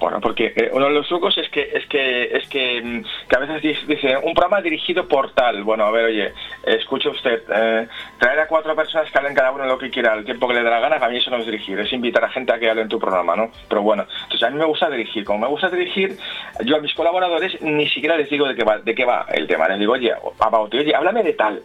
[0.00, 3.04] Bueno, porque eh, uno de los trucos es que es que es que, mm,
[3.36, 5.62] a veces dice- un programa dirigido por tal.
[5.62, 6.32] Bueno, a ver, oye,
[6.64, 7.86] escuche usted, eh,
[8.18, 10.62] traer a cuatro personas que hablen cada uno lo que quiera, al tiempo que le
[10.62, 12.70] dé la gana, para mí eso no es dirigir, es invitar a gente a que
[12.70, 13.50] hable en tu programa, ¿no?
[13.68, 15.22] Pero bueno, entonces a mí me gusta dirigir.
[15.24, 16.16] Como me gusta dirigir,
[16.64, 19.46] yo a mis colaboradores ni siquiera les digo de qué va, de qué va el
[19.46, 19.68] tema.
[19.68, 21.62] Les digo, oye, Abauti, oye, háblame de tal.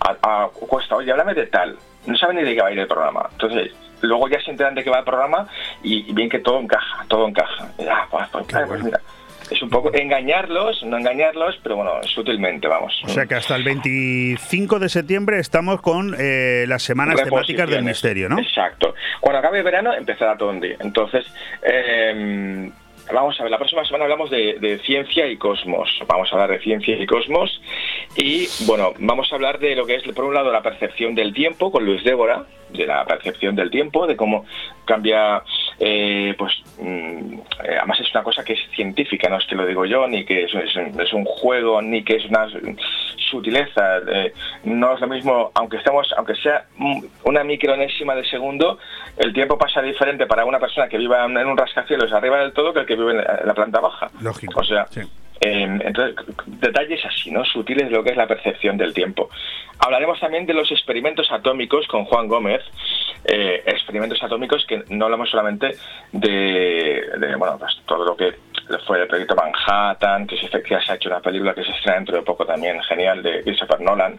[0.00, 1.78] A, a Cuesta, oye, háblame de tal.
[2.06, 3.28] No saben ni de qué va a ir el programa.
[3.32, 5.46] Entonces, luego ya se enteran de qué va el programa
[5.82, 7.68] y, bien que todo encaja, todo encaja.
[7.78, 9.00] Y, ah, pues, pues, ah, pues mira,
[9.50, 13.02] es un poco engañarlos, no engañarlos, pero bueno, sutilmente, vamos.
[13.04, 17.82] O sea que hasta el 25 de septiembre estamos con eh, las semanas temáticas del
[17.82, 18.38] misterio, ¿no?
[18.38, 18.94] Exacto.
[19.20, 20.72] Cuando acabe el verano empezará Tondi.
[20.78, 21.26] Entonces,
[21.62, 22.70] eh,
[23.12, 25.88] vamos a ver, la próxima semana hablamos de, ciencia y cosmos.
[26.06, 27.60] Vamos a hablar de ciencia y cosmos.
[28.16, 31.32] Y bueno, vamos a hablar de lo que es, por un lado, la percepción del
[31.32, 34.44] tiempo con Luis Débora, de la percepción del tiempo, de cómo
[34.84, 35.42] cambia,
[35.80, 37.34] eh, pues, mm,
[37.64, 40.24] eh, además es una cosa que es científica, no es que lo digo yo, ni
[40.24, 40.54] que es,
[41.12, 42.46] un- juego, ni que es una
[43.30, 43.98] sutileza.
[44.08, 44.32] eh,
[44.64, 46.66] no es lo mismo, aunque estemos, aunque sea
[47.24, 48.78] una micronésima de segundo,
[49.16, 52.72] el tiempo pasa diferente para una persona que viva en un rascacielos arriba del todo
[52.72, 54.10] que el que vive en la, planta baja.
[54.20, 54.60] Lógico.
[54.60, 54.86] O sea,
[55.40, 56.16] eh, entonces,
[56.46, 57.44] detalles así, ¿no?
[57.44, 59.30] Sutiles de lo que es la percepción del tiempo.
[59.78, 62.62] Hablaremos también de los experimentos atómicos con Juan Gómez,
[63.24, 65.76] eh, experimentos atómicos que no hablamos solamente
[66.12, 68.34] de, de, bueno, pues todo lo que
[68.86, 71.96] fue el proyecto Manhattan, que se, que se ha hecho una película que se estrena
[71.96, 74.18] dentro de poco también, genial, de Christopher Nolan,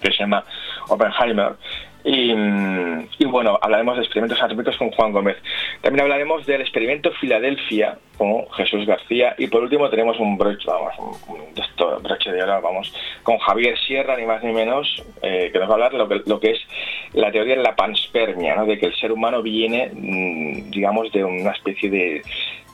[0.00, 0.44] que se llama
[0.88, 1.54] Oppenheimer.
[2.04, 5.36] Y, bueno, hablaremos de experimentos atómicos con Juan Gómez.
[5.82, 9.34] También hablaremos del experimento Filadelfia con Jesús García.
[9.36, 10.94] Y por último tenemos un broche, vamos,
[11.28, 15.58] un, esto, broche de oro, vamos, con Javier Sierra, ni más ni menos, eh, que
[15.58, 16.60] nos va a hablar de lo que, lo que es
[17.12, 18.64] la teoría de la panspermia, ¿no?
[18.64, 22.22] de que el ser humano viene, mm, digamos, de una especie de,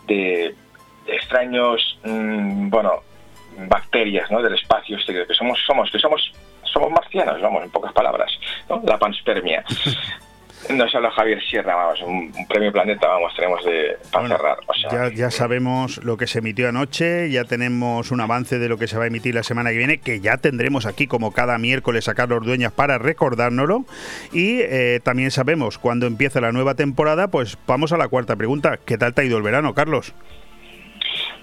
[0.07, 0.55] de
[1.07, 3.03] extraños, mm, bueno,
[3.69, 4.43] bacterias ¿no?
[4.43, 6.33] del espacio exterior, que somos, somos, que somos,
[6.75, 8.31] somos marcianos, vamos, en pocas palabras.
[8.69, 8.83] ¿no?
[8.85, 9.65] la panspermia.
[10.71, 14.57] Nos habla Javier Sierra, vamos, un, un premio planeta, vamos, tenemos de para cerrar.
[14.67, 18.71] O sea, Ya, ya sabemos lo que se emitió anoche, ya tenemos un avance de
[18.71, 21.33] lo que se va a emitir la semana que viene, que ya tendremos aquí como
[21.33, 23.85] cada miércoles a Carlos Dueñas para recordárnoslo.
[24.33, 28.79] Y eh, también sabemos cuándo empieza la nueva temporada, pues vamos a la cuarta pregunta.
[28.83, 30.15] ¿Qué tal te ha ido el verano, Carlos?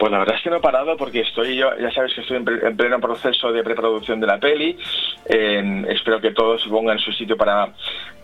[0.02, 2.38] Pues la verdad es que no he parado porque estoy yo, ya sabes que estoy
[2.38, 4.76] en, pleno proceso de preproducción de la peli.
[5.26, 7.72] Espero que todo se en su sitio para,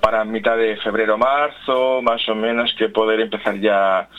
[0.02, 4.10] para mitad de febrero, marzo, más o menos, que poder empezar ya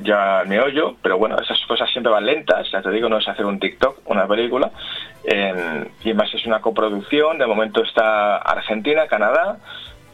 [0.00, 3.28] ya el meollo, pero bueno, esas cosas siempre van lentas, ya te digo, no es
[3.28, 4.72] hacer un TikTok, una película,
[6.04, 9.58] y más es una coproducción, de momento está Argentina, Canadá,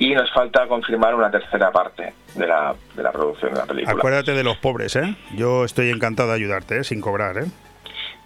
[0.04, 3.94] y nos falta confirmar una tercera parte de la, de la producción de la película.
[3.96, 5.14] Acuérdate de los pobres, ¿eh?
[5.36, 6.84] Yo estoy encantado de ayudarte, ¿eh?
[6.84, 7.44] Sin cobrar, ¿eh?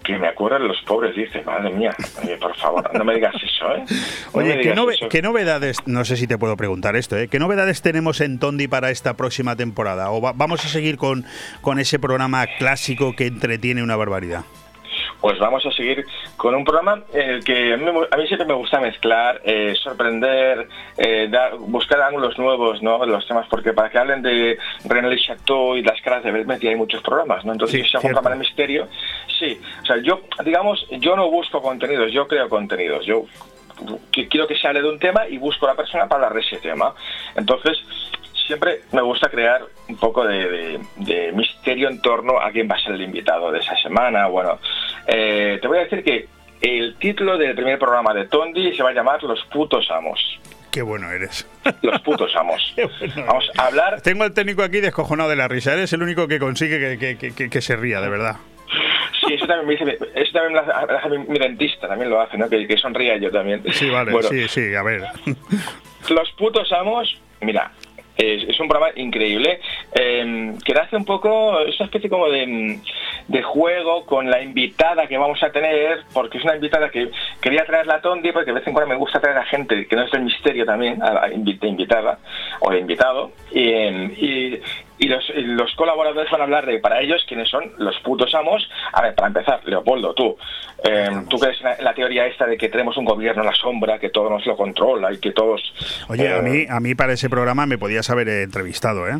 [0.04, 1.90] Que me acuerdan los pobres, dice, madre mía,
[2.22, 3.84] oye, por favor, no me digas eso, ¿eh?
[4.34, 5.08] No Oye, ¿qué, digas nove- eso.
[5.08, 7.26] qué novedades, no sé si te puedo preguntar esto, ¿eh?
[7.28, 10.10] ¿qué novedades tenemos en Tondi para esta próxima temporada?
[10.12, 11.24] ¿O va- vamos a seguir con,
[11.60, 14.44] con ese programa clásico que entretiene una barbaridad?
[15.20, 16.04] Pues vamos a seguir
[16.36, 19.40] con un programa en el que a mí, me- a mí siempre me gusta mezclar,
[19.44, 20.68] eh, sorprender,
[20.98, 21.30] eh,
[21.60, 23.04] buscar ángulos nuevos, ¿no?
[23.06, 26.60] Los temas, porque para que hablen de René Le Chateau y las caras de Belmez
[26.60, 27.52] ya hay muchos programas, ¿no?
[27.52, 28.08] Entonces, Sí, si cierto.
[28.08, 28.88] programa de misterio,
[29.38, 29.58] sí.
[29.82, 33.04] O sea, yo, digamos, yo no busco contenidos, yo creo contenidos.
[33.06, 33.24] Yo
[34.12, 36.34] que- quiero que se hable de un tema y busco a la persona para hablar
[36.34, 36.94] de ese tema.
[37.34, 37.78] Entonces,
[38.46, 42.76] siempre me gusta crear un poco de, de- de misterio en torno a quién va
[42.76, 44.26] a ser el invitado de esa semana.
[44.28, 44.58] Bueno,
[45.06, 46.28] eh, te voy a decir que
[46.60, 50.20] el título del primer programa de Tondi se va a llamar Los putos amos.
[50.72, 51.46] Qué bueno eres.
[51.82, 52.74] Los putos amos.
[53.26, 55.72] Vamos a hablar Tengo al técnico aquí descojonado de la risa.
[55.72, 58.36] Eres el único que consigue que, que- que- se ría, de verdad.
[59.26, 60.60] Sí, eso también me dice, eso también lo
[60.98, 62.48] hace, mi, mi dentista, también lo hace, ¿no?
[62.48, 63.62] Que, que sonría yo también.
[63.72, 65.02] Sí, vale, Bueno, sí, sí, a ver.
[66.10, 67.72] Los putos amos, mira,
[68.16, 69.60] es, un programa increíble.
[69.94, 72.78] Eh, que hace un poco, es una especie como de,
[73.28, 77.10] de juego con la invitada que vamos a tener, porque es una invitada que
[77.40, 79.96] quería traer la Tondi, porque de vez en cuando me gusta traer a gente que
[79.96, 82.18] no es del misterio también, a de invitada
[82.60, 84.60] o de invitado, y, y-
[84.98, 88.68] y los, los colaboradores van a hablar de para ellos quiénes son los putos amos.
[88.92, 90.36] A ver, para empezar, Leopoldo, tú,
[90.84, 93.48] eh, tú crees en la, en la teoría esta de que tenemos un gobierno en
[93.48, 95.60] la sombra, que todo nos lo controla y que todos...
[96.08, 99.18] Oye, a eh, mí, a mí para ese programa me podías haber eh, entrevistado, ¿eh?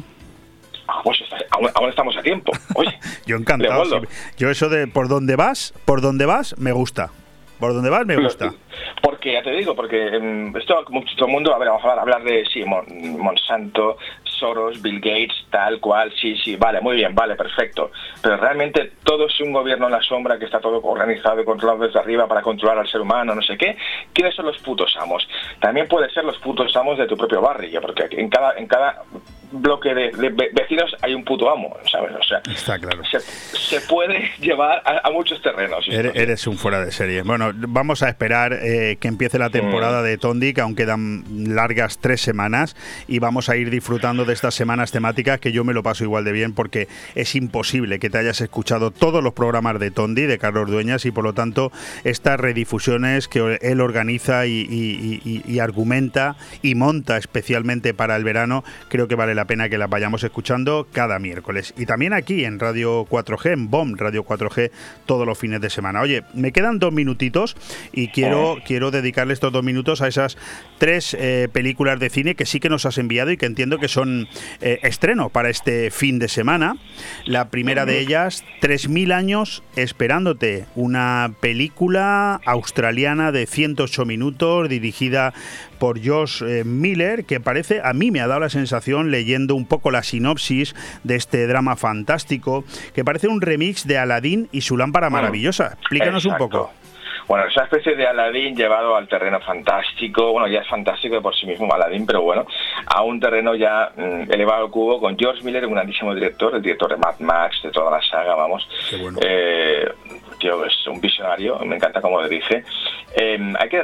[0.89, 1.19] Ah, pues
[1.51, 2.53] aún, aún estamos a tiempo.
[2.75, 2.97] Oye,
[3.27, 3.85] Yo encantado.
[3.85, 4.07] Sí.
[4.39, 7.11] Yo eso de por dónde vas, por dónde vas, me gusta.
[7.59, 8.53] Por dónde vas, me gusta.
[9.03, 10.85] porque ya te digo, porque em, esto
[11.17, 13.97] todo el mundo, a ver, vamos a hablar, hablar de sí, Mon- Monsanto,
[14.39, 17.91] Soros, Bill Gates, tal cual, sí, sí, vale, muy bien, vale, perfecto.
[18.23, 21.87] Pero realmente todo es un gobierno en la sombra que está todo organizado y controlado
[21.87, 23.77] desde arriba para controlar al ser humano, no sé qué.
[24.13, 25.27] ¿Quiénes son los putos amos?
[25.61, 29.03] También puede ser los putos amos de tu propio barrio, porque en cada, en cada
[29.53, 32.13] bloque de, de ve- vecinos hay un puto amo, ¿sabes?
[32.19, 33.03] O sea, Está claro.
[33.05, 35.87] se, se puede llevar a, a muchos terrenos.
[35.89, 37.23] Eres, eres un fuera de serie.
[37.23, 41.25] Bueno, vamos a esperar eh, que empiece la temporada de Tondi, que aún quedan
[41.55, 42.77] largas tres semanas,
[43.09, 46.25] y vamos a ir disfrutando de estas semanas temáticas que yo me lo paso igual
[46.25, 50.39] de bien porque es imposible que te hayas escuchado todos los programas de Tondi, de
[50.39, 51.71] Carlos Dueñas, y por lo tanto
[52.05, 58.25] estas redifusiones que él organiza y, y- y- y argumenta y monta especialmente para el
[58.25, 61.75] verano, creo que vale la pena que las vayamos escuchando cada miércoles.
[61.77, 64.71] Y también aquí en Radio 4G, en BOM Radio 4G,
[65.07, 66.01] todos los fines de semana.
[66.01, 67.57] Oye, me quedan dos minutitos
[67.93, 70.37] y quiero, quiero dedicarle estos dos minutos a esas
[70.79, 73.89] tres eh, películas de cine que sí que nos has enviado y que entiendo que
[73.89, 74.29] son
[74.61, 76.77] eh, estreno para este fin de semana.
[77.25, 85.35] La primera de ellas, 3.000 años esperándote, una película australiana de 108 minutos dirigida
[85.79, 89.67] por Josh eh, Miller, que parece, a mí me ha dado la sensación, leyendo un
[89.67, 90.75] poco la sinopsis
[91.05, 95.77] de este drama fantástico, que parece un remix de Aladdin y su lámpara maravillosa.
[95.81, 96.71] Explícanos un poco.
[97.29, 101.35] Bueno, esa especie de Aladdin llevado al terreno fantástico, bueno, ya es fantástico de por
[101.35, 102.47] sí mismo Aladdin, pero bueno,
[102.87, 106.63] a un terreno ya mm, elevado al cubo con George Miller, un grandísimo director, el
[106.63, 108.69] director de Mad Max, de toda la saga, vamos.
[109.21, 109.89] Eh,
[110.47, 112.63] tío, es un visionario, me encanta cómo dirige.
[113.17, 113.83] Eh, hay que,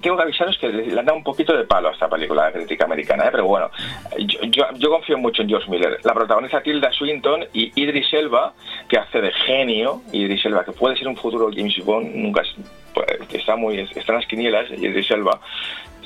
[0.00, 2.52] tengo que avisaros que le han dado un poquito de palo a esta película, la
[2.52, 3.28] crítica americana, ¿eh?
[3.32, 3.70] pero bueno,
[4.18, 5.98] yo, confío mucho en George Miller.
[6.04, 8.52] La protagoniza Tilda Swinton y Idris Elba,
[8.88, 12.54] que hace de genio, Idris Elba, que puede ser un futuro James Bond, nunca es-
[12.94, 15.40] pues, está muy está en las quinielas, Idris Elba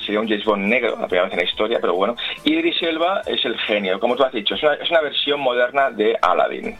[0.03, 2.15] sería un James Bond negro, la primera vez en la historia, pero bueno,
[2.45, 6.75] Idris Elba es el genio, como tú has dicho, es una versión moderna de Aladdin.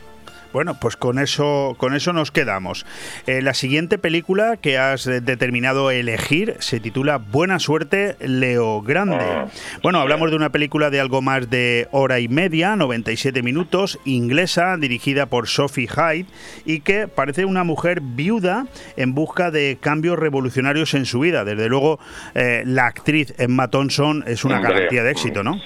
[0.52, 2.86] Bueno, pues con eso, con eso nos quedamos.
[3.28, 9.18] Eh, la siguiente película que has determinado elegir se titula Buena suerte, Leo Grande.
[9.20, 9.48] Ah,
[9.84, 14.76] Bueno, hablamos de una película de algo más de hora y media, 97 minutos, inglesa,
[14.78, 16.26] dirigida por Sophie Hyde
[16.66, 18.66] y que parece una mujer viuda
[18.98, 21.46] en busca de cambios revolucionarios en su vida.
[21.46, 22.00] Desde luego,
[22.34, 25.60] eh, la actriz Emma Thompson es una garantía de éxito, ¿no?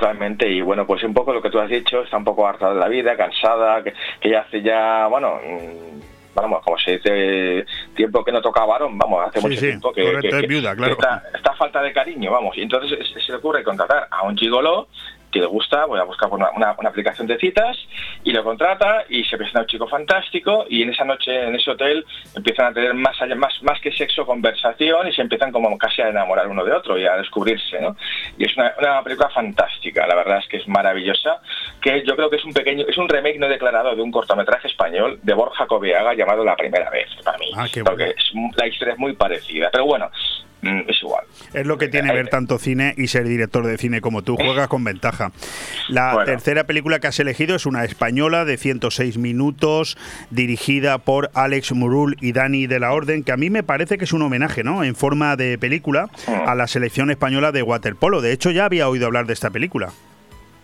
[0.00, 2.72] Totalmente, y bueno, pues un poco lo que tú has dicho, está un poco harta
[2.74, 7.64] de la vida, cansada, que, que ya hace ya, bueno, mm, vamos, como se dice,
[7.94, 10.76] tiempo que no toca varón, vamos, hace Sí, mucho sí, tiempo que, que- que- viuda,
[10.76, 10.92] claro.
[10.92, 14.36] está, está falta de cariño, vamos, y entonces se, se le ocurre contratar a un
[14.36, 14.88] gigoló
[15.36, 17.76] que le gusta, voy a buscar una, una- una aplicación de citas,
[18.24, 21.70] y lo contrata, y se presenta un chico fantástico, y en esa noche, en ese
[21.70, 22.04] hotel,
[22.34, 26.02] empiezan a tener más allá, más, más que sexo, conversación, y se empiezan como casi
[26.02, 27.96] a enamorar uno de otro y a descubrirse, ¿no?
[28.38, 31.40] Y es una, una película fantástica, la verdad es que es maravillosa,
[31.80, 34.68] que yo creo que es un pequeño, es un remake no declarado de un cortometraje
[34.68, 37.50] español de Borja Coveaga llamado La Primera Vez, para mí.
[37.56, 40.10] Ah, porque es la historia es muy parecida, pero bueno,
[40.88, 41.24] es igual.
[41.54, 44.36] Es lo que tiene ver tanto cine y ser director de cine como tú.
[44.36, 45.32] Juegas con ventaja.
[45.88, 46.26] La Bueno.
[46.26, 49.96] tercera película que has elegido es una española de 106 minutos,
[50.30, 54.04] dirigida por Alex Murul y Dani de la Orden, que a mí me parece que
[54.04, 54.84] es un homenaje, ¿no?
[54.84, 56.08] En forma de película
[56.46, 58.20] a la selección española de waterpolo.
[58.20, 59.90] De hecho, ya había oído hablar de esta película.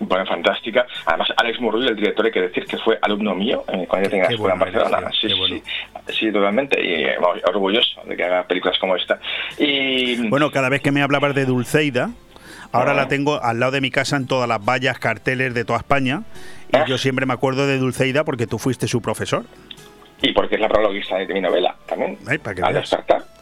[0.06, 0.86] Bueno, fantástica.
[1.06, 4.10] Además, Alex Murrull, el director, hay que decir que fue alumno mío eh, cuando yo
[4.10, 5.10] tenía la escuela en Barcelona.
[5.20, 5.62] Sí, sí,
[6.18, 6.84] sí, totalmente.
[6.84, 7.16] Y eh,
[7.46, 9.20] orgulloso de que haga películas como esta.
[9.58, 12.10] Y Bueno, cada vez que me hablabas de Dulceida,
[12.72, 12.94] ahora Ah.
[12.94, 16.22] la tengo al lado de mi casa en todas las vallas, carteles de toda España.
[16.72, 19.44] Y yo siempre me acuerdo de Dulceida porque tú fuiste su profesor.
[20.22, 22.16] Y porque es la prologuista de mi novela también.
[22.28, 22.92] Ay, para que veas.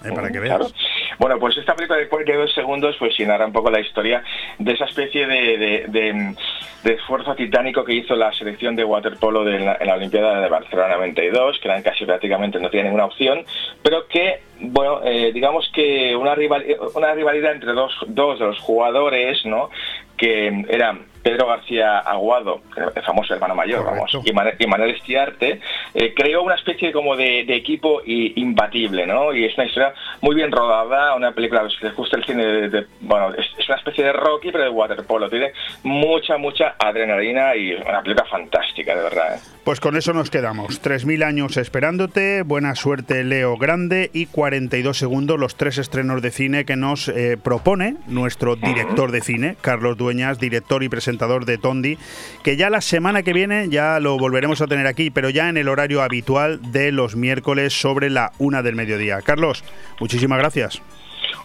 [0.03, 0.57] Ay, para que veas.
[0.59, 0.75] claro.
[1.19, 4.23] Bueno, pues esta película de 42 segundos pues narra un poco la historia
[4.59, 6.35] de esa especie de, de- de-
[6.83, 10.49] de esfuerzo titánico que hizo la selección de waterpolo de la- en la Olimpiada de
[10.49, 13.45] Barcelona 92, que eran casi prácticamente no tienen ninguna opción,
[13.83, 18.59] pero que, bueno, eh, digamos que una, rival, una rivalidad entre dos, dos de los
[18.61, 19.69] jugadores, ¿no?
[20.17, 22.61] que eran Pedro García Aguado,
[22.95, 25.61] el famoso hermano mayor, vamos, y, y Manuel Estiarte,
[25.95, 29.33] eh, creó una especie como de, de equipo i- imbatible, ¿no?
[29.35, 29.93] Y es una historia
[30.23, 33.69] muy bien rodada, una película que les gusta el cine, de, de- bueno, es, es
[33.69, 35.53] una especie de Rocky, pero de waterpolo, tiene
[35.83, 39.35] mucha, mucha adrenalina y una película fantástica, de verdad.
[39.37, 39.41] ¿eh?
[39.71, 40.83] Pues con eso nos quedamos.
[40.83, 46.65] 3.000 años esperándote, buena suerte Leo Grande y 42 segundos los tres estrenos de cine
[46.65, 51.99] que nos eh, propone nuestro director de cine, Carlos Dueñas, director y presentador de Tondi,
[52.43, 55.57] que ya la semana que viene ya lo volveremos a tener aquí, pero ya en
[55.57, 59.23] el horario habitual de los miércoles sobre la una del mediodía.
[59.23, 59.63] Carlos,
[60.01, 60.83] muchísimas gracias.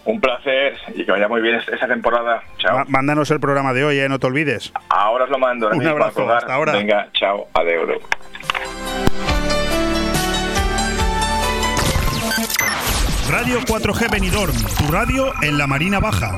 [0.06, 2.44] Un placer y que vaya muy bien esta temporada.
[2.58, 2.86] Chao.
[2.88, 4.72] Mándanos el programa de hoy, eh, no te olvides.
[4.90, 5.70] Ahora os lo mando.
[5.70, 6.74] Un abrazo, hasta ahora.
[6.74, 8.00] Venga, chao, adiós.
[13.30, 16.38] Radio 4G Benidorm, tu radio en la Marina Baja.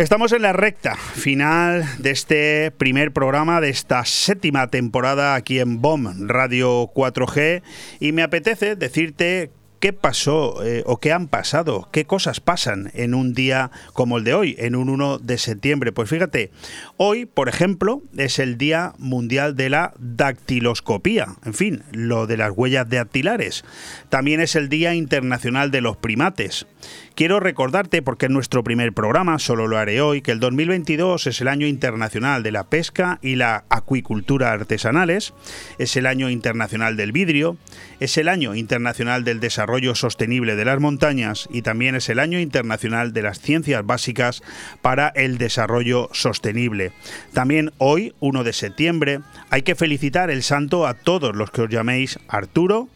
[0.00, 5.82] Estamos en la recta final de este primer programa de esta séptima temporada aquí en
[5.82, 7.60] BOM Radio 4G
[8.00, 9.50] y me apetece decirte
[9.80, 11.88] ¿Qué pasó eh, o qué han pasado?
[11.90, 15.90] ¿Qué cosas pasan en un día como el de hoy, en un 1 de septiembre?
[15.90, 16.50] Pues fíjate,
[16.98, 22.52] hoy, por ejemplo, es el Día Mundial de la Dactiloscopía, en fin, lo de las
[22.54, 23.64] huellas dactilares.
[24.10, 26.66] También es el Día Internacional de los Primates.
[27.14, 31.40] Quiero recordarte, porque es nuestro primer programa, solo lo haré hoy, que el 2022 es
[31.42, 35.34] el año internacional de la pesca y la acuicultura artesanales,
[35.78, 37.58] es el año internacional del vidrio,
[37.98, 42.40] es el año internacional del desarrollo sostenible de las montañas y también es el año
[42.40, 44.42] internacional de las ciencias básicas
[44.80, 46.92] para el desarrollo sostenible.
[47.34, 49.20] También hoy, 1 de septiembre,
[49.50, 52.88] hay que felicitar el santo a todos los que os llaméis Arturo,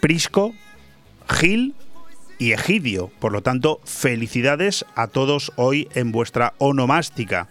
[0.00, 0.54] Prisco,
[1.28, 1.74] Gil
[2.42, 3.08] y Egidio.
[3.20, 7.46] Por lo tanto, felicidades a todos hoy en vuestra onomástica.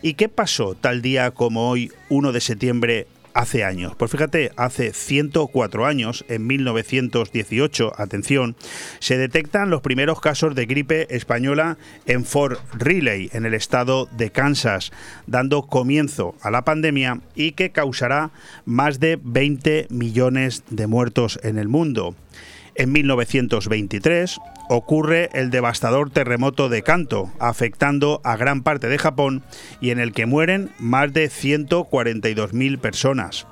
[0.00, 3.92] ¿Y qué pasó tal día como hoy, 1 de septiembre hace años.
[3.96, 8.56] Pues fíjate, hace 104 años, en 1918, atención,
[8.98, 14.30] se detectan los primeros casos de gripe española en Fort Riley, en el estado de
[14.30, 14.90] Kansas,
[15.26, 18.30] dando comienzo a la pandemia y que causará
[18.64, 22.16] más de 20 millones de muertos en el mundo.
[22.80, 24.38] En 1923
[24.70, 29.42] ocurre el devastador terremoto de Kanto, afectando a gran parte de Japón
[29.82, 33.46] y en el que mueren más de 142.000 personas.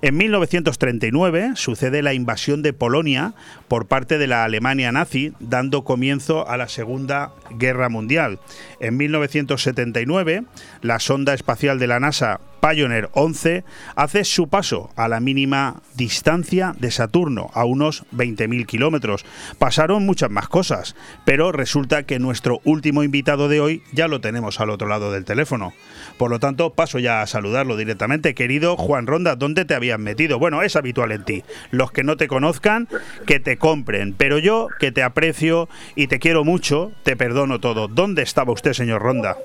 [0.00, 3.34] En 1939 sucede la invasión de Polonia
[3.68, 8.38] por parte de la Alemania nazi, dando comienzo a la Segunda Guerra Mundial.
[8.80, 10.44] En 1979,
[10.80, 13.64] la sonda espacial de la NASA Pioneer 11
[13.96, 19.24] hace su paso a la mínima distancia de Saturno, a unos 20.000 kilómetros.
[19.58, 24.60] Pasaron muchas más cosas, pero resulta que nuestro último invitado de hoy ya lo tenemos
[24.60, 25.72] al otro lado del teléfono.
[26.18, 28.34] Por lo tanto, paso ya a saludarlo directamente.
[28.34, 30.38] Querido Juan Ronda, ¿dónde te habías metido?
[30.38, 31.44] Bueno, es habitual en ti.
[31.70, 32.88] Los que no te conozcan,
[33.26, 34.14] que te compren.
[34.14, 37.88] Pero yo, que te aprecio y te quiero mucho, te perdono todo.
[37.88, 39.36] ¿Dónde estaba usted, señor Ronda?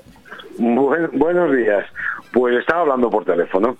[0.58, 1.84] buenos días.
[2.36, 3.78] Pues estaba hablando por teléfono.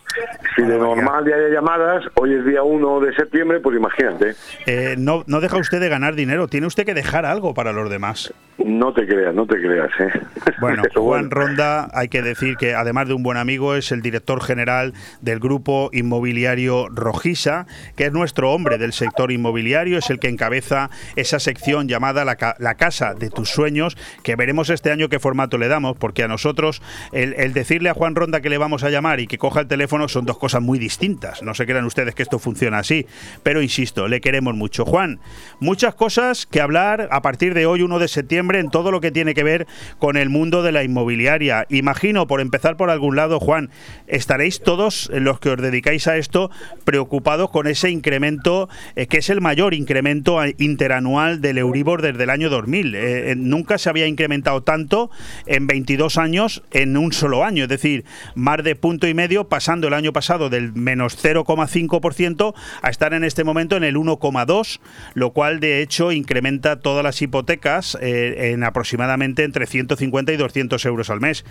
[0.57, 4.35] Si de normal ya hay llamadas, hoy es día 1 de septiembre, pues imagínate.
[4.65, 7.91] Eh, no, no deja usted de ganar dinero, tiene usted que dejar algo para los
[7.91, 8.33] demás.
[8.65, 9.91] No te creas, no te creas.
[10.01, 10.11] ¿eh?
[10.61, 14.43] Bueno, Juan Ronda, hay que decir que además de un buen amigo, es el director
[14.43, 20.29] general del grupo inmobiliario Rojisa, que es nuestro hombre del sector inmobiliario, es el que
[20.29, 25.19] encabeza esa sección llamada la, la Casa de tus Sueños, que veremos este año qué
[25.19, 26.81] formato le damos, porque a nosotros
[27.13, 29.67] el, el decirle a Juan Ronda que le vamos a llamar y que coja el
[29.67, 31.43] teléfono son dos cosas muy distintas.
[31.43, 33.07] No se crean ustedes que esto funciona así,
[33.43, 34.85] pero insisto, le queremos mucho.
[34.85, 35.21] Juan,
[35.61, 39.11] muchas cosas que hablar a partir de hoy, 1 de septiembre, en todo lo que
[39.11, 39.67] tiene que ver
[39.99, 41.67] con el mundo de la inmobiliaria.
[41.71, 43.71] Imagino, por empezar por algún lado, Juan,
[44.07, 46.51] estaréis todos los que os dedicáis a esto
[46.85, 52.31] preocupados con ese incremento, eh, que es el mayor incremento interanual del Euribor desde el
[52.31, 52.95] año 2000.
[52.95, 55.11] Eh, eh, nunca se había incrementado tanto
[55.47, 57.65] en 22 años en un solo año.
[57.65, 58.05] Es decir,
[58.35, 63.25] más de punto y medio, pasando el año pasado del menos 0,5% a estar en
[63.25, 64.81] este momento en el 1,2%,
[65.15, 70.85] lo cual de hecho incrementa todas las hipotecas eh, en aproximadamente entre 150 y 200
[70.87, 71.45] euros al mes.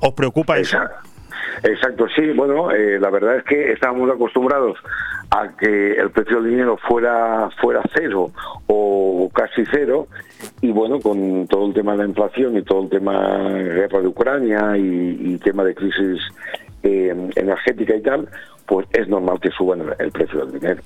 [0.00, 0.76] ¿Os preocupa eso?
[0.76, 1.08] Exacto,
[2.14, 4.78] sí, bueno, eh, la verdad es que estábamos acostumbrados
[5.30, 8.30] a que el precio del dinero fuera fuera cero
[8.66, 10.08] o casi cero
[10.60, 14.00] y bueno, con todo el tema de la inflación y todo el tema de guerra
[14.00, 16.20] de Ucrania y, tema de crisis
[16.82, 18.28] eh, energética y tal,
[18.66, 20.82] pues es normal que suban el, precio del dinero.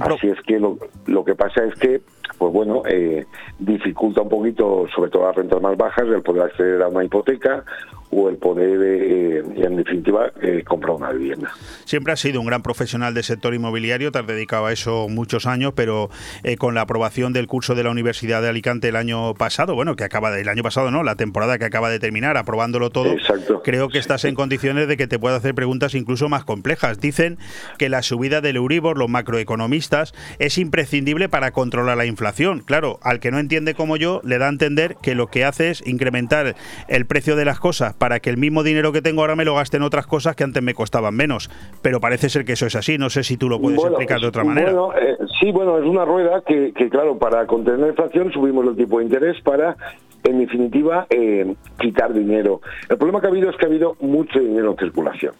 [0.00, 2.00] Así es que lo, lo, que pasa es que,
[2.38, 3.26] pues bueno, eh,
[3.58, 7.64] dificulta un poquito, sobre todo las rentas más bajas, el poder acceder a una hipoteca
[8.10, 11.52] o el poder, eh, en definitiva, eh, comprar una vivienda.
[11.84, 15.46] Siempre has sido un gran profesional del sector inmobiliario, te has dedicado a eso muchos
[15.46, 16.08] años, pero
[16.42, 19.96] eh, con la aprobación del curso de la Universidad de Alicante el año pasado, bueno,
[19.96, 23.14] que acaba de, el año pasado no, la temporada que acaba de terminar, aprobándolo todo,
[23.62, 27.00] creo que estás en condiciones de que te pueda hacer preguntas incluso más complejas.
[27.00, 27.38] Dicen
[27.76, 32.60] que la subida del Euribor, los macroeconomistas, es imprescindible para controlar la inflación.
[32.60, 35.70] Claro, al que no entiende como yo, le da a entender que lo que hace
[35.70, 36.56] es incrementar
[36.88, 39.54] el precio de las cosas para que el mismo dinero que tengo ahora me lo
[39.54, 41.50] gaste en otras cosas que antes me costaban menos.
[41.82, 42.98] Pero parece ser que eso es así.
[42.98, 44.72] No sé si tú lo puedes explicar de otra manera.
[44.72, 48.76] Bueno, eh, sí, bueno, es una rueda que, claro, para contener la inflación subimos el
[48.76, 49.76] tipo de interés para
[50.24, 52.60] en definitiva, eh, quitar dinero.
[52.88, 55.34] El problema que ha habido es que ha habido mucho dinero en circulación.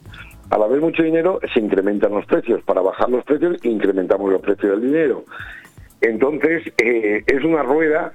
[0.50, 2.62] Al haber mucho dinero, se incrementan los precios.
[2.62, 5.24] Para bajar los precios, incrementamos los precios del dinero.
[6.00, 8.12] Entonces, eh, es una rueda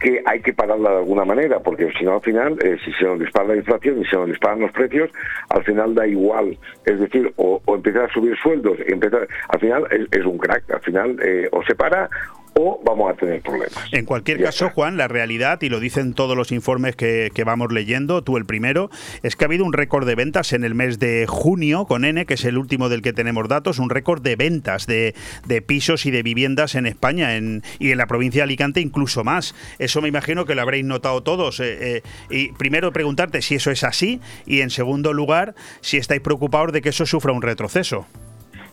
[0.00, 3.04] que hay que pararla de alguna manera, porque si no al final, eh, si se
[3.04, 5.10] nos dispara la inflación y se nos disparan los precios,
[5.50, 6.58] al final da igual.
[6.84, 10.68] Es decir, o, o empezar a subir sueldos, empezar, al final es, es un crack,
[10.70, 12.08] al final eh, o se para
[12.54, 13.78] o vamos a tener problemas.
[13.92, 17.72] En cualquier caso, Juan, la realidad, y lo dicen todos los informes que, que, vamos
[17.72, 18.90] leyendo, tú el primero,
[19.22, 22.26] es que ha habido un récord de ventas en el mes de junio con N,
[22.26, 25.14] que es el último del que tenemos datos, un récord de ventas de,
[25.46, 29.24] de pisos y de viviendas en España en, y en la provincia de Alicante incluso
[29.24, 29.54] más.
[29.78, 31.60] Eso me imagino que lo habréis notado todos.
[31.60, 36.20] Eh, eh, y primero preguntarte si eso es así y en segundo lugar, si estáis
[36.20, 38.06] preocupados de que eso sufra un retroceso.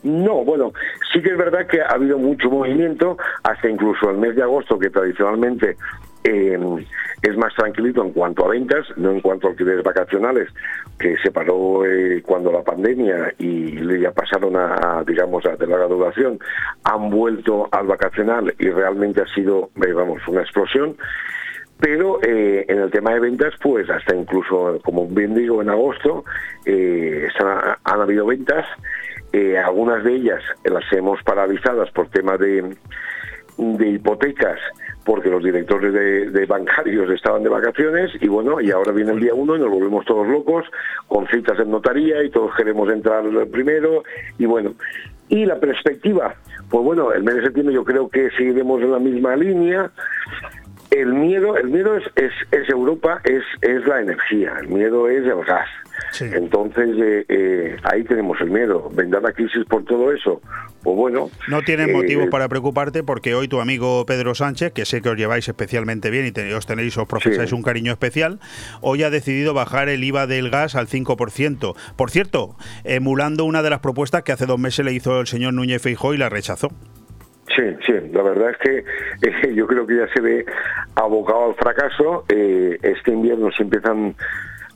[0.02, 0.72] No, bueno,
[1.12, 4.78] sí que es verdad que ha habido mucho movimiento, hasta incluso el mes de agosto,
[4.78, 5.76] que tradicionalmente
[6.24, 6.58] eh,
[7.22, 10.48] es más tranquilito en cuanto a ventas, no en cuanto a alquileres vacacionales,
[10.98, 15.86] que se paró eh, cuando la pandemia y ya pasaron a, digamos, a de larga
[15.86, 16.38] duración,
[16.84, 19.94] han vuelto al vacacional y realmente ha sido, eh,
[20.28, 20.96] una explosión.
[21.80, 26.24] Pero eh, en el tema de ventas, pues hasta incluso, como bien digo, en agosto
[26.64, 27.28] eh,
[27.84, 28.66] han habido ventas.
[29.32, 32.74] Eh, algunas de ellas las hemos paralizadas por tema de,
[33.58, 34.58] de hipotecas
[35.04, 39.32] porque los directores de, bancarios estaban de vacaciones y bueno, y ahora viene el día
[39.32, 40.66] uno y nos volvemos todos locos
[41.06, 44.02] con citas en notaría y todos queremos entrar primero
[44.38, 44.74] y bueno,
[45.30, 46.34] y la perspectiva,
[46.68, 49.90] pues bueno, el mes de septiembre yo creo que seguiremos en la misma línea.
[50.90, 55.24] El miedo, el miedo es, es, es Europa, es, es la energía, el miedo es
[55.24, 55.68] el gas.
[56.12, 56.26] Sí.
[56.32, 58.90] Entonces, eh, eh, ahí tenemos el miedo.
[58.92, 60.40] ¿Vendrá la crisis por todo eso?
[60.82, 61.30] Pues bueno.
[61.48, 65.10] No tienes eh, motivos para preocuparte porque hoy tu amigo Pedro Sánchez, que sé que
[65.10, 67.54] os lleváis especialmente bien y te, os tenéis, os profesáis sí.
[67.54, 68.40] un cariño especial,
[68.80, 71.74] hoy ha decidido bajar el IVA del gas al 5%.
[71.96, 75.54] Por cierto, emulando una de las propuestas que hace dos meses le hizo el señor
[75.54, 76.70] Núñez Feijóo y la rechazó.
[77.56, 78.78] Sí, sí, la verdad es que
[79.22, 80.44] eh, yo creo que ya se ve
[80.94, 82.24] abocado al fracaso.
[82.28, 84.14] Eh, este invierno se empiezan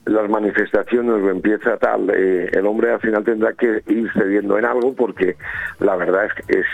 [0.06, 4.64] las manifestaciones o empieza tal, eh, el hombre al final tendrá que ir cediendo en
[4.64, 5.36] algo porque
[5.78, 6.66] la verdad es que es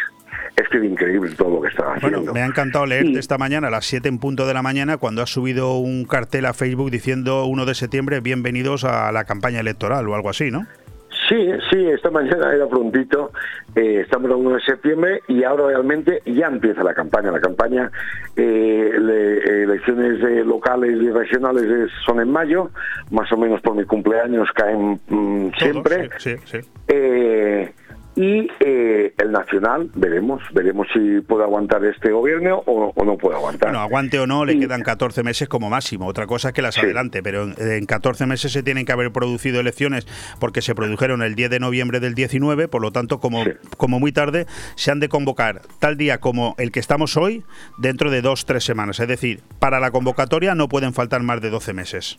[0.57, 2.19] es que es increíble todo lo que está haciendo.
[2.19, 3.19] Bueno, me ha encantado leerte sí.
[3.19, 6.47] esta mañana a las 7 en punto de la mañana cuando has subido un cartel
[6.47, 10.67] a Facebook diciendo 1 de septiembre, bienvenidos a la campaña electoral o algo así, ¿no?
[11.29, 13.33] Sí, sí, esta mañana era prontito,
[13.75, 17.31] eh, estamos a 1 de septiembre y ahora realmente ya empieza la campaña.
[17.31, 17.91] La campaña,
[18.35, 22.71] eh, le, elecciones eh, locales y regionales es, son en mayo,
[23.11, 26.09] más o menos por mi cumpleaños caen mmm, siempre.
[26.17, 26.69] Sí, sí, sí.
[28.19, 33.37] Y eh, el nacional veremos veremos si puede aguantar este gobierno o, o no puede
[33.37, 33.69] aguantar.
[33.69, 36.09] Bueno, aguante o no, le y, quedan 14 meses como máximo.
[36.09, 36.81] Otra cosa es que las sí.
[36.81, 40.09] adelante, pero en, en, 14 meses se tienen que haber producido elecciones
[40.41, 43.53] porque se produjeron el 10 de noviembre del 19, por lo tanto, como, sí.
[43.77, 47.45] como muy tarde, se han de convocar tal día como el que estamos hoy
[47.79, 48.99] dentro de dos, tres semanas.
[48.99, 52.19] Es decir, para la convocatoria no pueden faltar más de 12 meses.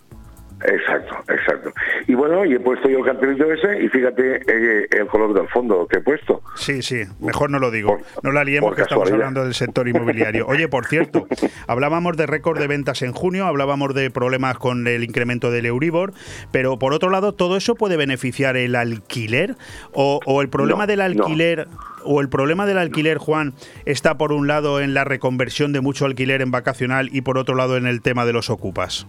[0.64, 1.74] Exacto, exacto.
[2.08, 5.48] Y bueno, y he puesto yo el cartelito ese y fíjate eh, el color del
[5.50, 6.42] fondo que he puesto.
[6.56, 7.98] Sí, sí, mejor no lo digo.
[7.98, 10.48] Por, no la liemos que estamos hablando del sector inmobiliario.
[10.48, 11.28] Oye, por cierto,
[11.68, 16.14] hablábamos de récord de ventas en junio, hablábamos de problemas con el incremento del Euribor,
[16.52, 19.56] pero por otro lado, ¿todo eso puede beneficiar el alquiler?
[19.94, 21.68] ¿O, o el problema no, del alquiler...
[21.68, 23.54] No o el problema del alquiler, Juan,
[23.86, 27.56] está por un lado en la reconversión de mucho alquiler en vacacional y por otro
[27.56, 29.06] lado en el tema de los ocupas?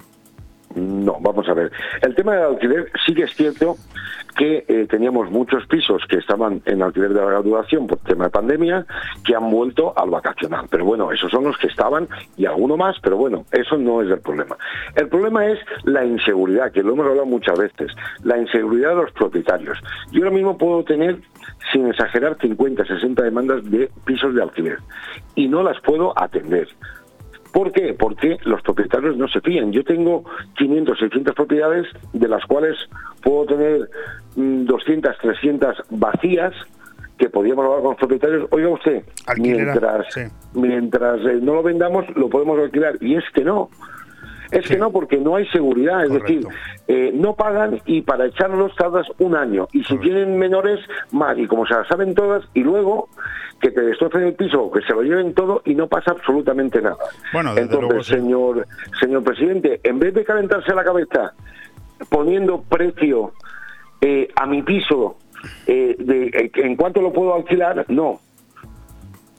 [0.74, 1.72] No, vamos a ver.
[2.00, 3.76] El tema del alquiler sí que es cierto
[4.36, 8.30] que eh, teníamos muchos pisos que estaban en alquiler de larga duración por tema de
[8.30, 8.86] pandemia
[9.24, 10.66] que han vuelto al vacacional.
[10.70, 14.10] Pero bueno, esos son los que estaban y alguno más, pero bueno, eso no es
[14.10, 14.56] el problema.
[14.94, 17.92] El problema es la inseguridad, que lo hemos hablado muchas veces,
[18.22, 19.78] la inseguridad de los propietarios.
[20.12, 21.18] Yo ahora mismo puedo tener,
[21.72, 24.78] sin exagerar, 50, 60 demandas de pisos de alquiler
[25.34, 26.68] y no las puedo atender.
[27.52, 27.94] ¿Por qué?
[27.98, 29.72] Porque los propietarios no se fían.
[29.72, 30.24] Yo tengo
[30.56, 32.76] 500, 600 propiedades, de las cuales
[33.22, 33.90] puedo tener
[34.36, 36.54] 200, 300 vacías,
[37.18, 38.48] que podríamos hablar con los propietarios.
[38.50, 40.20] Oiga usted, Alquilera, mientras, sí.
[40.54, 42.96] mientras eh, no lo vendamos, lo podemos alquilar.
[43.00, 43.68] Y es que no.
[44.50, 44.74] Es sí.
[44.74, 46.48] que no, porque no hay seguridad, es Correcto.
[46.48, 46.48] decir,
[46.88, 49.68] eh, no pagan y para echarlos tardas un año.
[49.72, 50.02] Y si Correcto.
[50.02, 50.80] tienen menores,
[51.12, 51.38] más.
[51.38, 53.08] Y como se las saben todas, y luego
[53.60, 56.96] que te destrocen el piso que se lo lleven todo y no pasa absolutamente nada.
[57.32, 58.14] Bueno, Entonces, luego, sí.
[58.14, 58.66] señor,
[58.98, 61.34] señor presidente, en vez de calentarse la cabeza
[62.08, 63.32] poniendo precio
[64.00, 65.16] eh, a mi piso
[65.66, 68.18] eh, de, en cuánto lo puedo alquilar, no.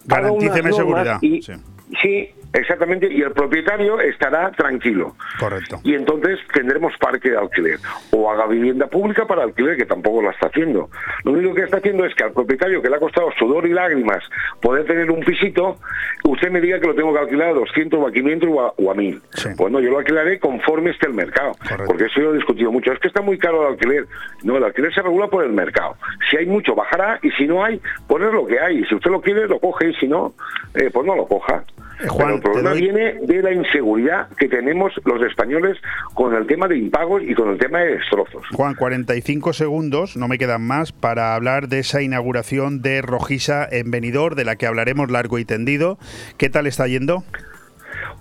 [0.06, 1.18] Garantíceme seguridad.
[1.22, 1.54] Y, sí
[2.02, 5.16] Sí, exactamente, y el propietario estará tranquilo.
[5.40, 5.80] Correcto.
[5.84, 7.80] Y entonces tendremos parque de alquiler.
[8.12, 10.90] O haga vivienda pública para alquiler, que tampoco la está haciendo.
[11.24, 13.74] Lo único que está haciendo es que al propietario que le ha costado sudor y
[13.74, 14.24] lágrimas
[14.62, 15.78] poder tener un pisito,
[16.24, 18.74] usted me diga que lo tengo que alquilar a 200 o a 500 o a,
[18.78, 19.22] o a 1000.
[19.58, 21.54] Bueno, yo lo alquilaré conforme esté el mercado.
[21.86, 22.92] Porque eso yo he discutido mucho.
[22.92, 24.08] Es que está muy caro el alquiler.
[24.44, 25.96] No, el alquiler se regula por el mercado.
[26.30, 27.20] Si hay mucho, bajará.
[27.22, 28.84] Y si no hay, poner lo que hay.
[28.86, 29.90] Si usted lo quiere, lo coge.
[29.90, 30.34] Y si no,
[30.74, 31.64] eh, pues no lo coja.
[32.02, 35.78] Pero el problema viene de la inseguridad que tenemos los españoles
[36.14, 38.44] con el tema de impagos y con el tema de destrozos.
[38.54, 43.92] Juan, 45 segundos, no me quedan más, para hablar de esa inauguración de Rojisa en
[43.92, 45.98] Benidorm, de la que hablaremos largo y tendido.
[46.38, 47.24] ¿Qué tal está yendo?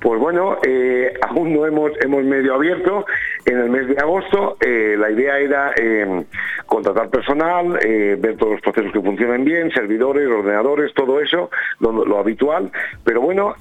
[0.01, 3.07] Pues bueno, eh, aún no hemos, hemos medio abierto.
[3.45, 6.25] En el mes de agosto eh, la idea era eh,
[6.67, 11.51] contratar personal, eh, ver todos los procesos que funcionen bien, servidores, ordenadores, todo eso,
[11.81, 12.71] lo, habitual.
[13.05, 13.55] Pero bueno,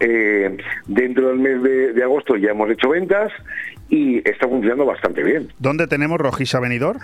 [0.86, 1.64] dentro del mes
[1.96, 3.32] de, agosto ya hemos hecho ventas
[3.90, 5.50] y está funcionando bastante bien.
[5.58, 7.00] ¿Dónde tenemos Rojisa Benidorm?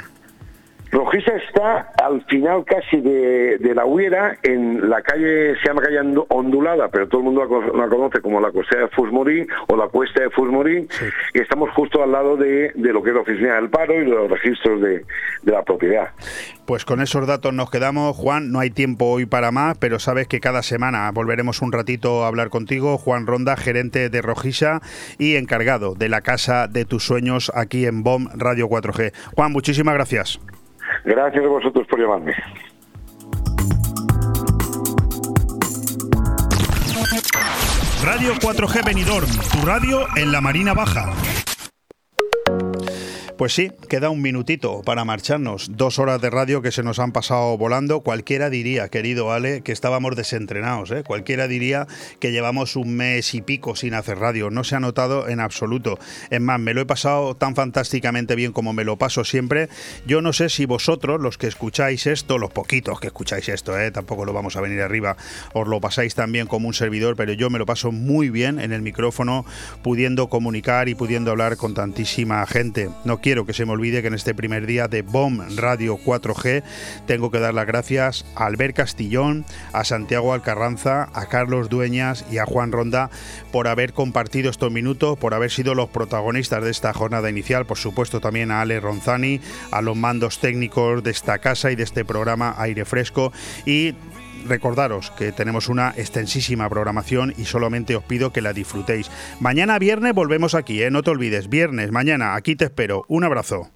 [0.96, 6.00] Rojisa está al final casi de, de la Huera, en la calle, se llama calle
[6.02, 9.46] Ondu- ondulada, pero todo el mundo la, co- la conoce como la cuesta de Fusmorí
[9.68, 10.88] o la cuesta de Fusmorí,
[11.34, 14.06] y estamos justo al lado de, de lo que es la oficina del paro y
[14.06, 15.06] de los registros de,
[15.44, 16.12] de la propiedad.
[16.66, 18.52] Pues con esos datos nos quedamos, Juan.
[18.52, 22.28] No hay tiempo hoy para más, pero sabes que cada semana volveremos un ratito a
[22.28, 22.98] hablar contigo.
[22.98, 24.82] Juan Ronda, gerente de Rojisa
[25.20, 29.12] y encargado de la casa de tus sueños aquí en BOM Radio 4G.
[29.36, 30.40] Juan, muchísimas gracias.
[31.06, 32.34] Gracias a vosotros por llamarme.
[38.04, 41.14] Radio 4G Benidorm, tu radio en la Marina Baja.
[43.38, 45.72] Pues sí, queda un minutito para marcharnos.
[45.76, 48.00] Dos horas de radio que se nos han pasado volando.
[48.00, 50.92] Cualquiera diría, querido Ale, que estábamos desentrenados.
[50.92, 51.04] ¿eh?
[51.06, 51.86] Cualquiera diría
[52.22, 54.52] que llevamos un mes y pico sin hacer radio.
[54.52, 56.00] No se ha notado en absoluto.
[56.30, 59.68] Es más, me lo he pasado tan fantásticamente bien como me lo paso siempre.
[60.08, 63.92] Yo no sé si vosotros, los que escucháis esto, los poquitos que escucháis esto, ¿eh?
[63.92, 65.18] tampoco lo vamos a venir arriba,
[65.52, 68.72] os lo pasáis también como un servidor, pero yo me lo paso muy bien en
[68.72, 69.46] el micrófono,
[69.84, 72.90] pudiendo comunicar y pudiendo hablar con tantísima gente.
[73.04, 76.62] No quiero que se me olvide que en este primer día de BOM Radio 4G
[77.08, 82.38] tengo que dar las gracias a Albert Castillón, a Santiago Alcarranza, a Carlos Dueñas y
[82.38, 83.10] a Juan Ronda
[83.52, 87.80] por haber compartido estos minutos, por haber sido los protagonistas de esta jornada inicial, por
[87.80, 89.42] supuesto también a Ale Ronzani,
[89.72, 93.34] a los mandos técnicos de esta casa y de este programa Aire Fresco
[93.66, 93.96] y
[94.46, 99.10] recordaros que tenemos una extensísima programación y solamente os pido que la disfrutéis.
[99.40, 100.92] Mañana viernes volvemos aquí, ¿eh?
[100.92, 103.06] no te olvides, viernes, mañana, aquí te espero.
[103.08, 103.70] Un abrazo.